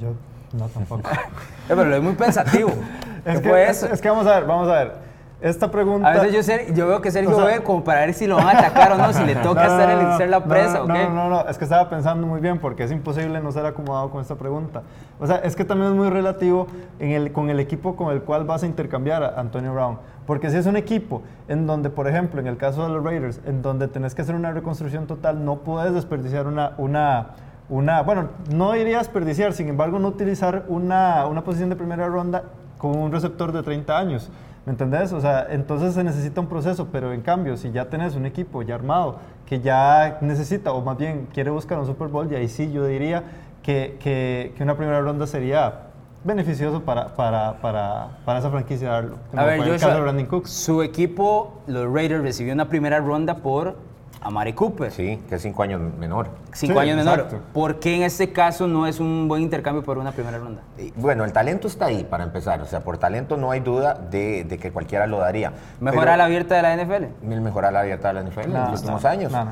Yo 0.01 0.13
no 0.57 0.67
tampoco. 0.67 1.09
Eh, 1.67 1.69
pero 1.69 1.85
lo 1.85 1.95
es 1.95 2.03
muy 2.03 2.13
pensativo. 2.13 2.69
es, 3.25 3.37
¿Qué 3.37 3.41
que, 3.41 3.49
fue 3.49 3.63
es, 3.63 3.81
eso? 3.81 3.91
es 3.91 3.99
que 3.99 4.07
vamos 4.07 4.27
a 4.27 4.35
ver, 4.35 4.45
vamos 4.45 4.67
a 4.67 4.73
ver. 4.73 4.93
Esta 5.41 5.71
pregunta... 5.71 6.07
A 6.07 6.13
veces 6.13 6.31
yo, 6.31 6.43
ser- 6.43 6.75
yo 6.75 6.87
veo 6.87 7.01
que 7.01 7.09
Sergio 7.09 7.31
O 7.35 7.35
sea- 7.37 7.45
ve 7.57 7.63
como 7.63 7.83
para 7.83 8.01
ver 8.01 8.13
si 8.13 8.27
lo 8.27 8.35
van 8.35 8.55
a 8.55 8.59
atacar 8.59 8.91
o 8.91 8.97
no, 8.99 9.11
si 9.13 9.23
le 9.23 9.33
toca 9.43 9.65
No, 9.67 9.77
no, 9.87 10.01
no, 10.11 10.17
ser 10.17 10.29
la 10.29 10.41
no, 10.41 10.45
presa 10.45 10.73
no, 10.77 10.83
o 10.83 10.87
qué. 10.87 10.93
No, 10.93 11.09
no, 11.09 11.29
no, 11.29 11.49
es 11.49 11.57
que 11.57 11.63
estaba 11.63 11.89
pensando 11.89 12.27
muy 12.27 12.39
bien 12.39 12.59
porque 12.59 12.83
es 12.83 12.91
imposible 12.91 13.41
no 13.41 13.51
ser 13.51 13.65
acomodado 13.65 14.11
con 14.11 14.21
esta 14.21 14.35
pregunta. 14.35 14.83
O 15.19 15.25
sea, 15.25 15.37
es 15.37 15.55
que 15.55 15.65
también 15.65 15.89
es 15.89 15.97
muy 15.97 16.09
relativo 16.11 16.67
en 16.99 17.13
el, 17.13 17.31
con 17.31 17.49
el 17.49 17.59
equipo 17.59 17.95
con 17.95 18.13
el 18.13 18.21
cual 18.21 18.43
vas 18.45 18.61
a 18.61 18.67
intercambiar 18.67 19.23
a 19.23 19.39
Antonio 19.39 19.73
Brown. 19.73 19.97
Porque 20.25 20.49
si 20.49 20.57
es 20.57 20.65
un 20.65 20.75
equipo 20.75 21.21
en 21.47 21.67
donde, 21.67 21.89
por 21.89 22.07
ejemplo, 22.07 22.39
en 22.39 22.47
el 22.47 22.57
caso 22.57 22.83
de 22.83 22.89
los 22.89 23.03
Raiders, 23.03 23.39
en 23.45 23.61
donde 23.61 23.87
tenés 23.87 24.15
que 24.15 24.23
hacer 24.23 24.35
una 24.35 24.51
reconstrucción 24.51 25.05
total, 25.05 25.45
no 25.45 25.59
puedes 25.59 25.93
desperdiciar 25.93 26.47
una, 26.47 26.73
una, 26.77 27.27
una 27.69 28.01
bueno, 28.01 28.29
no 28.51 28.75
iría 28.75 28.95
a 28.95 28.99
desperdiciar, 28.99 29.53
sin 29.53 29.67
embargo, 29.69 29.99
no 29.99 30.07
utilizar 30.07 30.65
una, 30.67 31.27
una 31.27 31.43
posición 31.43 31.69
de 31.69 31.75
primera 31.75 32.07
ronda 32.07 32.43
con 32.77 32.97
un 32.97 33.11
receptor 33.11 33.51
de 33.51 33.61
30 33.61 33.97
años. 33.97 34.31
¿Me 34.65 34.71
entendés? 34.71 35.13
O 35.13 35.21
sea, 35.21 35.45
entonces 35.51 35.93
se 35.93 36.03
necesita 36.03 36.41
un 36.41 36.47
proceso, 36.47 36.87
pero 36.91 37.13
en 37.13 37.21
cambio, 37.21 37.55
si 37.55 37.71
ya 37.71 37.87
tenés 37.87 38.15
un 38.15 38.25
equipo 38.25 38.63
ya 38.63 38.73
armado, 38.73 39.19
que 39.45 39.59
ya 39.59 40.17
necesita, 40.21 40.71
o 40.71 40.81
más 40.81 40.97
bien 40.97 41.27
quiere 41.31 41.51
buscar 41.51 41.77
un 41.77 41.85
Super 41.85 42.07
Bowl, 42.07 42.31
y 42.31 42.35
ahí 42.35 42.47
sí 42.47 42.71
yo 42.71 42.83
diría 42.83 43.23
que, 43.61 43.97
que, 43.99 44.53
que 44.57 44.63
una 44.63 44.75
primera 44.75 45.01
ronda 45.01 45.27
sería 45.27 45.84
beneficioso 46.25 46.81
para, 46.83 47.13
para, 47.15 47.53
para, 47.61 48.07
para 48.25 48.39
esa 48.39 48.49
franquicia 48.49 48.89
darlo. 48.89 49.17
Como 49.31 49.41
A 49.41 49.45
ver, 49.45 49.57
fue 49.57 49.67
el 49.67 49.79
caso 49.79 49.93
de 49.93 50.01
Brandon 50.01 50.25
Cooks. 50.25 50.49
su 50.49 50.81
equipo, 50.81 51.61
los 51.67 51.91
Raiders, 51.93 52.23
recibió 52.23 52.53
una 52.53 52.67
primera 52.67 52.99
ronda 52.99 53.37
por 53.37 53.75
Amari 54.21 54.53
Cooper. 54.53 54.91
Sí, 54.91 55.21
que 55.29 55.35
es 55.35 55.41
cinco 55.43 55.61
años 55.61 55.79
menor. 55.99 56.29
Cinco 56.51 56.73
Sí, 56.73 56.79
años 56.79 56.97
menor. 56.97 57.27
¿Por 57.53 57.79
qué 57.79 57.95
en 57.97 58.01
este 58.01 58.31
caso 58.33 58.65
no 58.67 58.87
es 58.87 58.99
un 58.99 59.27
buen 59.27 59.43
intercambio 59.43 59.83
por 59.83 59.99
una 59.99 60.11
primera 60.13 60.39
ronda? 60.39 60.61
Y, 60.79 60.91
Bueno, 60.99 61.23
el 61.25 61.31
talento 61.31 61.67
está 61.67 61.85
ahí 61.85 62.03
para 62.03 62.23
empezar. 62.23 62.59
O 62.61 62.65
sea, 62.65 62.79
por 62.79 62.97
talento 62.97 63.37
no 63.37 63.51
hay 63.51 63.59
duda 63.59 63.93
de, 63.93 64.43
de 64.45 64.57
que 64.57 64.71
cualquiera 64.71 65.05
lo 65.05 65.19
daría. 65.19 65.53
¿Mejor 65.79 65.99
Pero- 65.99 66.11
a 66.13 66.17
la 66.17 66.25
abierta 66.25 66.55
de 66.55 66.61
la 66.63 66.73
NFL? 66.75 67.31
El 67.31 67.41
mejorar 67.41 67.71
la 67.71 67.81
abierta 67.81 68.07
de 68.07 68.13
la 68.15 68.21
NFL 68.23 68.39
en 68.45 68.53
los 68.53 68.79
últimos 68.81 69.03
no, 69.03 69.09
años. 69.09 69.31
no, 69.31 69.45
no. 69.45 69.51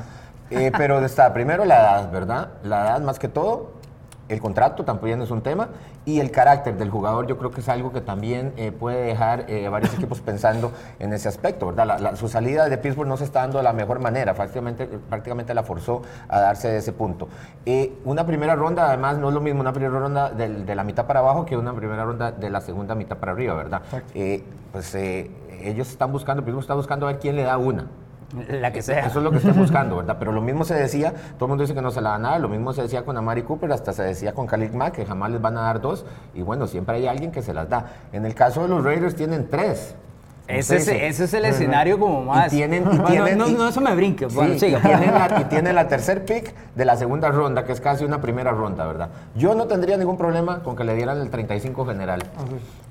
Eh, 0.50 0.70
pero 0.76 1.02
está 1.04 1.32
primero 1.32 1.64
la 1.64 1.76
edad, 1.80 2.10
¿verdad? 2.10 2.48
La 2.64 2.82
edad 2.82 3.00
más 3.00 3.18
que 3.20 3.28
todo. 3.28 3.72
El 4.28 4.40
contrato 4.40 4.84
también 4.84 5.20
es 5.20 5.30
un 5.30 5.42
tema 5.42 5.68
y 6.06 6.20
el 6.20 6.30
carácter 6.30 6.76
del 6.78 6.88
jugador 6.90 7.26
yo 7.26 7.36
creo 7.36 7.50
que 7.50 7.60
es 7.60 7.68
algo 7.68 7.92
que 7.92 8.00
también 8.00 8.54
eh, 8.56 8.72
puede 8.72 9.02
dejar 9.04 9.44
eh, 9.48 9.68
varios 9.68 9.92
equipos 9.98 10.20
pensando 10.22 10.72
en 10.98 11.12
ese 11.12 11.28
aspecto, 11.28 11.66
¿verdad? 11.66 11.86
La- 11.86 11.98
la- 11.98 12.16
su 12.16 12.28
salida 12.28 12.68
de 12.68 12.78
Pittsburgh 12.78 13.06
no 13.08 13.16
se 13.18 13.24
está 13.24 13.40
dando 13.40 13.58
de 13.58 13.64
la 13.64 13.72
mejor 13.74 14.00
manera, 14.00 14.32
prácticamente, 14.34 14.86
prácticamente 14.86 15.52
la 15.52 15.62
forzó 15.62 16.02
a 16.28 16.40
darse 16.40 16.68
de 16.68 16.78
ese 16.78 16.92
punto. 16.92 17.28
Eh, 17.66 17.92
una 18.04 18.24
primera 18.24 18.54
ronda 18.56 18.86
además 18.88 19.18
no 19.18 19.28
es 19.28 19.34
lo 19.34 19.40
mismo 19.42 19.60
una 19.60 19.72
primera 19.72 19.98
ronda 19.98 20.30
del- 20.30 20.64
de 20.64 20.74
la 20.74 20.84
mitad 20.84 21.06
para 21.06 21.20
abajo 21.20 21.44
que 21.44 21.56
una 21.56 21.74
primera 21.74 22.04
ronda 22.04 22.32
de 22.32 22.48
la 22.50 22.60
segunda 22.62 22.94
mitad 22.94 23.18
para 23.18 23.32
arriba, 23.32 23.54
¿verdad? 23.54 23.82
Eh, 24.14 24.42
pues 24.72 24.94
eh, 24.94 25.30
ellos 25.62 25.88
están 25.90 26.12
buscando, 26.12 26.42
Pittsburgh 26.42 26.62
está 26.64 26.74
buscando 26.74 27.06
a 27.06 27.12
ver 27.12 27.20
quién 27.20 27.36
le 27.36 27.42
da 27.42 27.58
una. 27.58 27.88
La 28.48 28.72
que 28.72 28.82
sea. 28.82 29.06
Eso 29.06 29.18
es 29.18 29.24
lo 29.24 29.30
que 29.30 29.38
están 29.38 29.56
buscando, 29.56 29.96
¿verdad? 29.96 30.16
Pero 30.18 30.32
lo 30.32 30.40
mismo 30.40 30.64
se 30.64 30.74
decía, 30.74 31.12
todo 31.38 31.46
el 31.46 31.48
mundo 31.50 31.62
dice 31.62 31.74
que 31.74 31.82
no 31.82 31.90
se 31.90 32.00
la 32.00 32.10
da 32.10 32.18
nada, 32.18 32.38
lo 32.38 32.48
mismo 32.48 32.72
se 32.72 32.82
decía 32.82 33.04
con 33.04 33.16
Amari 33.16 33.42
Cooper, 33.42 33.70
hasta 33.72 33.92
se 33.92 34.02
decía 34.02 34.32
con 34.32 34.46
Khalid 34.46 34.72
Mack, 34.72 34.94
que 34.94 35.06
jamás 35.06 35.30
les 35.30 35.40
van 35.40 35.56
a 35.56 35.62
dar 35.62 35.80
dos, 35.80 36.04
y 36.34 36.42
bueno, 36.42 36.66
siempre 36.66 36.96
hay 36.96 37.06
alguien 37.06 37.30
que 37.30 37.42
se 37.42 37.54
las 37.54 37.68
da. 37.68 37.92
En 38.12 38.26
el 38.26 38.34
caso 38.34 38.62
de 38.62 38.68
los 38.68 38.84
Raiders 38.84 39.14
tienen 39.14 39.48
tres. 39.48 39.94
Ese 40.46 40.76
es, 40.76 40.88
ese 40.88 41.24
es 41.24 41.34
el 41.34 41.44
escenario 41.46 41.98
como 41.98 42.22
más. 42.22 42.50
tienen- 42.50 42.82
y 42.82 42.86
Bueno, 42.86 43.04
tienen- 43.06 43.38
no, 43.38 43.48
y- 43.48 43.52
no, 43.54 43.68
eso 43.68 43.80
me 43.80 43.94
brinque. 43.94 44.28
Sí, 44.28 44.36
Bueno, 44.36 44.54
y, 44.54 44.58
tienen 44.58 45.14
la, 45.14 45.36
y 45.40 45.44
tienen 45.44 45.74
la 45.74 45.88
tercer 45.88 46.24
pick 46.24 46.54
de 46.74 46.84
la 46.84 46.96
segunda 46.96 47.30
ronda, 47.30 47.64
que 47.64 47.72
es 47.72 47.80
casi 47.80 48.04
una 48.04 48.20
primera 48.20 48.50
ronda, 48.52 48.86
¿verdad? 48.86 49.08
Yo 49.34 49.54
no 49.54 49.66
tendría 49.66 49.96
ningún 49.96 50.18
problema 50.18 50.62
con 50.62 50.76
que 50.76 50.84
le 50.84 50.94
dieran 50.94 51.18
el 51.20 51.30
35 51.30 51.86
general. 51.86 52.22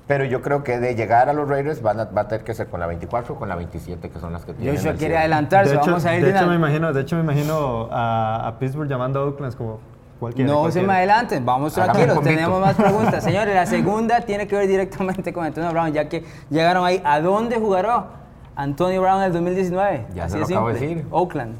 Pero 0.06 0.24
yo 0.24 0.42
creo 0.42 0.62
que 0.64 0.78
de 0.80 0.94
llegar 0.96 1.28
a 1.28 1.32
los 1.32 1.48
Raiders 1.48 1.80
van 1.80 2.00
a, 2.00 2.04
va 2.04 2.22
a 2.22 2.28
tener 2.28 2.44
que 2.44 2.54
ser 2.54 2.66
con 2.66 2.80
la 2.80 2.86
24 2.86 3.34
o 3.34 3.38
con 3.38 3.48
la 3.48 3.54
27, 3.56 4.10
que 4.10 4.18
son 4.18 4.32
las 4.32 4.44
que 4.44 4.52
tienen. 4.52 4.76
Joshua 4.76 4.92
quiere 4.94 5.16
adelantarse, 5.16 5.70
de 5.70 5.76
hecho, 5.76 5.86
vamos 5.86 6.04
a 6.04 6.14
ir 6.14 6.24
de 6.24 6.32
de 6.32 6.38
hecho 6.38 6.46
me 6.48 6.56
imagino, 6.56 6.92
de 6.92 7.00
hecho 7.00 7.16
me 7.16 7.22
imagino 7.22 7.88
a, 7.90 8.48
a 8.48 8.58
Pittsburgh 8.58 8.88
llamando 8.88 9.20
a 9.20 9.24
Oakland 9.24 9.54
como 9.56 9.78
cualquiera. 10.24 10.50
No 10.50 10.70
se 10.70 10.82
me 10.82 10.92
adelanten, 10.94 11.44
vamos 11.44 11.76
Hágame 11.76 11.92
tranquilos, 12.04 12.24
tenemos 12.24 12.60
más 12.60 12.74
preguntas. 12.74 13.22
Señores, 13.24 13.54
la 13.54 13.66
segunda 13.66 14.20
tiene 14.22 14.46
que 14.46 14.56
ver 14.56 14.66
directamente 14.66 15.32
con 15.32 15.44
Antonio 15.44 15.70
Brown, 15.70 15.92
ya 15.92 16.08
que 16.08 16.24
llegaron 16.50 16.84
ahí. 16.84 17.02
¿A 17.04 17.20
dónde 17.20 17.56
jugará 17.56 18.06
Antonio 18.56 19.02
Brown 19.02 19.18
en 19.18 19.24
el 19.26 19.32
2019? 19.32 20.06
Ya 20.14 20.24
Así 20.24 20.32
se 20.32 20.38
de 20.38 20.40
lo 20.40 20.46
acabo 20.46 20.68
de 20.68 20.78
simple. 20.78 20.94
decir. 20.96 21.08
Oakland. 21.10 21.54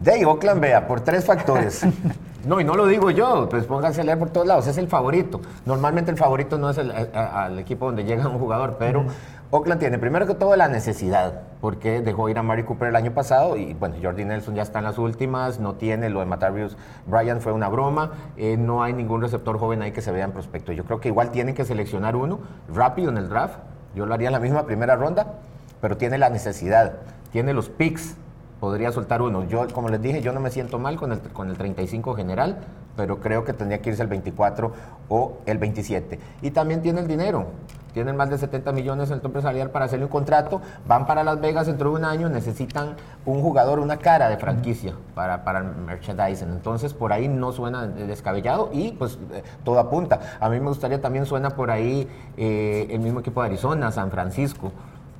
De 0.00 0.24
Oakland, 0.26 0.60
vea, 0.60 0.86
por 0.86 1.00
tres 1.02 1.24
factores. 1.24 1.82
No, 2.46 2.60
y 2.60 2.64
no 2.64 2.74
lo 2.74 2.86
digo 2.86 3.10
yo, 3.10 3.48
pues 3.48 3.66
pónganse 3.66 4.00
a 4.00 4.04
leer 4.04 4.18
por 4.18 4.30
todos 4.30 4.46
lados, 4.46 4.66
es 4.66 4.76
el 4.78 4.88
favorito. 4.88 5.40
Normalmente 5.64 6.10
el 6.10 6.16
favorito 6.16 6.58
no 6.58 6.70
es 6.70 6.78
el, 6.78 6.90
a- 6.90 7.06
a- 7.14 7.44
al 7.44 7.58
equipo 7.58 7.86
donde 7.86 8.04
llega 8.04 8.26
un 8.28 8.38
jugador, 8.38 8.76
pero 8.78 9.04
Oakland 9.50 9.78
tiene 9.80 9.98
primero 9.98 10.26
que 10.26 10.34
todo 10.34 10.56
la 10.56 10.66
necesidad, 10.66 11.42
porque 11.60 12.00
dejó 12.00 12.28
ir 12.28 12.38
a 12.38 12.42
Mari 12.42 12.64
Cooper 12.64 12.88
el 12.88 12.96
año 12.96 13.12
pasado 13.12 13.56
y 13.56 13.74
bueno, 13.74 13.94
Jordi 14.02 14.24
Nelson 14.24 14.54
ya 14.54 14.62
está 14.62 14.78
en 14.80 14.86
las 14.86 14.98
últimas, 14.98 15.60
no 15.60 15.74
tiene 15.74 16.08
lo 16.10 16.20
de 16.20 16.26
Matarius 16.26 16.76
Bryan 17.06 17.40
fue 17.40 17.52
una 17.52 17.68
broma, 17.68 18.12
eh, 18.36 18.56
no 18.56 18.82
hay 18.82 18.92
ningún 18.92 19.20
receptor 19.20 19.58
joven 19.58 19.82
ahí 19.82 19.92
que 19.92 20.00
se 20.00 20.10
vea 20.10 20.24
en 20.24 20.32
prospecto. 20.32 20.72
Yo 20.72 20.84
creo 20.84 21.00
que 21.00 21.08
igual 21.08 21.30
tienen 21.30 21.54
que 21.54 21.64
seleccionar 21.64 22.16
uno 22.16 22.40
rápido 22.74 23.10
en 23.10 23.18
el 23.18 23.28
draft, 23.28 23.56
yo 23.94 24.06
lo 24.06 24.14
haría 24.14 24.28
en 24.28 24.32
la 24.32 24.40
misma 24.40 24.64
primera 24.64 24.96
ronda, 24.96 25.34
pero 25.80 25.96
tiene 25.96 26.16
la 26.18 26.30
necesidad, 26.30 26.94
tiene 27.30 27.52
los 27.52 27.68
picks 27.68 28.16
podría 28.62 28.92
soltar 28.92 29.22
uno. 29.22 29.42
Yo, 29.48 29.66
como 29.72 29.88
les 29.88 30.00
dije, 30.00 30.22
yo 30.22 30.32
no 30.32 30.38
me 30.38 30.48
siento 30.48 30.78
mal 30.78 30.94
con 30.94 31.10
el, 31.10 31.18
con 31.18 31.50
el 31.50 31.56
35 31.56 32.14
general, 32.14 32.58
pero 32.96 33.18
creo 33.18 33.42
que 33.42 33.52
tendría 33.52 33.82
que 33.82 33.90
irse 33.90 34.02
el 34.02 34.08
24 34.08 34.72
o 35.08 35.38
el 35.46 35.58
27. 35.58 36.20
Y 36.42 36.52
también 36.52 36.80
tiene 36.80 37.00
el 37.00 37.08
dinero. 37.08 37.46
Tienen 37.92 38.16
más 38.16 38.30
de 38.30 38.38
70 38.38 38.70
millones 38.70 39.08
en 39.08 39.14
el 39.16 39.20
tope 39.20 39.42
salarial 39.42 39.70
para 39.70 39.86
hacerle 39.86 40.04
un 40.04 40.12
contrato. 40.12 40.62
Van 40.86 41.06
para 41.06 41.24
Las 41.24 41.40
Vegas 41.40 41.66
dentro 41.66 41.90
de 41.90 41.96
un 41.96 42.04
año. 42.04 42.28
Necesitan 42.28 42.94
un 43.26 43.42
jugador, 43.42 43.80
una 43.80 43.96
cara 43.96 44.28
de 44.28 44.36
franquicia 44.36 44.94
para, 45.16 45.42
para 45.42 45.64
merchandising. 45.64 46.52
Entonces, 46.52 46.94
por 46.94 47.12
ahí 47.12 47.26
no 47.26 47.50
suena 47.50 47.88
descabellado 47.88 48.70
y 48.72 48.92
pues 48.92 49.18
eh, 49.32 49.42
todo 49.64 49.80
apunta. 49.80 50.20
A 50.38 50.48
mí 50.48 50.60
me 50.60 50.68
gustaría 50.68 51.00
también 51.00 51.26
suena 51.26 51.50
por 51.50 51.72
ahí 51.72 52.08
eh, 52.36 52.86
el 52.90 53.00
mismo 53.00 53.18
equipo 53.18 53.42
de 53.42 53.48
Arizona, 53.48 53.90
San 53.90 54.12
Francisco. 54.12 54.70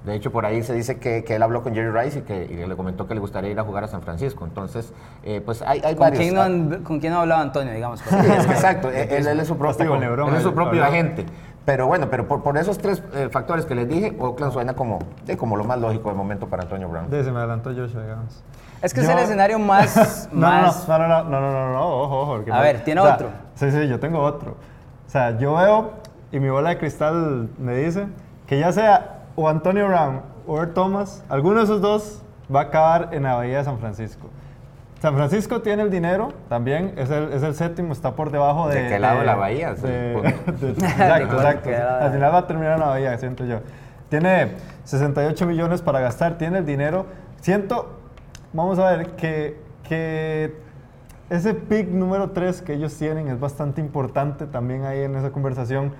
De 0.05 0.15
hecho, 0.17 0.33
por 0.33 0.45
ahí 0.45 0.63
se 0.65 0.75
dice 0.75 0.99
que, 0.99 1.23
que 1.23 1.37
él 1.37 1.43
habló 1.43 1.63
con 1.63 1.75
Jerry 1.75 1.91
Rice 1.97 2.19
y 2.21 2.23
que 2.23 2.45
y 2.45 2.67
le 2.67 2.75
comentó 2.77 3.07
que 3.07 3.15
le 3.15 3.21
gustaría 3.21 3.51
ir 3.51 3.59
a 3.61 3.63
jugar 3.63 3.85
a 3.85 3.89
San 3.89 4.03
Francisco. 4.03 4.45
Entonces, 4.45 4.93
eh, 5.23 5.41
pues 5.45 5.63
hay, 5.63 5.81
hay 5.85 5.95
¿Con 5.95 6.01
varios. 6.01 6.21
quién, 6.21 6.69
no, 6.71 6.83
¿Con 6.83 6.99
quién 6.99 7.13
no 7.13 7.21
hablaba 7.21 7.41
Antonio, 7.41 7.73
digamos? 7.73 8.01
Sí, 8.01 8.15
es 8.17 8.47
exacto, 8.47 8.91
él, 8.91 9.27
él 9.27 9.41
es 9.41 9.47
su 9.47 9.57
propio, 9.57 9.89
con 9.89 10.01
LeBron, 10.01 10.29
él 10.31 10.35
es 10.37 10.43
su 10.43 10.53
propio 10.55 10.83
agente. 10.85 11.25
Pero 11.65 11.87
bueno, 11.87 12.09
pero 12.11 12.27
por, 12.27 12.43
por 12.43 12.57
esos 12.59 12.79
tres 12.79 13.01
eh, 13.15 13.29
factores 13.31 13.65
que 13.65 13.77
les 13.77 13.87
dije, 13.89 14.17
Oakland 14.19 14.53
suena 14.53 14.75
como, 14.75 14.99
sí, 15.25 15.37
como 15.37 15.57
lo 15.57 15.63
más 15.63 15.79
lógico 15.79 16.09
de 16.09 16.17
momento 16.17 16.49
para 16.49 16.65
Antonio 16.65 16.89
Brown. 16.89 17.07
Se 17.09 17.31
me 17.31 17.39
adelantó 17.39 17.71
Joshua, 17.71 18.03
digamos. 18.03 18.43
Es 18.83 18.93
que 18.93 18.99
es 19.03 19.07
Yo- 19.07 19.13
el 19.13 19.21
escenario 19.21 19.61
más... 19.61 20.29
No, 20.33 20.41
no, 20.41 20.63
más 20.63 20.89
no, 20.89 20.99
no, 20.99 21.07
no, 21.07 21.23
no, 21.25 21.41
no, 21.41 21.53
no, 21.53 21.73
no, 21.75 21.87
ojo, 21.87 22.21
ojo. 22.23 22.33
porque 22.39 22.51
A 22.51 22.57
no- 22.57 22.63
ver, 22.63 22.83
¿tiene 22.83 23.01
o 23.01 23.05
sea, 23.05 23.15
otro? 23.15 23.29
Sí, 23.55 23.71
sí, 23.71 23.87
yo 23.87 24.01
tengo 24.01 24.19
otro. 24.19 24.57
O 25.07 25.11
sea, 25.11 25.39
yo 25.39 25.55
veo 25.55 25.93
y 26.33 26.41
mi 26.41 26.49
bola 26.51 26.71
de 26.71 26.79
cristal 26.79 27.49
me 27.59 27.77
dice 27.77 28.07
que 28.49 28.59
ya 28.59 28.73
sea 28.73 29.19
o 29.37 29.49
Antonio 29.49 29.87
Brown 29.89 30.21
o 30.47 30.59
Earl 30.59 30.73
Thomas, 30.75 31.25
alguno 31.29 31.59
de 31.59 31.65
esos 31.65 31.81
dos 31.81 32.23
va 32.55 32.61
a 32.61 32.63
acabar 32.65 33.09
en 33.13 33.23
la 33.25 33.35
Bahía 33.35 33.59
de 33.59 33.65
San 33.65 33.79
Francisco. 33.79 34.29
San 35.01 35.15
Francisco 35.15 35.63
tiene 35.63 35.83
el 35.83 35.91
dinero, 35.91 36.29
también 36.49 36.93
es 36.97 37.11
el, 37.11 37.33
es 37.33 37.43
el 37.43 37.55
séptimo, 37.55 37.93
está 37.93 38.15
por 38.15 38.31
debajo 38.31 38.69
de... 38.69 38.83
¿De 38.83 38.89
qué 38.89 38.99
lado 39.01 39.21
de 39.21 39.27
la 39.27 39.35
bahía? 39.35 39.75
De- 39.75 40.13
punto. 40.45 40.67
de- 40.67 40.73
¿De 40.75 40.87
exacto, 40.87 41.37
exacto. 41.37 41.71
Al 42.01 42.13
final 42.13 42.33
va 42.35 42.39
a 42.39 42.47
terminar 42.47 42.75
en 42.75 42.81
la 42.81 42.87
bahía, 42.87 43.19
siento 43.19 43.45
yo. 43.45 43.61
Tiene 44.09 44.53
68 44.85 45.47
millones 45.47 45.83
para 45.83 46.01
gastar, 46.01 46.39
tiene 46.39 46.59
el 46.59 46.67
dinero. 46.67 47.07
Siento, 47.41 47.99
vamos 48.53 48.79
a 48.79 48.91
ver, 48.93 49.09
que, 49.17 49.59
que 49.89 50.55
ese 51.31 51.55
pick 51.55 51.89
número 51.89 52.31
3 52.31 52.63
que 52.63 52.75
ellos 52.75 52.95
tienen 52.97 53.29
es 53.29 53.41
bastante 53.41 53.81
importante 53.81 54.47
también 54.47 54.85
ahí 54.85 55.01
en 55.01 55.17
esa 55.17 55.31
conversación. 55.31 55.93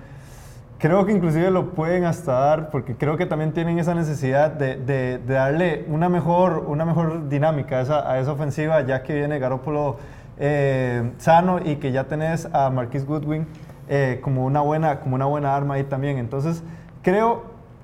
Creo 0.83 1.05
que 1.05 1.13
inclusive 1.13 1.49
lo 1.49 1.69
pueden 1.69 2.03
hasta 2.03 2.33
dar 2.33 2.69
porque 2.69 2.97
creo 2.97 3.15
que 3.15 3.25
también 3.25 3.53
tienen 3.53 3.79
esa 3.79 3.95
necesidad 3.95 4.51
de, 4.51 4.75
de- 4.75 5.17
de 5.17 5.33
darle 5.33 5.85
una 5.87 6.09
mejor, 6.09 6.65
una 6.67 6.83
mejor 6.83 7.29
dinámica 7.29 7.77
a 7.77 7.81
esa, 7.83 8.11
a 8.11 8.19
esa 8.19 8.33
ofensiva 8.33 8.81
ya 8.81 9.01
que 9.01 9.13
viene 9.15 9.39
Garoppolo 9.39 9.95
eh, 10.37 11.13
sano 11.19 11.59
y 11.63 11.77
que 11.77 11.93
ya 11.93 12.03
tenés 12.09 12.49
a 12.51 12.69
Marquis 12.69 13.05
Goodwin 13.05 13.47
eh, 13.87 14.19
como, 14.21 14.43
una 14.43 14.59
buena, 14.59 14.99
como 14.99 15.15
una 15.15 15.23
buena 15.23 15.55
arma 15.55 15.75
ahí 15.75 15.85
también. 15.85 16.17
Entonces 16.17 16.61
creo 17.01 17.43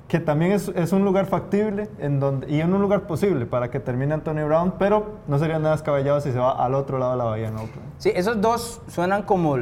que 0.09 0.19
también 0.19 0.51
es, 0.51 0.67
es 0.75 0.91
un 0.91 1.05
lugar 1.05 1.25
factible 1.27 1.87
en 1.99 2.19
donde, 2.19 2.49
y 2.51 2.59
en 2.59 2.73
un 2.73 2.81
lugar 2.81 3.03
posible 3.03 3.45
para 3.45 3.71
que 3.71 3.79
termine 3.79 4.13
Antonio 4.13 4.45
Brown, 4.45 4.73
pero 4.77 5.19
no 5.25 5.39
sería 5.39 5.57
nada 5.57 5.71
descabellado 5.75 6.19
si 6.19 6.33
se 6.33 6.37
va 6.39 6.51
al 6.51 6.75
otro 6.75 6.97
lado 6.99 7.13
de 7.13 7.17
la 7.19 7.23
bahía 7.23 7.47
en 7.47 7.53
Oakland. 7.55 7.93
Sí, 7.97 8.11
esos 8.13 8.41
dos 8.41 8.81
suenan 8.89 9.23
como 9.23 9.55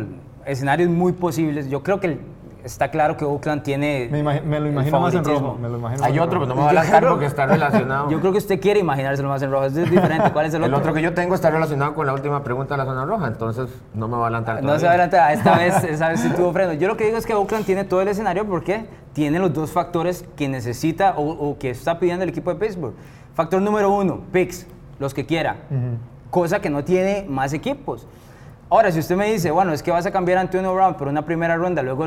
escenarios 0.43 0.89
muy 0.89 1.11
posibles. 1.11 1.69
Yo 1.69 1.83
creo 1.83 1.99
que 1.99 2.07
el- 2.07 2.36
está 2.67 2.91
claro 2.91 3.17
que 3.17 3.25
Oakland 3.25 3.63
tiene... 3.63 4.07
Me, 4.11 4.21
lo 4.59 4.67
imagino 4.67 4.99
más 4.99 5.13
en 5.15 5.23
rojo. 5.23 5.57
Me 5.59 5.67
lo 5.67 5.77
imagino 5.79 6.03
Hay 6.03 6.19
otro, 6.19 6.39
pero 6.39 6.45
no 6.47 6.55
me 6.55 6.61
va 6.61 6.67
a 6.67 6.69
adelantar 6.69 6.99
creo- 6.99 7.11
porque 7.13 7.25
está 7.25 7.45
relacionado. 7.47 8.09
Yo 8.11 8.19
creo 8.19 8.31
que 8.31 8.37
usted 8.37 8.59
quiere 8.59 8.79
imaginárselo 8.79 9.29
más 9.29 9.41
en 9.41 9.49
rojo. 9.51 9.65
Es 9.65 9.73
diferente. 9.73 10.31
¿Cuál 10.31 10.45
es 10.45 10.53
el 10.53 10.63
el 10.63 10.73
otro? 10.73 10.79
otro 10.83 10.93
que 10.93 11.01
yo 11.01 11.13
tengo 11.13 11.33
está 11.33 11.49
relacionado 11.49 11.95
con 11.95 12.05
la 12.05 12.13
última 12.13 12.43
pregunta 12.43 12.75
de 12.75 12.77
la 12.79 12.85
zona 12.85 13.05
roja, 13.05 13.27
entonces 13.27 13.69
no 13.93 14.07
me 14.07 14.15
va 14.17 14.23
a 14.23 14.27
adelantar 14.27 14.55
No 14.55 14.61
todavía. 14.61 14.79
se 14.79 14.87
adelanta, 14.87 15.33
esta 15.33 15.57
vez, 15.57 15.83
esta 15.89 16.09
vez 16.09 16.19
sí 16.19 16.29
tuvo 16.29 16.53
freno. 16.53 16.73
Yo 16.73 16.87
lo 16.87 16.95
que 16.97 17.05
digo 17.05 17.17
es 17.17 17.25
que 17.25 17.33
Oakland 17.33 17.65
tiene 17.65 17.83
todo 17.83 18.01
el 18.01 18.07
escenario 18.09 18.45
porque 18.45 18.85
tiene 19.13 19.39
los 19.39 19.53
dos 19.53 19.71
factores 19.71 20.25
que 20.35 20.47
necesita 20.47 21.15
o, 21.17 21.23
o 21.49 21.57
que 21.57 21.69
está 21.71 21.97
pidiendo 21.99 22.23
el 22.23 22.29
equipo 22.29 22.53
de 22.53 22.59
Pittsburgh. 22.63 22.93
Factor 23.33 23.61
número 23.61 23.89
uno, 23.91 24.21
picks, 24.31 24.67
los 24.99 25.13
que 25.13 25.25
quiera, 25.25 25.55
cosa 26.29 26.59
que 26.59 26.69
no 26.69 26.83
tiene 26.83 27.25
más 27.29 27.53
equipos. 27.53 28.07
Ahora, 28.69 28.91
si 28.91 28.99
usted 28.99 29.15
me 29.15 29.31
dice, 29.31 29.49
bueno, 29.51 29.71
es 29.71 29.81
que 29.81 29.91
vas 29.91 30.05
a 30.05 30.11
cambiar 30.11 30.39
a 30.39 30.41
Antonio 30.41 30.73
Brown 30.73 30.95
por 30.95 31.07
una 31.07 31.23
primera 31.25 31.55
ronda, 31.55 31.81
luego 31.81 32.05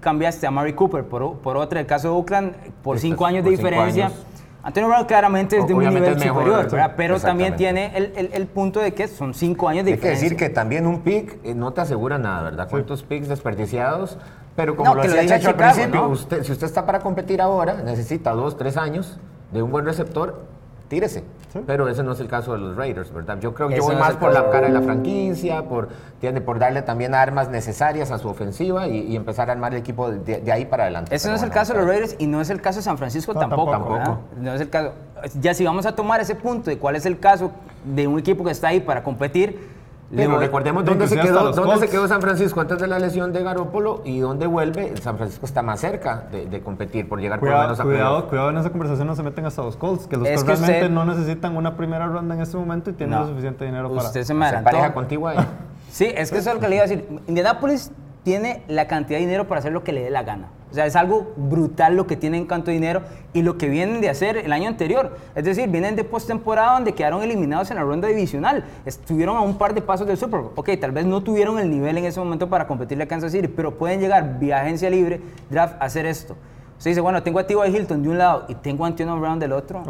cambiaste 0.00 0.46
a 0.46 0.50
Murray 0.50 0.72
Cooper 0.72 1.04
por, 1.04 1.36
por 1.40 1.58
otra, 1.58 1.80
el 1.80 1.86
caso 1.86 2.08
de 2.08 2.14
Oakland, 2.14 2.54
por 2.82 2.96
Este 2.96 3.08
cinco 3.08 3.26
años 3.26 3.44
de 3.44 3.50
por 3.50 3.58
diferencia. 3.58 4.06
años. 4.06 4.18
Antonio 4.62 4.88
Brown 4.88 5.04
claramente 5.04 5.58
es 5.58 5.66
de 5.66 5.74
un 5.74 5.80
nivel 5.84 6.16
mejor, 6.16 6.44
superior, 6.44 6.92
pero 6.96 7.20
también 7.20 7.56
tiene 7.56 7.92
el, 7.94 8.12
el- 8.16 8.30
el 8.32 8.46
punto 8.46 8.80
de 8.80 8.92
que 8.94 9.06
son 9.06 9.34
cinco 9.34 9.68
años 9.68 9.84
de 9.84 9.92
Hay 9.92 9.96
que 9.98 10.00
diferencia. 10.00 10.24
decir 10.30 10.38
que 10.38 10.48
también 10.48 10.86
un 10.86 11.00
pick 11.02 11.38
eh, 11.44 11.54
no 11.54 11.72
te 11.72 11.82
asegura 11.82 12.16
nada, 12.18 12.42
¿verdad? 12.42 12.68
¿Cuántos 12.70 13.02
picks 13.02 13.28
desperdiciados? 13.28 14.18
Pero 14.56 14.76
como 14.76 14.94
No, 14.94 15.02
lo 15.02 15.02
diga 15.10 15.24
Chacho 15.26 15.50
al 15.50 15.54
principio, 15.56 16.00
¿no? 16.02 16.08
usted, 16.08 16.42
si 16.42 16.52
usted 16.52 16.66
está 16.66 16.84
para 16.86 17.00
competir 17.00 17.40
ahora, 17.42 17.74
necesita 17.84 18.32
dos, 18.32 18.56
tres 18.56 18.76
años 18.78 19.20
de 19.52 19.62
un 19.62 19.70
buen 19.70 19.84
receptor, 19.84 20.42
tírese. 20.88 21.22
Sí. 21.52 21.60
Pero 21.66 21.88
ese 21.88 22.02
no 22.02 22.12
es 22.12 22.20
el 22.20 22.28
caso 22.28 22.52
de 22.52 22.58
los 22.58 22.76
Raiders, 22.76 23.12
¿verdad? 23.12 23.38
Yo 23.40 23.54
creo 23.54 23.68
que 23.68 23.76
yo 23.76 23.82
voy 23.82 23.96
más 23.96 24.16
por 24.16 24.32
la 24.32 24.50
cara 24.50 24.66
de 24.66 24.72
la 24.72 24.82
franquicia, 24.82 25.62
por, 25.64 25.88
tiene, 26.20 26.40
por 26.40 26.58
darle 26.58 26.82
también 26.82 27.14
armas 27.14 27.48
necesarias 27.48 28.10
a 28.10 28.18
su 28.18 28.28
ofensiva 28.28 28.86
y, 28.86 28.98
y 29.00 29.16
empezar 29.16 29.48
a 29.48 29.52
armar 29.52 29.72
el 29.72 29.80
equipo 29.80 30.10
de, 30.10 30.40
de 30.40 30.52
ahí 30.52 30.66
para 30.66 30.84
adelante. 30.84 31.14
Ese 31.14 31.28
no 31.28 31.34
es 31.36 31.42
el 31.42 31.50
caso 31.50 31.72
de 31.72 31.78
los 31.80 31.88
Raiders 31.88 32.16
y 32.18 32.26
no 32.26 32.40
es 32.40 32.50
el 32.50 32.60
caso 32.60 32.78
de 32.78 32.82
San 32.82 32.98
Francisco 32.98 33.32
No, 33.34 33.40
tampoco. 33.40 33.70
tampoco. 33.70 34.18
No 34.38 34.54
es 34.54 34.60
el 34.60 34.68
caso. 34.70 34.92
Ya 35.40 35.54
si 35.54 35.64
vamos 35.64 35.86
a 35.86 35.94
tomar 35.94 36.20
ese 36.20 36.34
punto 36.34 36.70
de 36.70 36.78
cuál 36.78 36.96
es 36.96 37.06
el 37.06 37.18
caso 37.18 37.50
de 37.84 38.06
un 38.06 38.18
equipo 38.18 38.44
que 38.44 38.50
está 38.50 38.68
ahí 38.68 38.80
para 38.80 39.02
competir, 39.02 39.77
Pero 40.14 40.38
recordemos 40.38 40.84
dónde, 40.86 41.06
se 41.06 41.18
quedó, 41.20 41.52
dónde 41.52 41.76
se 41.86 41.88
quedó 41.90 42.08
San 42.08 42.22
Francisco 42.22 42.60
antes 42.62 42.78
de 42.78 42.86
la 42.86 42.98
lesión 42.98 43.30
de 43.32 43.42
Garópolo 43.42 44.00
y 44.06 44.20
dónde 44.20 44.46
vuelve. 44.46 44.96
San 45.02 45.16
Francisco 45.18 45.44
está 45.44 45.60
más 45.62 45.80
cerca 45.80 46.24
de, 46.32 46.46
de 46.46 46.60
competir 46.62 47.06
por 47.08 47.20
llegar 47.20 47.38
por 47.40 47.48
lo 47.48 47.52
Cuidado, 47.54 47.68
menos 47.68 47.80
a 47.80 47.82
cuidado, 47.82 48.10
playoff. 48.14 48.28
cuidado 48.30 48.50
en 48.50 48.56
esa 48.56 48.70
conversación 48.70 49.06
no 49.06 49.14
se 49.16 49.22
meten 49.22 49.44
hasta 49.44 49.62
los 49.62 49.76
Colts, 49.76 50.06
que 50.06 50.16
los 50.16 50.26
Colts 50.26 50.42
que 50.44 50.48
realmente 50.48 50.76
usted- 50.84 50.90
no 50.90 51.04
necesitan 51.04 51.56
una 51.56 51.76
primera 51.76 52.06
ronda 52.06 52.34
en 52.34 52.40
este 52.40 52.56
momento 52.56 52.88
y 52.88 52.94
tienen 52.94 53.16
No. 53.18 53.24
lo 53.24 53.28
suficiente 53.30 53.66
dinero 53.66 53.90
para... 53.94 54.06
Usted 54.06 54.24
se 54.24 54.32
me 54.32 54.40
Se 54.40 54.46
adelantó. 54.56 54.70
pareja 54.70 54.94
contigo 54.94 55.28
ahí. 55.28 55.36
Sí, 55.90 56.04
es 56.14 56.30
que 56.30 56.38
eso 56.38 56.50
es 56.50 56.54
lo 56.56 56.60
que 56.60 56.68
le 56.68 56.76
iba 56.76 56.84
a 56.84 56.86
decir. 56.88 57.08
Indianapolis 57.28 57.90
tiene 58.22 58.62
la 58.68 58.86
cantidad 58.86 59.18
de 59.18 59.24
dinero 59.24 59.48
para 59.48 59.60
hacer 59.60 59.72
lo 59.72 59.82
que 59.84 59.92
le 59.92 60.02
dé 60.02 60.10
la 60.10 60.22
gana. 60.22 60.48
O 60.70 60.74
sea, 60.74 60.84
es 60.86 60.96
algo 60.96 61.32
brutal 61.36 61.96
lo 61.96 62.06
que 62.06 62.16
tienen 62.16 62.42
en 62.42 62.46
cuanto 62.46 62.70
dinero 62.70 63.00
y 63.32 63.42
lo 63.42 63.56
que 63.56 63.68
vienen 63.68 64.00
de 64.02 64.10
hacer 64.10 64.36
el 64.36 64.52
año 64.52 64.68
anterior. 64.68 65.16
Es 65.34 65.44
decir, 65.44 65.68
vienen 65.68 65.96
de 65.96 66.04
postemporada 66.04 66.72
donde 66.74 66.92
quedaron 66.92 67.22
eliminados 67.22 67.70
en 67.70 67.76
la 67.78 67.82
ronda 67.84 68.06
divisional. 68.08 68.64
Estuvieron 68.84 69.36
a 69.36 69.40
un 69.40 69.56
par 69.56 69.72
de 69.74 69.80
pasos 69.80 70.06
del 70.06 70.18
Super 70.18 70.40
Bowl. 70.40 70.52
Ok, 70.56 70.70
tal 70.80 70.92
vez 70.92 71.06
no 71.06 71.22
tuvieron 71.22 71.58
el 71.58 71.70
nivel 71.70 71.96
en 71.98 72.04
ese 72.04 72.20
momento 72.20 72.48
para 72.48 72.66
competirle 72.66 73.04
a 73.04 73.08
Kansas 73.08 73.32
City, 73.32 73.48
pero 73.48 73.78
pueden 73.78 74.00
llegar 74.00 74.38
vía 74.38 74.60
agencia 74.60 74.90
libre, 74.90 75.20
draft, 75.48 75.74
a 75.80 75.86
hacer 75.86 76.04
esto. 76.04 76.36
Usted 76.76 76.92
dice, 76.92 77.00
bueno, 77.00 77.22
tengo 77.24 77.40
a 77.40 77.46
T.Y. 77.46 77.74
Hilton 77.74 78.02
de 78.04 78.08
un 78.08 78.18
lado 78.18 78.44
y 78.46 78.54
tengo 78.54 78.84
a 78.84 78.88
Antonio 78.88 79.18
Brown 79.18 79.40
del 79.40 79.52
otro. 79.52 79.82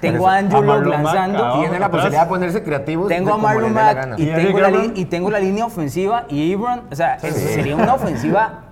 tengo 0.00 0.28
a 0.28 0.36
Andrew 0.36 0.62
Mack, 0.62 0.86
lanzando. 0.86 1.44
ah, 1.44 1.56
Tiene 1.58 1.78
la 1.80 1.90
posibilidad 1.90 2.22
de 2.22 2.28
ponerse 2.28 2.62
creativos. 2.62 3.08
Tengo 3.08 3.34
a 3.34 3.38
Marlon 3.38 3.72
Mack 3.72 4.16
y 4.18 4.22
¿Y 4.22 4.26
tengo, 4.34 4.60
la 4.60 4.70
y 4.94 5.04
tengo 5.06 5.30
la 5.30 5.40
línea 5.40 5.64
ofensiva 5.66 6.26
y 6.28 6.52
Ebron, 6.52 6.82
o 6.90 6.94
sea, 6.94 7.14
es- 7.16 7.34
sería 7.34 7.74
una 7.74 7.94
ofensiva 7.94 8.64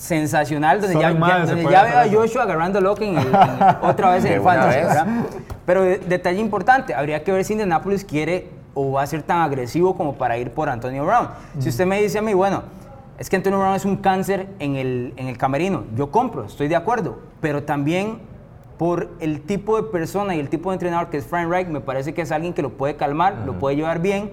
sensacional 0.00 0.80
donde 0.80 0.94
ya, 1.02 1.10
ya- 1.12 1.18
donde 1.46 1.62
ya 1.72 1.82
veo 1.84 1.98
a. 1.98 2.22
Joshua 2.22 2.42
agarrando 2.44 2.80
loco 2.80 3.02
en 3.04 3.16
el- 3.18 3.26
en- 3.26 3.32
otra 3.82 4.10
vez 4.10 4.24
en 4.24 4.32
el 4.32 4.40
fantasy. 4.40 4.78
Pero 5.66 5.82
de- 5.82 5.98
detalle 5.98 6.40
importante, 6.40 6.94
habría 6.94 7.22
que 7.22 7.30
ver 7.32 7.44
si 7.44 7.52
Indianapolis 7.52 8.04
quiere 8.04 8.48
o 8.74 8.92
va 8.92 9.02
a 9.02 9.06
ser 9.06 9.22
tan 9.22 9.42
agresivo 9.42 9.96
como 9.96 10.14
para 10.14 10.38
ir 10.38 10.50
por 10.52 10.68
Antonio 10.68 11.04
Brown. 11.04 11.28
Si 11.58 11.68
usted 11.68 11.86
me 11.86 12.00
dice 12.00 12.18
a 12.18 12.22
mí, 12.22 12.32
bueno, 12.34 12.62
es 13.18 13.28
que 13.28 13.36
Antonio 13.36 13.58
Brown 13.58 13.74
es 13.74 13.84
un 13.84 13.96
cáncer 13.96 14.48
en 14.58 14.76
el, 14.76 15.12
en 15.16 15.28
el 15.28 15.36
camerino, 15.36 15.84
yo 15.94 16.10
compro, 16.10 16.44
estoy 16.46 16.68
de 16.68 16.76
acuerdo, 16.76 17.18
pero 17.40 17.62
también 17.64 18.18
por 18.78 19.10
el 19.20 19.42
tipo 19.42 19.76
de 19.76 19.82
persona 19.90 20.34
y 20.34 20.40
el 20.40 20.48
tipo 20.48 20.70
de 20.70 20.76
entrenador 20.76 21.10
que 21.10 21.18
es 21.18 21.26
Frank 21.26 21.50
Reich, 21.50 21.68
me 21.68 21.80
parece 21.80 22.14
que 22.14 22.22
es 22.22 22.32
alguien 22.32 22.54
que 22.54 22.62
lo 22.62 22.70
puede 22.70 22.96
calmar, 22.96 23.34
lo 23.44 23.58
puede 23.58 23.76
llevar 23.76 23.98
bien. 24.00 24.32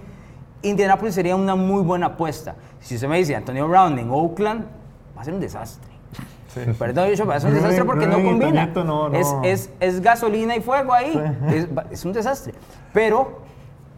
Indianapolis 0.61 1.13
sería 1.15 1.36
una 1.36 1.55
muy 1.55 1.82
buena 1.84 2.05
apuesta. 2.07 2.55
Si 2.80 2.95
usted 2.95 3.09
me 3.09 3.18
dice 3.18 3.36
Antonio 3.36 3.68
Brown 3.68 3.99
en 3.99 4.09
Oakland, 4.09 4.65
va 5.18 5.22
a 5.22 5.26
ser 5.26 5.34
un 5.34 5.39
desastre. 5.39 5.91
Perdón, 6.80 7.09
Joshua, 7.09 7.26
va 7.26 7.36
a 7.36 7.39
ser 7.39 7.49
un 7.49 7.55
desastre 7.57 7.86
porque 7.86 8.07
no 8.07 8.15
combina. 8.15 8.72
Toñito 8.74 8.84
no- 8.84 9.13
Es, 9.13 9.28
no. 9.32 9.43
es, 9.43 9.70
es 9.80 10.01
gasolina 10.01 10.55
y 10.55 10.61
fuego 10.61 10.93
ahí. 10.93 11.22
Es, 11.51 11.68
va- 11.78 11.86
es 11.91 12.03
un 12.05 12.13
desastre. 12.13 12.53
Pero 12.93 13.41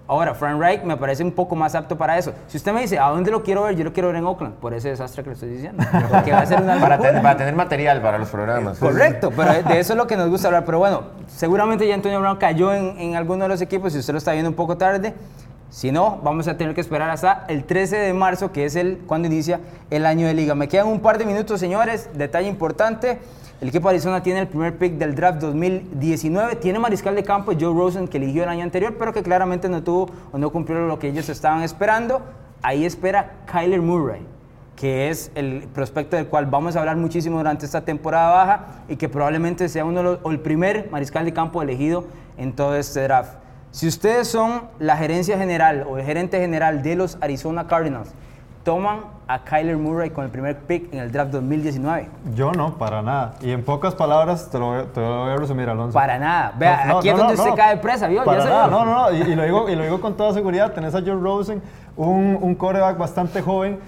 ahora, 0.07 0.33
Frank 0.33 0.59
Reich 0.59 0.83
me 0.83 0.97
parece 0.97 1.23
un 1.23 1.31
poco 1.31 1.55
más 1.55 1.73
apto 1.75 1.97
para 1.97 2.17
eso. 2.17 2.33
Si 2.47 2.57
usted 2.57 2.73
me 2.73 2.81
dice, 2.81 2.99
¿a 2.99 3.07
dónde 3.09 3.31
lo 3.31 3.43
quiero 3.43 3.63
ver? 3.63 3.75
Yo 3.77 3.85
lo 3.85 3.93
quiero 3.93 4.07
ver 4.09 4.17
en 4.17 4.25
Oakland, 4.25 4.55
por 4.55 4.73
ese 4.73 4.89
desastre 4.89 5.23
que 5.23 5.29
le 5.29 5.33
estoy 5.35 5.49
diciendo. 5.49 5.81
Porque 6.09 6.31
va 6.33 6.39
a 6.39 6.45
ser 6.45 6.61
una 6.61 6.79
Para, 6.81 6.97
tener- 6.97 7.21
para 7.21 7.37
tener 7.37 7.55
material 7.55 8.01
para 8.01 8.17
los 8.17 8.27
programas. 8.29 8.77
Correcto, 8.79 9.31
pero 9.33 9.53
de- 9.53 9.63
de 9.63 9.79
eso 9.79 9.93
es 9.93 9.97
lo 9.97 10.07
que 10.07 10.17
nos 10.17 10.27
gusta 10.29 10.47
hablar. 10.49 10.65
Pero 10.65 10.79
bueno, 10.79 11.03
seguramente 11.27 11.87
ya 11.87 11.93
Antonio 11.95 12.19
Brown 12.19 12.37
cayó 12.37 12.73
en, 12.73 12.99
en 12.99 13.15
alguno 13.15 13.43
de 13.43 13.49
los 13.49 13.61
equipos, 13.61 13.93
si 13.93 13.99
usted 13.99 14.11
lo 14.13 14.17
está 14.17 14.31
viendo 14.33 14.49
un 14.49 14.55
poco 14.55 14.75
tarde. 14.77 15.13
Si 15.69 15.91
no, 15.91 16.19
vamos 16.23 16.47
a 16.47 16.57
tener 16.57 16.73
que 16.73 16.81
esperar 16.81 17.11
hasta 17.11 17.45
el 17.47 17.63
13 17.63 17.97
de 17.97 18.13
marzo, 18.13 18.51
que 18.51 18.65
es 18.65 18.75
el 18.75 18.97
cuando 19.05 19.27
inicia 19.27 19.59
el 19.91 20.07
año 20.07 20.25
de 20.25 20.33
liga. 20.33 20.55
Me 20.55 20.67
quedan 20.67 20.87
un 20.87 20.99
par 20.99 21.19
de 21.19 21.25
minutos, 21.25 21.59
señores. 21.59 22.09
Detalle 22.15 22.47
importante. 22.47 23.19
El 23.61 23.67
equipo 23.67 23.87
de 23.87 23.95
Arizona 23.95 24.23
tiene 24.23 24.39
el 24.39 24.47
primer 24.47 24.77
pick 24.77 24.93
del 24.93 25.13
draft 25.13 25.41
2019. 25.41 26.55
Tiene 26.55 26.79
mariscal 26.79 27.13
de 27.13 27.23
campo 27.23 27.51
Joe 27.51 27.73
Rosen, 27.73 28.07
que 28.07 28.17
eligió 28.17 28.43
el 28.43 28.49
año 28.49 28.63
anterior, 28.63 28.95
pero 28.97 29.13
que 29.13 29.21
claramente 29.21 29.69
no 29.69 29.83
tuvo 29.83 30.09
o 30.31 30.37
no 30.39 30.49
cumplió 30.49 30.87
lo 30.87 30.97
que 30.97 31.09
ellos 31.09 31.29
estaban 31.29 31.61
esperando. 31.61 32.21
Ahí 32.63 32.83
espera 32.83 33.33
Kyler 33.45 33.81
Murray 33.81 34.25
que 34.75 35.09
es 35.09 35.29
el 35.35 35.67
prospecto 35.73 36.15
del 36.15 36.27
cual 36.27 36.45
vamos 36.45 36.77
a 36.77 36.79
hablar 36.79 36.95
muchísimo 36.95 37.37
durante 37.37 37.65
esta 37.65 37.83
temporada 37.83 38.31
baja 38.31 38.65
y 38.87 38.95
que 38.95 39.09
probablemente 39.09 39.67
sea 39.67 39.83
uno 39.83 40.19
o 40.23 40.31
el 40.31 40.39
primer 40.39 40.89
mariscal 40.89 41.25
de 41.25 41.33
campo 41.33 41.61
elegido 41.61 42.05
en 42.37 42.53
todo 42.53 42.77
este 42.77 43.01
draft. 43.01 43.33
Si 43.71 43.87
ustedes 43.87 44.27
son 44.27 44.63
la 44.79 44.97
gerencia 44.97 45.37
general 45.37 45.85
o 45.89 45.97
el 45.97 46.05
gerente 46.05 46.39
general 46.39 46.81
de 46.81 46.95
los 46.95 47.17
Arizona 47.21 47.67
Cardinals, 47.67 48.09
toman 48.63 49.01
a 49.27 49.43
Kyler 49.43 49.77
Murray 49.77 50.09
con 50.09 50.25
el 50.25 50.31
primer 50.31 50.57
pick 50.57 50.91
en 50.91 50.99
el 50.99 51.11
draft 51.11 51.31
2019. 51.31 52.09
Yo 52.35 52.51
no, 52.51 52.77
para 52.77 53.01
nada. 53.03 53.35
Y 53.41 53.51
en 53.51 53.63
pocas 53.63 53.93
palabras 53.95 54.49
te 54.49 54.57
lo, 54.59 54.67
voy- 54.67 54.85
te 54.93 54.99
lo 54.99 55.19
voy 55.21 55.31
a 55.31 55.35
resumir, 55.37 55.69
Alonso. 55.69 55.93
Para 55.93 56.17
nada. 56.17 56.53
Vea, 56.57 56.85
No, 56.85 56.93
no, 56.93 56.97
aquí 56.99 57.09
es 57.09 57.15
no, 57.15 57.19
donde 57.23 57.37
no, 57.37 57.43
usted 57.43 57.55
cae 57.55 57.77
presa, 57.77 58.07
¿vio? 58.07 58.23
Para 58.23 58.43
nada, 58.43 58.67
no, 58.67 58.85
no, 58.85 59.09
no. 59.09 59.11
Y, 59.15 59.21
y 59.21 59.35
lo 59.35 59.43
digo, 59.43 59.69
y 59.69 59.75
lo 59.75 59.83
digo 59.83 60.01
con 60.01 60.15
toda 60.17 60.33
seguridad. 60.33 60.73
Tenés 60.73 60.93
a 60.95 60.99
Joe 61.01 61.11
Rosen, 61.19 61.61
un, 61.95 62.37
un 62.41 62.55
coreback 62.55 62.97
bastante 62.97 63.41
joven. 63.41 63.79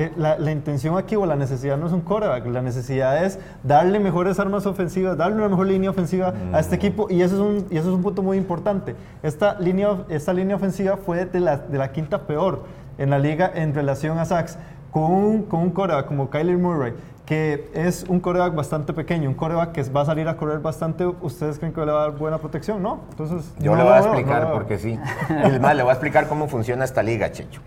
Eh, 0.00 0.12
la, 0.16 0.38
la 0.38 0.52
intención 0.52 0.96
aquí 0.96 1.16
o 1.16 1.26
la 1.26 1.34
necesidad 1.34 1.76
no 1.76 1.88
es 1.88 1.92
un 1.92 2.02
coreback, 2.02 2.46
la 2.46 2.62
necesidad 2.62 3.24
es 3.24 3.40
darle 3.64 3.98
mejores 3.98 4.38
armas 4.38 4.64
ofensivas, 4.64 5.16
darle 5.16 5.38
una 5.38 5.48
mejor 5.48 5.66
línea 5.66 5.90
ofensiva 5.90 6.32
a 6.52 6.60
este 6.60 6.76
equipo 6.76 7.08
y 7.10 7.22
eso, 7.22 7.34
es 7.34 7.40
un, 7.40 7.66
y 7.68 7.78
eso 7.78 7.88
es 7.88 7.94
un 7.96 8.02
punto 8.02 8.22
muy 8.22 8.36
importante. 8.36 8.94
Esta 9.24 9.58
línea, 9.58 10.04
esta 10.08 10.32
línea 10.32 10.54
ofensiva 10.54 10.98
fue 10.98 11.24
de 11.24 11.40
la, 11.40 11.56
de 11.56 11.78
la 11.78 11.90
quinta 11.90 12.28
peor 12.28 12.62
en 12.96 13.10
la 13.10 13.18
liga 13.18 13.50
en 13.52 13.74
relación 13.74 14.20
a 14.20 14.24
sacks, 14.24 14.56
con 14.92 15.10
un, 15.12 15.42
con 15.42 15.62
un 15.62 15.70
coreback 15.70 16.06
como 16.06 16.30
Kyler 16.30 16.58
Murray, 16.58 16.92
que 17.28 17.70
es 17.74 18.06
un 18.08 18.20
coreback 18.20 18.54
bastante 18.54 18.94
pequeño, 18.94 19.28
un 19.28 19.34
coreback 19.34 19.72
que 19.72 19.82
va 19.82 20.00
a 20.00 20.04
salir 20.06 20.26
a 20.28 20.38
correr 20.38 20.60
bastante, 20.60 21.04
¿ustedes 21.04 21.58
creen 21.58 21.74
que 21.74 21.80
le 21.84 21.92
va 21.92 21.98
a 21.98 22.02
dar 22.08 22.12
buena 22.18 22.38
protección? 22.38 22.82
No, 22.82 23.00
entonces... 23.10 23.52
Yo 23.58 23.72
no 23.72 23.76
le 23.76 23.82
voy 23.82 23.92
a 23.92 23.98
no 24.00 24.04
explicar 24.06 24.40
lo 24.40 24.46
veo. 24.48 24.54
porque 24.56 24.78
sí. 24.78 24.98
Es 25.44 25.60
más, 25.60 25.76
le 25.76 25.82
voy 25.82 25.90
a 25.90 25.92
explicar 25.92 26.26
cómo 26.26 26.48
funciona 26.48 26.86
esta 26.86 27.02
liga, 27.02 27.30
Checho. 27.30 27.60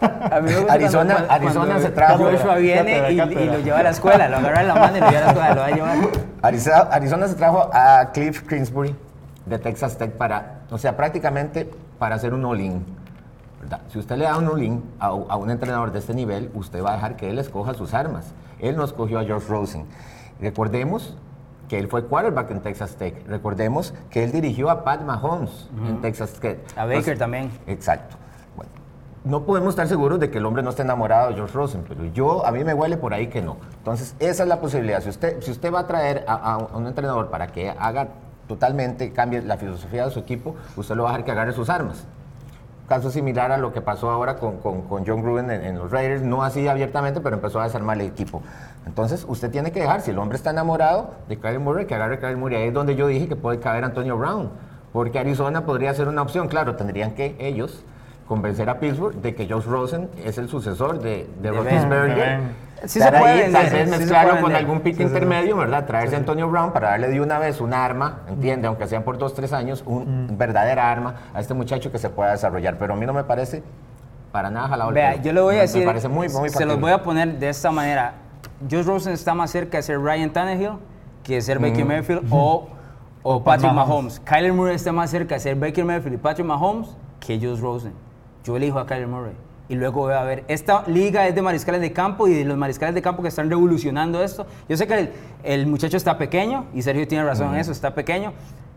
A 0.00 0.40
mí 0.40 0.50
me 0.50 0.56
gusta 0.56 0.72
Arizona- 0.72 1.14
cuando- 1.14 1.32
Arizona 1.34 1.66
cuando 1.66 1.82
se 1.82 1.90
trajo- 1.90 2.24
Joshua 2.24 2.54
viene 2.56 2.92
Cátedra, 2.92 3.10
y, 3.10 3.16
cátedra. 3.18 3.42
y 3.42 3.46
lo 3.48 3.58
lleva 3.58 3.78
a 3.80 3.82
la 3.82 3.90
escuela, 3.90 4.28
lo 4.30 4.36
agarra 4.38 4.60
en 4.62 4.68
la 4.68 4.74
mano 4.76 4.96
y 4.96 5.00
lo 5.00 5.10
lleva 5.10 5.20
a 5.20 5.24
la 5.24 5.30
escuela, 5.30 5.54
lo 5.54 5.60
va 5.60 5.66
a 5.66 5.70
llevar. 5.72 5.96
Ariza- 6.40 6.88
Arizona 6.90 7.28
se 7.28 7.34
trajo 7.34 7.68
a 7.74 8.12
Cliff 8.14 8.48
Kingsbury 8.48 8.96
de 9.44 9.58
Texas 9.58 9.98
Tech 9.98 10.12
para, 10.12 10.60
o 10.70 10.78
sea, 10.78 10.96
prácticamente 10.96 11.70
para 11.98 12.14
hacer 12.14 12.32
un 12.32 12.46
all-in. 12.46 12.82
Si 13.92 13.98
usted 13.98 14.16
le 14.16 14.24
da 14.24 14.38
un 14.38 14.46
all-in 14.48 14.82
a, 15.00 15.08
a 15.08 15.36
un 15.36 15.50
entrenador 15.50 15.92
de 15.92 15.98
este 15.98 16.14
nivel, 16.14 16.50
usted 16.54 16.82
va 16.82 16.92
a 16.92 16.94
dejar 16.94 17.16
que 17.16 17.28
él 17.28 17.38
escoja 17.38 17.74
sus 17.74 17.92
armas. 17.92 18.32
Él 18.60 18.76
no 18.76 18.84
escogió 18.84 19.18
a 19.18 19.24
George 19.24 19.48
Rosen. 19.48 19.86
Recordemos 20.40 21.16
que 21.68 21.78
él 21.78 21.88
fue 21.88 22.04
quarterback 22.04 22.50
en 22.50 22.60
Texas 22.60 22.96
Tech. 22.96 23.26
Recordemos 23.26 23.94
que 24.10 24.24
él 24.24 24.32
dirigió 24.32 24.70
a 24.70 24.84
Pat 24.84 25.02
Mahomes 25.02 25.68
en 25.86 26.00
Texas 26.00 26.32
Tech. 26.34 26.58
A 26.76 26.86
Baker 26.86 27.18
también. 27.18 27.50
Exacto. 27.66 28.16
Bueno, 28.56 28.70
no 29.24 29.42
podemos 29.42 29.70
estar 29.70 29.88
seguros 29.88 30.20
de 30.20 30.30
que 30.30 30.38
el 30.38 30.46
hombre 30.46 30.62
no 30.62 30.70
esté 30.70 30.82
enamorado 30.82 31.30
de 31.30 31.34
George 31.34 31.54
Rosen, 31.54 31.84
pero 31.88 32.04
yo, 32.06 32.46
a 32.46 32.52
mí 32.52 32.62
me 32.62 32.72
huele 32.72 32.96
por 32.96 33.12
ahí 33.12 33.26
que 33.26 33.42
no. 33.42 33.56
Entonces, 33.78 34.14
esa 34.20 34.44
es 34.44 34.48
la 34.48 34.60
posibilidad. 34.60 35.00
Si 35.00 35.08
usted, 35.08 35.40
si 35.42 35.50
usted 35.50 35.72
va 35.72 35.80
a 35.80 35.86
traer 35.86 36.24
a, 36.28 36.34
a 36.54 36.58
un 36.58 36.86
entrenador 36.86 37.30
para 37.30 37.48
que 37.48 37.70
haga 37.70 38.08
totalmente, 38.46 39.12
cambie 39.12 39.42
la 39.42 39.56
filosofía 39.56 40.04
de 40.04 40.10
su 40.12 40.20
equipo, 40.20 40.54
usted 40.76 40.94
lo 40.94 41.02
va 41.02 41.08
a 41.10 41.12
dejar 41.12 41.24
que 41.24 41.32
agarre 41.32 41.52
sus 41.52 41.68
armas. 41.68 42.06
Caso 42.88 43.10
similar 43.10 43.50
a 43.50 43.58
lo 43.58 43.72
que 43.72 43.80
pasó 43.80 44.10
ahora 44.10 44.36
con, 44.36 44.58
con- 44.58 44.82
con 44.82 45.04
John 45.04 45.20
Gruden 45.22 45.50
en, 45.50 45.64
en 45.64 45.78
los 45.78 45.90
Raiders, 45.90 46.22
no 46.22 46.42
así 46.44 46.68
abiertamente, 46.68 47.20
pero 47.20 47.34
empezó 47.36 47.60
a 47.60 47.64
desarmar 47.64 48.00
el 48.00 48.06
equipo. 48.06 48.42
Entonces, 48.86 49.24
usted 49.28 49.50
tiene 49.50 49.72
que 49.72 49.80
dejar, 49.80 50.02
si 50.02 50.12
el 50.12 50.18
hombre 50.18 50.36
está 50.36 50.50
enamorado 50.50 51.10
de 51.28 51.36
Kyler 51.36 51.58
Murray, 51.58 51.86
que 51.86 51.96
agarre 51.96 52.14
a 52.14 52.20
Kyler 52.20 52.36
Murray. 52.36 52.62
Ahí 52.62 52.68
es 52.68 52.74
donde 52.74 52.94
yo 52.94 53.08
dije 53.08 53.26
que 53.26 53.34
puede 53.34 53.58
caber 53.58 53.82
Antonio 53.84 54.16
Brown, 54.16 54.50
porque 54.92 55.18
Arizona 55.18 55.66
podría 55.66 55.92
ser 55.94 56.06
una 56.06 56.22
opción. 56.22 56.46
Claro, 56.46 56.76
tendrían 56.76 57.12
que 57.16 57.34
ellos 57.40 57.82
convencer 58.28 58.70
a 58.70 58.78
Pittsburgh 58.78 59.16
de 59.16 59.34
que 59.34 59.48
Josh 59.48 59.64
Rosen 59.64 60.08
es 60.24 60.38
el 60.38 60.48
sucesor 60.48 61.00
de, 61.00 61.28
de. 61.40 61.50
Roethlisberger. 61.50 62.40
Sí 62.84 63.00
se 63.00 63.10
puede 63.10 63.50
tal 63.50 63.70
vez 63.70 63.88
mezclarlo 63.90 64.32
con 64.34 64.42
vender. 64.42 64.56
algún 64.58 64.80
pick 64.80 65.00
intermedio, 65.00 65.56
¿verdad? 65.56 65.86
Traerse 65.86 66.14
a 66.14 66.18
Antonio 66.18 66.48
Brown 66.48 66.72
para 66.72 66.90
darle 66.90 67.08
de 67.08 67.20
una 67.20 67.38
vez 67.38 67.60
un 67.60 67.72
arma, 67.72 68.20
¿entiende? 68.28 68.68
Aunque 68.68 68.86
sean 68.86 69.02
por 69.02 69.16
dos, 69.18 69.34
tres 69.34 69.52
años, 69.52 69.82
un 69.86 70.36
verdadera 70.38 70.90
arma 70.90 71.14
a 71.34 71.40
este 71.40 71.54
muchacho 71.54 71.90
que 71.90 71.98
se 71.98 72.10
pueda 72.10 72.32
desarrollar. 72.32 72.76
Pero 72.78 72.94
a 72.94 72.96
mí 72.96 73.06
no 73.06 73.12
me 73.14 73.24
parece 73.24 73.62
para 74.30 74.50
nada 74.50 74.68
jalado 74.68 74.90
Vea, 74.92 75.16
yo 75.16 75.32
le 75.32 75.40
voy 75.40 75.54
a 75.54 75.58
Me- 75.58 75.62
decir, 75.62 75.80
Me 75.80 75.86
parece 75.86 76.08
muy, 76.08 76.28
muy 76.28 76.50
se 76.50 76.66
los 76.66 76.78
voy 76.78 76.92
a 76.92 77.02
poner 77.02 77.38
de 77.38 77.48
esta 77.48 77.70
manera. 77.70 78.12
Josh 78.70 78.84
Rosen 78.84 79.12
está 79.14 79.34
más 79.34 79.50
cerca 79.50 79.78
de 79.78 79.82
ser 79.82 79.98
Ryan 80.00 80.30
Tannehill 80.32 80.72
que 81.22 81.34
de 81.36 81.40
ser 81.40 81.58
Baker 81.58 81.84
Mayfield 81.84 82.26
o, 82.30 82.68
o 83.22 83.42
Patrick 83.42 83.72
Mahomes. 83.72 83.88
Mahomes. 83.88 84.20
Kyler 84.20 84.52
Murray 84.52 84.74
está 84.76 84.92
más 84.92 85.10
cerca 85.10 85.34
de 85.34 85.40
ser 85.40 85.56
Baker 85.56 85.84
Mayfield 85.84 86.14
y 86.14 86.18
Patrick 86.18 86.46
Mahomes 86.46 86.94
que 87.20 87.38
Josh 87.40 87.58
Rosen. 87.60 87.92
Yo 88.44 88.56
elijo 88.56 88.78
a 88.78 88.86
Kyler 88.86 89.08
Murray. 89.08 89.32
Y 89.68 89.74
luego 89.74 90.02
voy 90.02 90.14
a 90.14 90.22
ver, 90.22 90.44
esta 90.48 90.84
liga 90.86 91.26
es 91.26 91.34
de 91.34 91.42
mariscales 91.42 91.80
de 91.80 91.92
campo 91.92 92.28
y 92.28 92.34
de 92.34 92.44
los 92.44 92.56
mariscales 92.56 92.94
de 92.94 93.02
campo 93.02 93.22
que 93.22 93.28
están 93.28 93.50
revolucionando 93.50 94.22
esto. 94.22 94.46
Yo 94.68 94.76
sé 94.76 94.86
que 94.86 94.94
el, 94.94 95.10
el 95.42 95.66
muchacho 95.66 95.96
está 95.96 96.18
pequeño, 96.18 96.66
y 96.72 96.82
Sergio 96.82 97.06
tiene 97.08 97.24
razón 97.24 97.54
en 97.54 97.60
eso, 97.60 97.72
está 97.72 97.94
pequeño, 97.94 98.32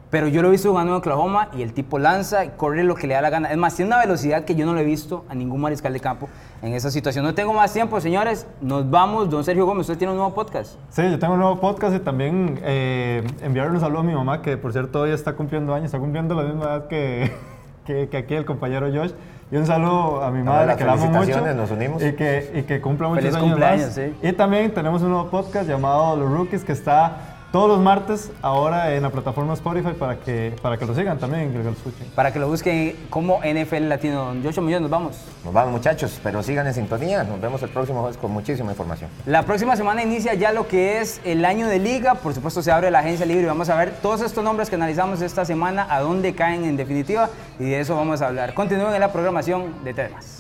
pero 0.10 0.28
yo 0.28 0.42
lo 0.42 0.48
he 0.48 0.52
visto 0.52 0.70
jugando 0.70 0.94
en 0.94 0.98
Oklahoma 0.98 1.50
y 1.56 1.62
el 1.62 1.74
tipo 1.74 2.00
lanza 2.00 2.44
y 2.44 2.50
corre 2.50 2.84
lo 2.84 2.96
que 2.96 3.06
le 3.06 3.14
da 3.14 3.22
la 3.22 3.30
gana. 3.30 3.52
Es 3.52 3.58
más, 3.58 3.76
tiene 3.76 3.90
una 3.90 4.00
velocidad 4.00 4.44
que 4.44 4.56
yo 4.56 4.66
no 4.66 4.74
le 4.74 4.82
he 4.82 4.86
visto 4.86 5.24
a 5.30 5.36
ningún 5.36 5.62
mariscal 5.62 5.94
de 5.94 6.00
campo 6.00 6.28
en 6.64 6.74
esa 6.74 6.90
situación. 6.90 7.24
No 7.24 7.36
tengo 7.36 7.54
más 7.54 7.72
tiempo, 7.74 8.02
señores. 8.02 8.48
Nos 8.60 8.90
vamos. 8.90 9.30
Don 9.30 9.44
Sergio 9.44 9.68
Gómez, 9.68 9.82
usted 9.82 10.00
tiene 10.00 10.12
un 10.12 10.18
nuevo 10.18 10.34
podcast. 10.34 10.78
Sí, 10.90 11.04
yo 11.04 11.20
tengo 11.20 11.34
un 11.34 11.40
nuevo 11.40 11.60
podcast 11.60 11.96
y 11.96 12.00
también 12.00 12.60
eh, 12.64 13.24
enviarle 13.44 13.74
un 13.74 13.80
saludo 13.80 14.00
a 14.00 14.04
mi 14.04 14.14
mamá, 14.14 14.42
que 14.42 14.58
por 14.58 14.72
cierto 14.72 15.02
hoy 15.02 15.12
está 15.12 15.34
cumpliendo 15.34 15.76
años, 15.76 15.86
está 15.86 16.00
cumpliendo 16.00 16.34
la 16.34 16.44
misma 16.44 16.64
edad 16.66 16.88
que, 16.88 17.32
que, 17.90 18.08
que 18.08 18.18
aquí 18.18 18.36
el 18.36 18.46
compañero 18.46 18.88
Josh. 18.94 19.12
Y 19.52 19.56
un 19.58 19.66
saludo 19.66 20.24
a 20.24 20.30
mi 20.30 20.44
madre, 20.44 20.76
que 20.76 20.84
la 20.86 20.94
amo 20.94 21.08
mucho. 21.08 21.42
nos 21.56 21.72
unimos. 21.72 22.04
Y 22.04 22.14
que, 22.14 22.52
y 22.54 22.62
que 22.62 22.80
cumpla 22.82 23.08
muchos 23.08 23.24
Feliz 23.24 23.36
años 23.36 23.48
cumpleaños, 23.50 23.86
más. 23.88 23.96
sí. 23.96 24.14
Y 24.22 24.32
también 24.34 24.72
tenemos 24.72 25.02
un 25.02 25.10
nuevo 25.10 25.28
podcast 25.32 25.68
llamado 25.68 26.16
Los 26.16 26.32
Rookies, 26.32 26.64
que 26.64 26.74
está 26.74 27.39
todos 27.52 27.68
los 27.68 27.80
martes 27.80 28.32
ahora 28.42 28.94
en 28.94 29.04
la 29.04 29.10
plataforma 29.10 29.54
Spotify 29.54 29.94
para 29.98 30.20
que, 30.20 30.56
para 30.62 30.78
que 30.78 30.86
lo 30.86 30.94
sigan 30.94 31.18
también, 31.18 31.52
que 31.52 31.64
lo 31.64 31.72
escuchen. 31.72 32.08
Para 32.16 32.32
que 32.32 32.40
lo 32.40 32.48
busquen 32.48 32.96
como 33.10 33.40
NFL 33.40 33.88
Latino. 33.90 34.26
Don 34.26 34.44
Joshua 34.44 34.64
Muñoz, 34.64 34.82
nos 34.82 34.90
vamos. 34.92 35.18
Nos 35.44 35.54
vamos 35.54 35.72
muchachos, 35.72 36.20
pero 36.22 36.44
sigan 36.44 36.68
en 36.68 36.74
sintonía. 36.74 37.24
Nos 37.24 37.42
vemos 37.42 37.62
el 37.64 37.70
próximo 37.70 38.02
jueves 38.02 38.18
con 38.18 38.32
muchísima 38.32 38.72
información. 38.72 39.10
La 39.26 39.44
próxima 39.44 39.76
semana 39.76 40.04
inicia 40.04 40.34
ya 40.34 40.52
lo 40.52 40.68
que 40.68 41.00
es 41.00 41.22
el 41.24 41.46
año 41.46 41.68
de 41.68 41.80
liga. 41.80 42.16
Por 42.16 42.34
supuesto 42.34 42.62
se 42.62 42.72
abre 42.72 42.92
la 42.92 43.00
agencia 43.00 43.26
libre 43.26 43.44
y 43.44 43.48
vamos 43.48 43.70
a 43.70 43.76
ver 43.76 43.94
todos 44.02 44.22
estos 44.22 44.44
nombres 44.44 44.70
que 44.70 44.76
analizamos 44.76 45.22
esta 45.22 45.46
semana, 45.46 45.88
a 45.90 46.02
dónde 46.02 46.34
caen 46.36 46.66
en 46.66 46.78
definitiva 46.78 47.30
y 47.60 47.66
de 47.66 47.80
eso 47.80 47.96
vamos 47.96 48.22
a 48.22 48.28
hablar. 48.28 48.54
Continúen 48.54 48.94
en 48.94 49.00
la 49.00 49.12
programación 49.12 49.84
de 49.84 49.94
temas. 49.94 50.39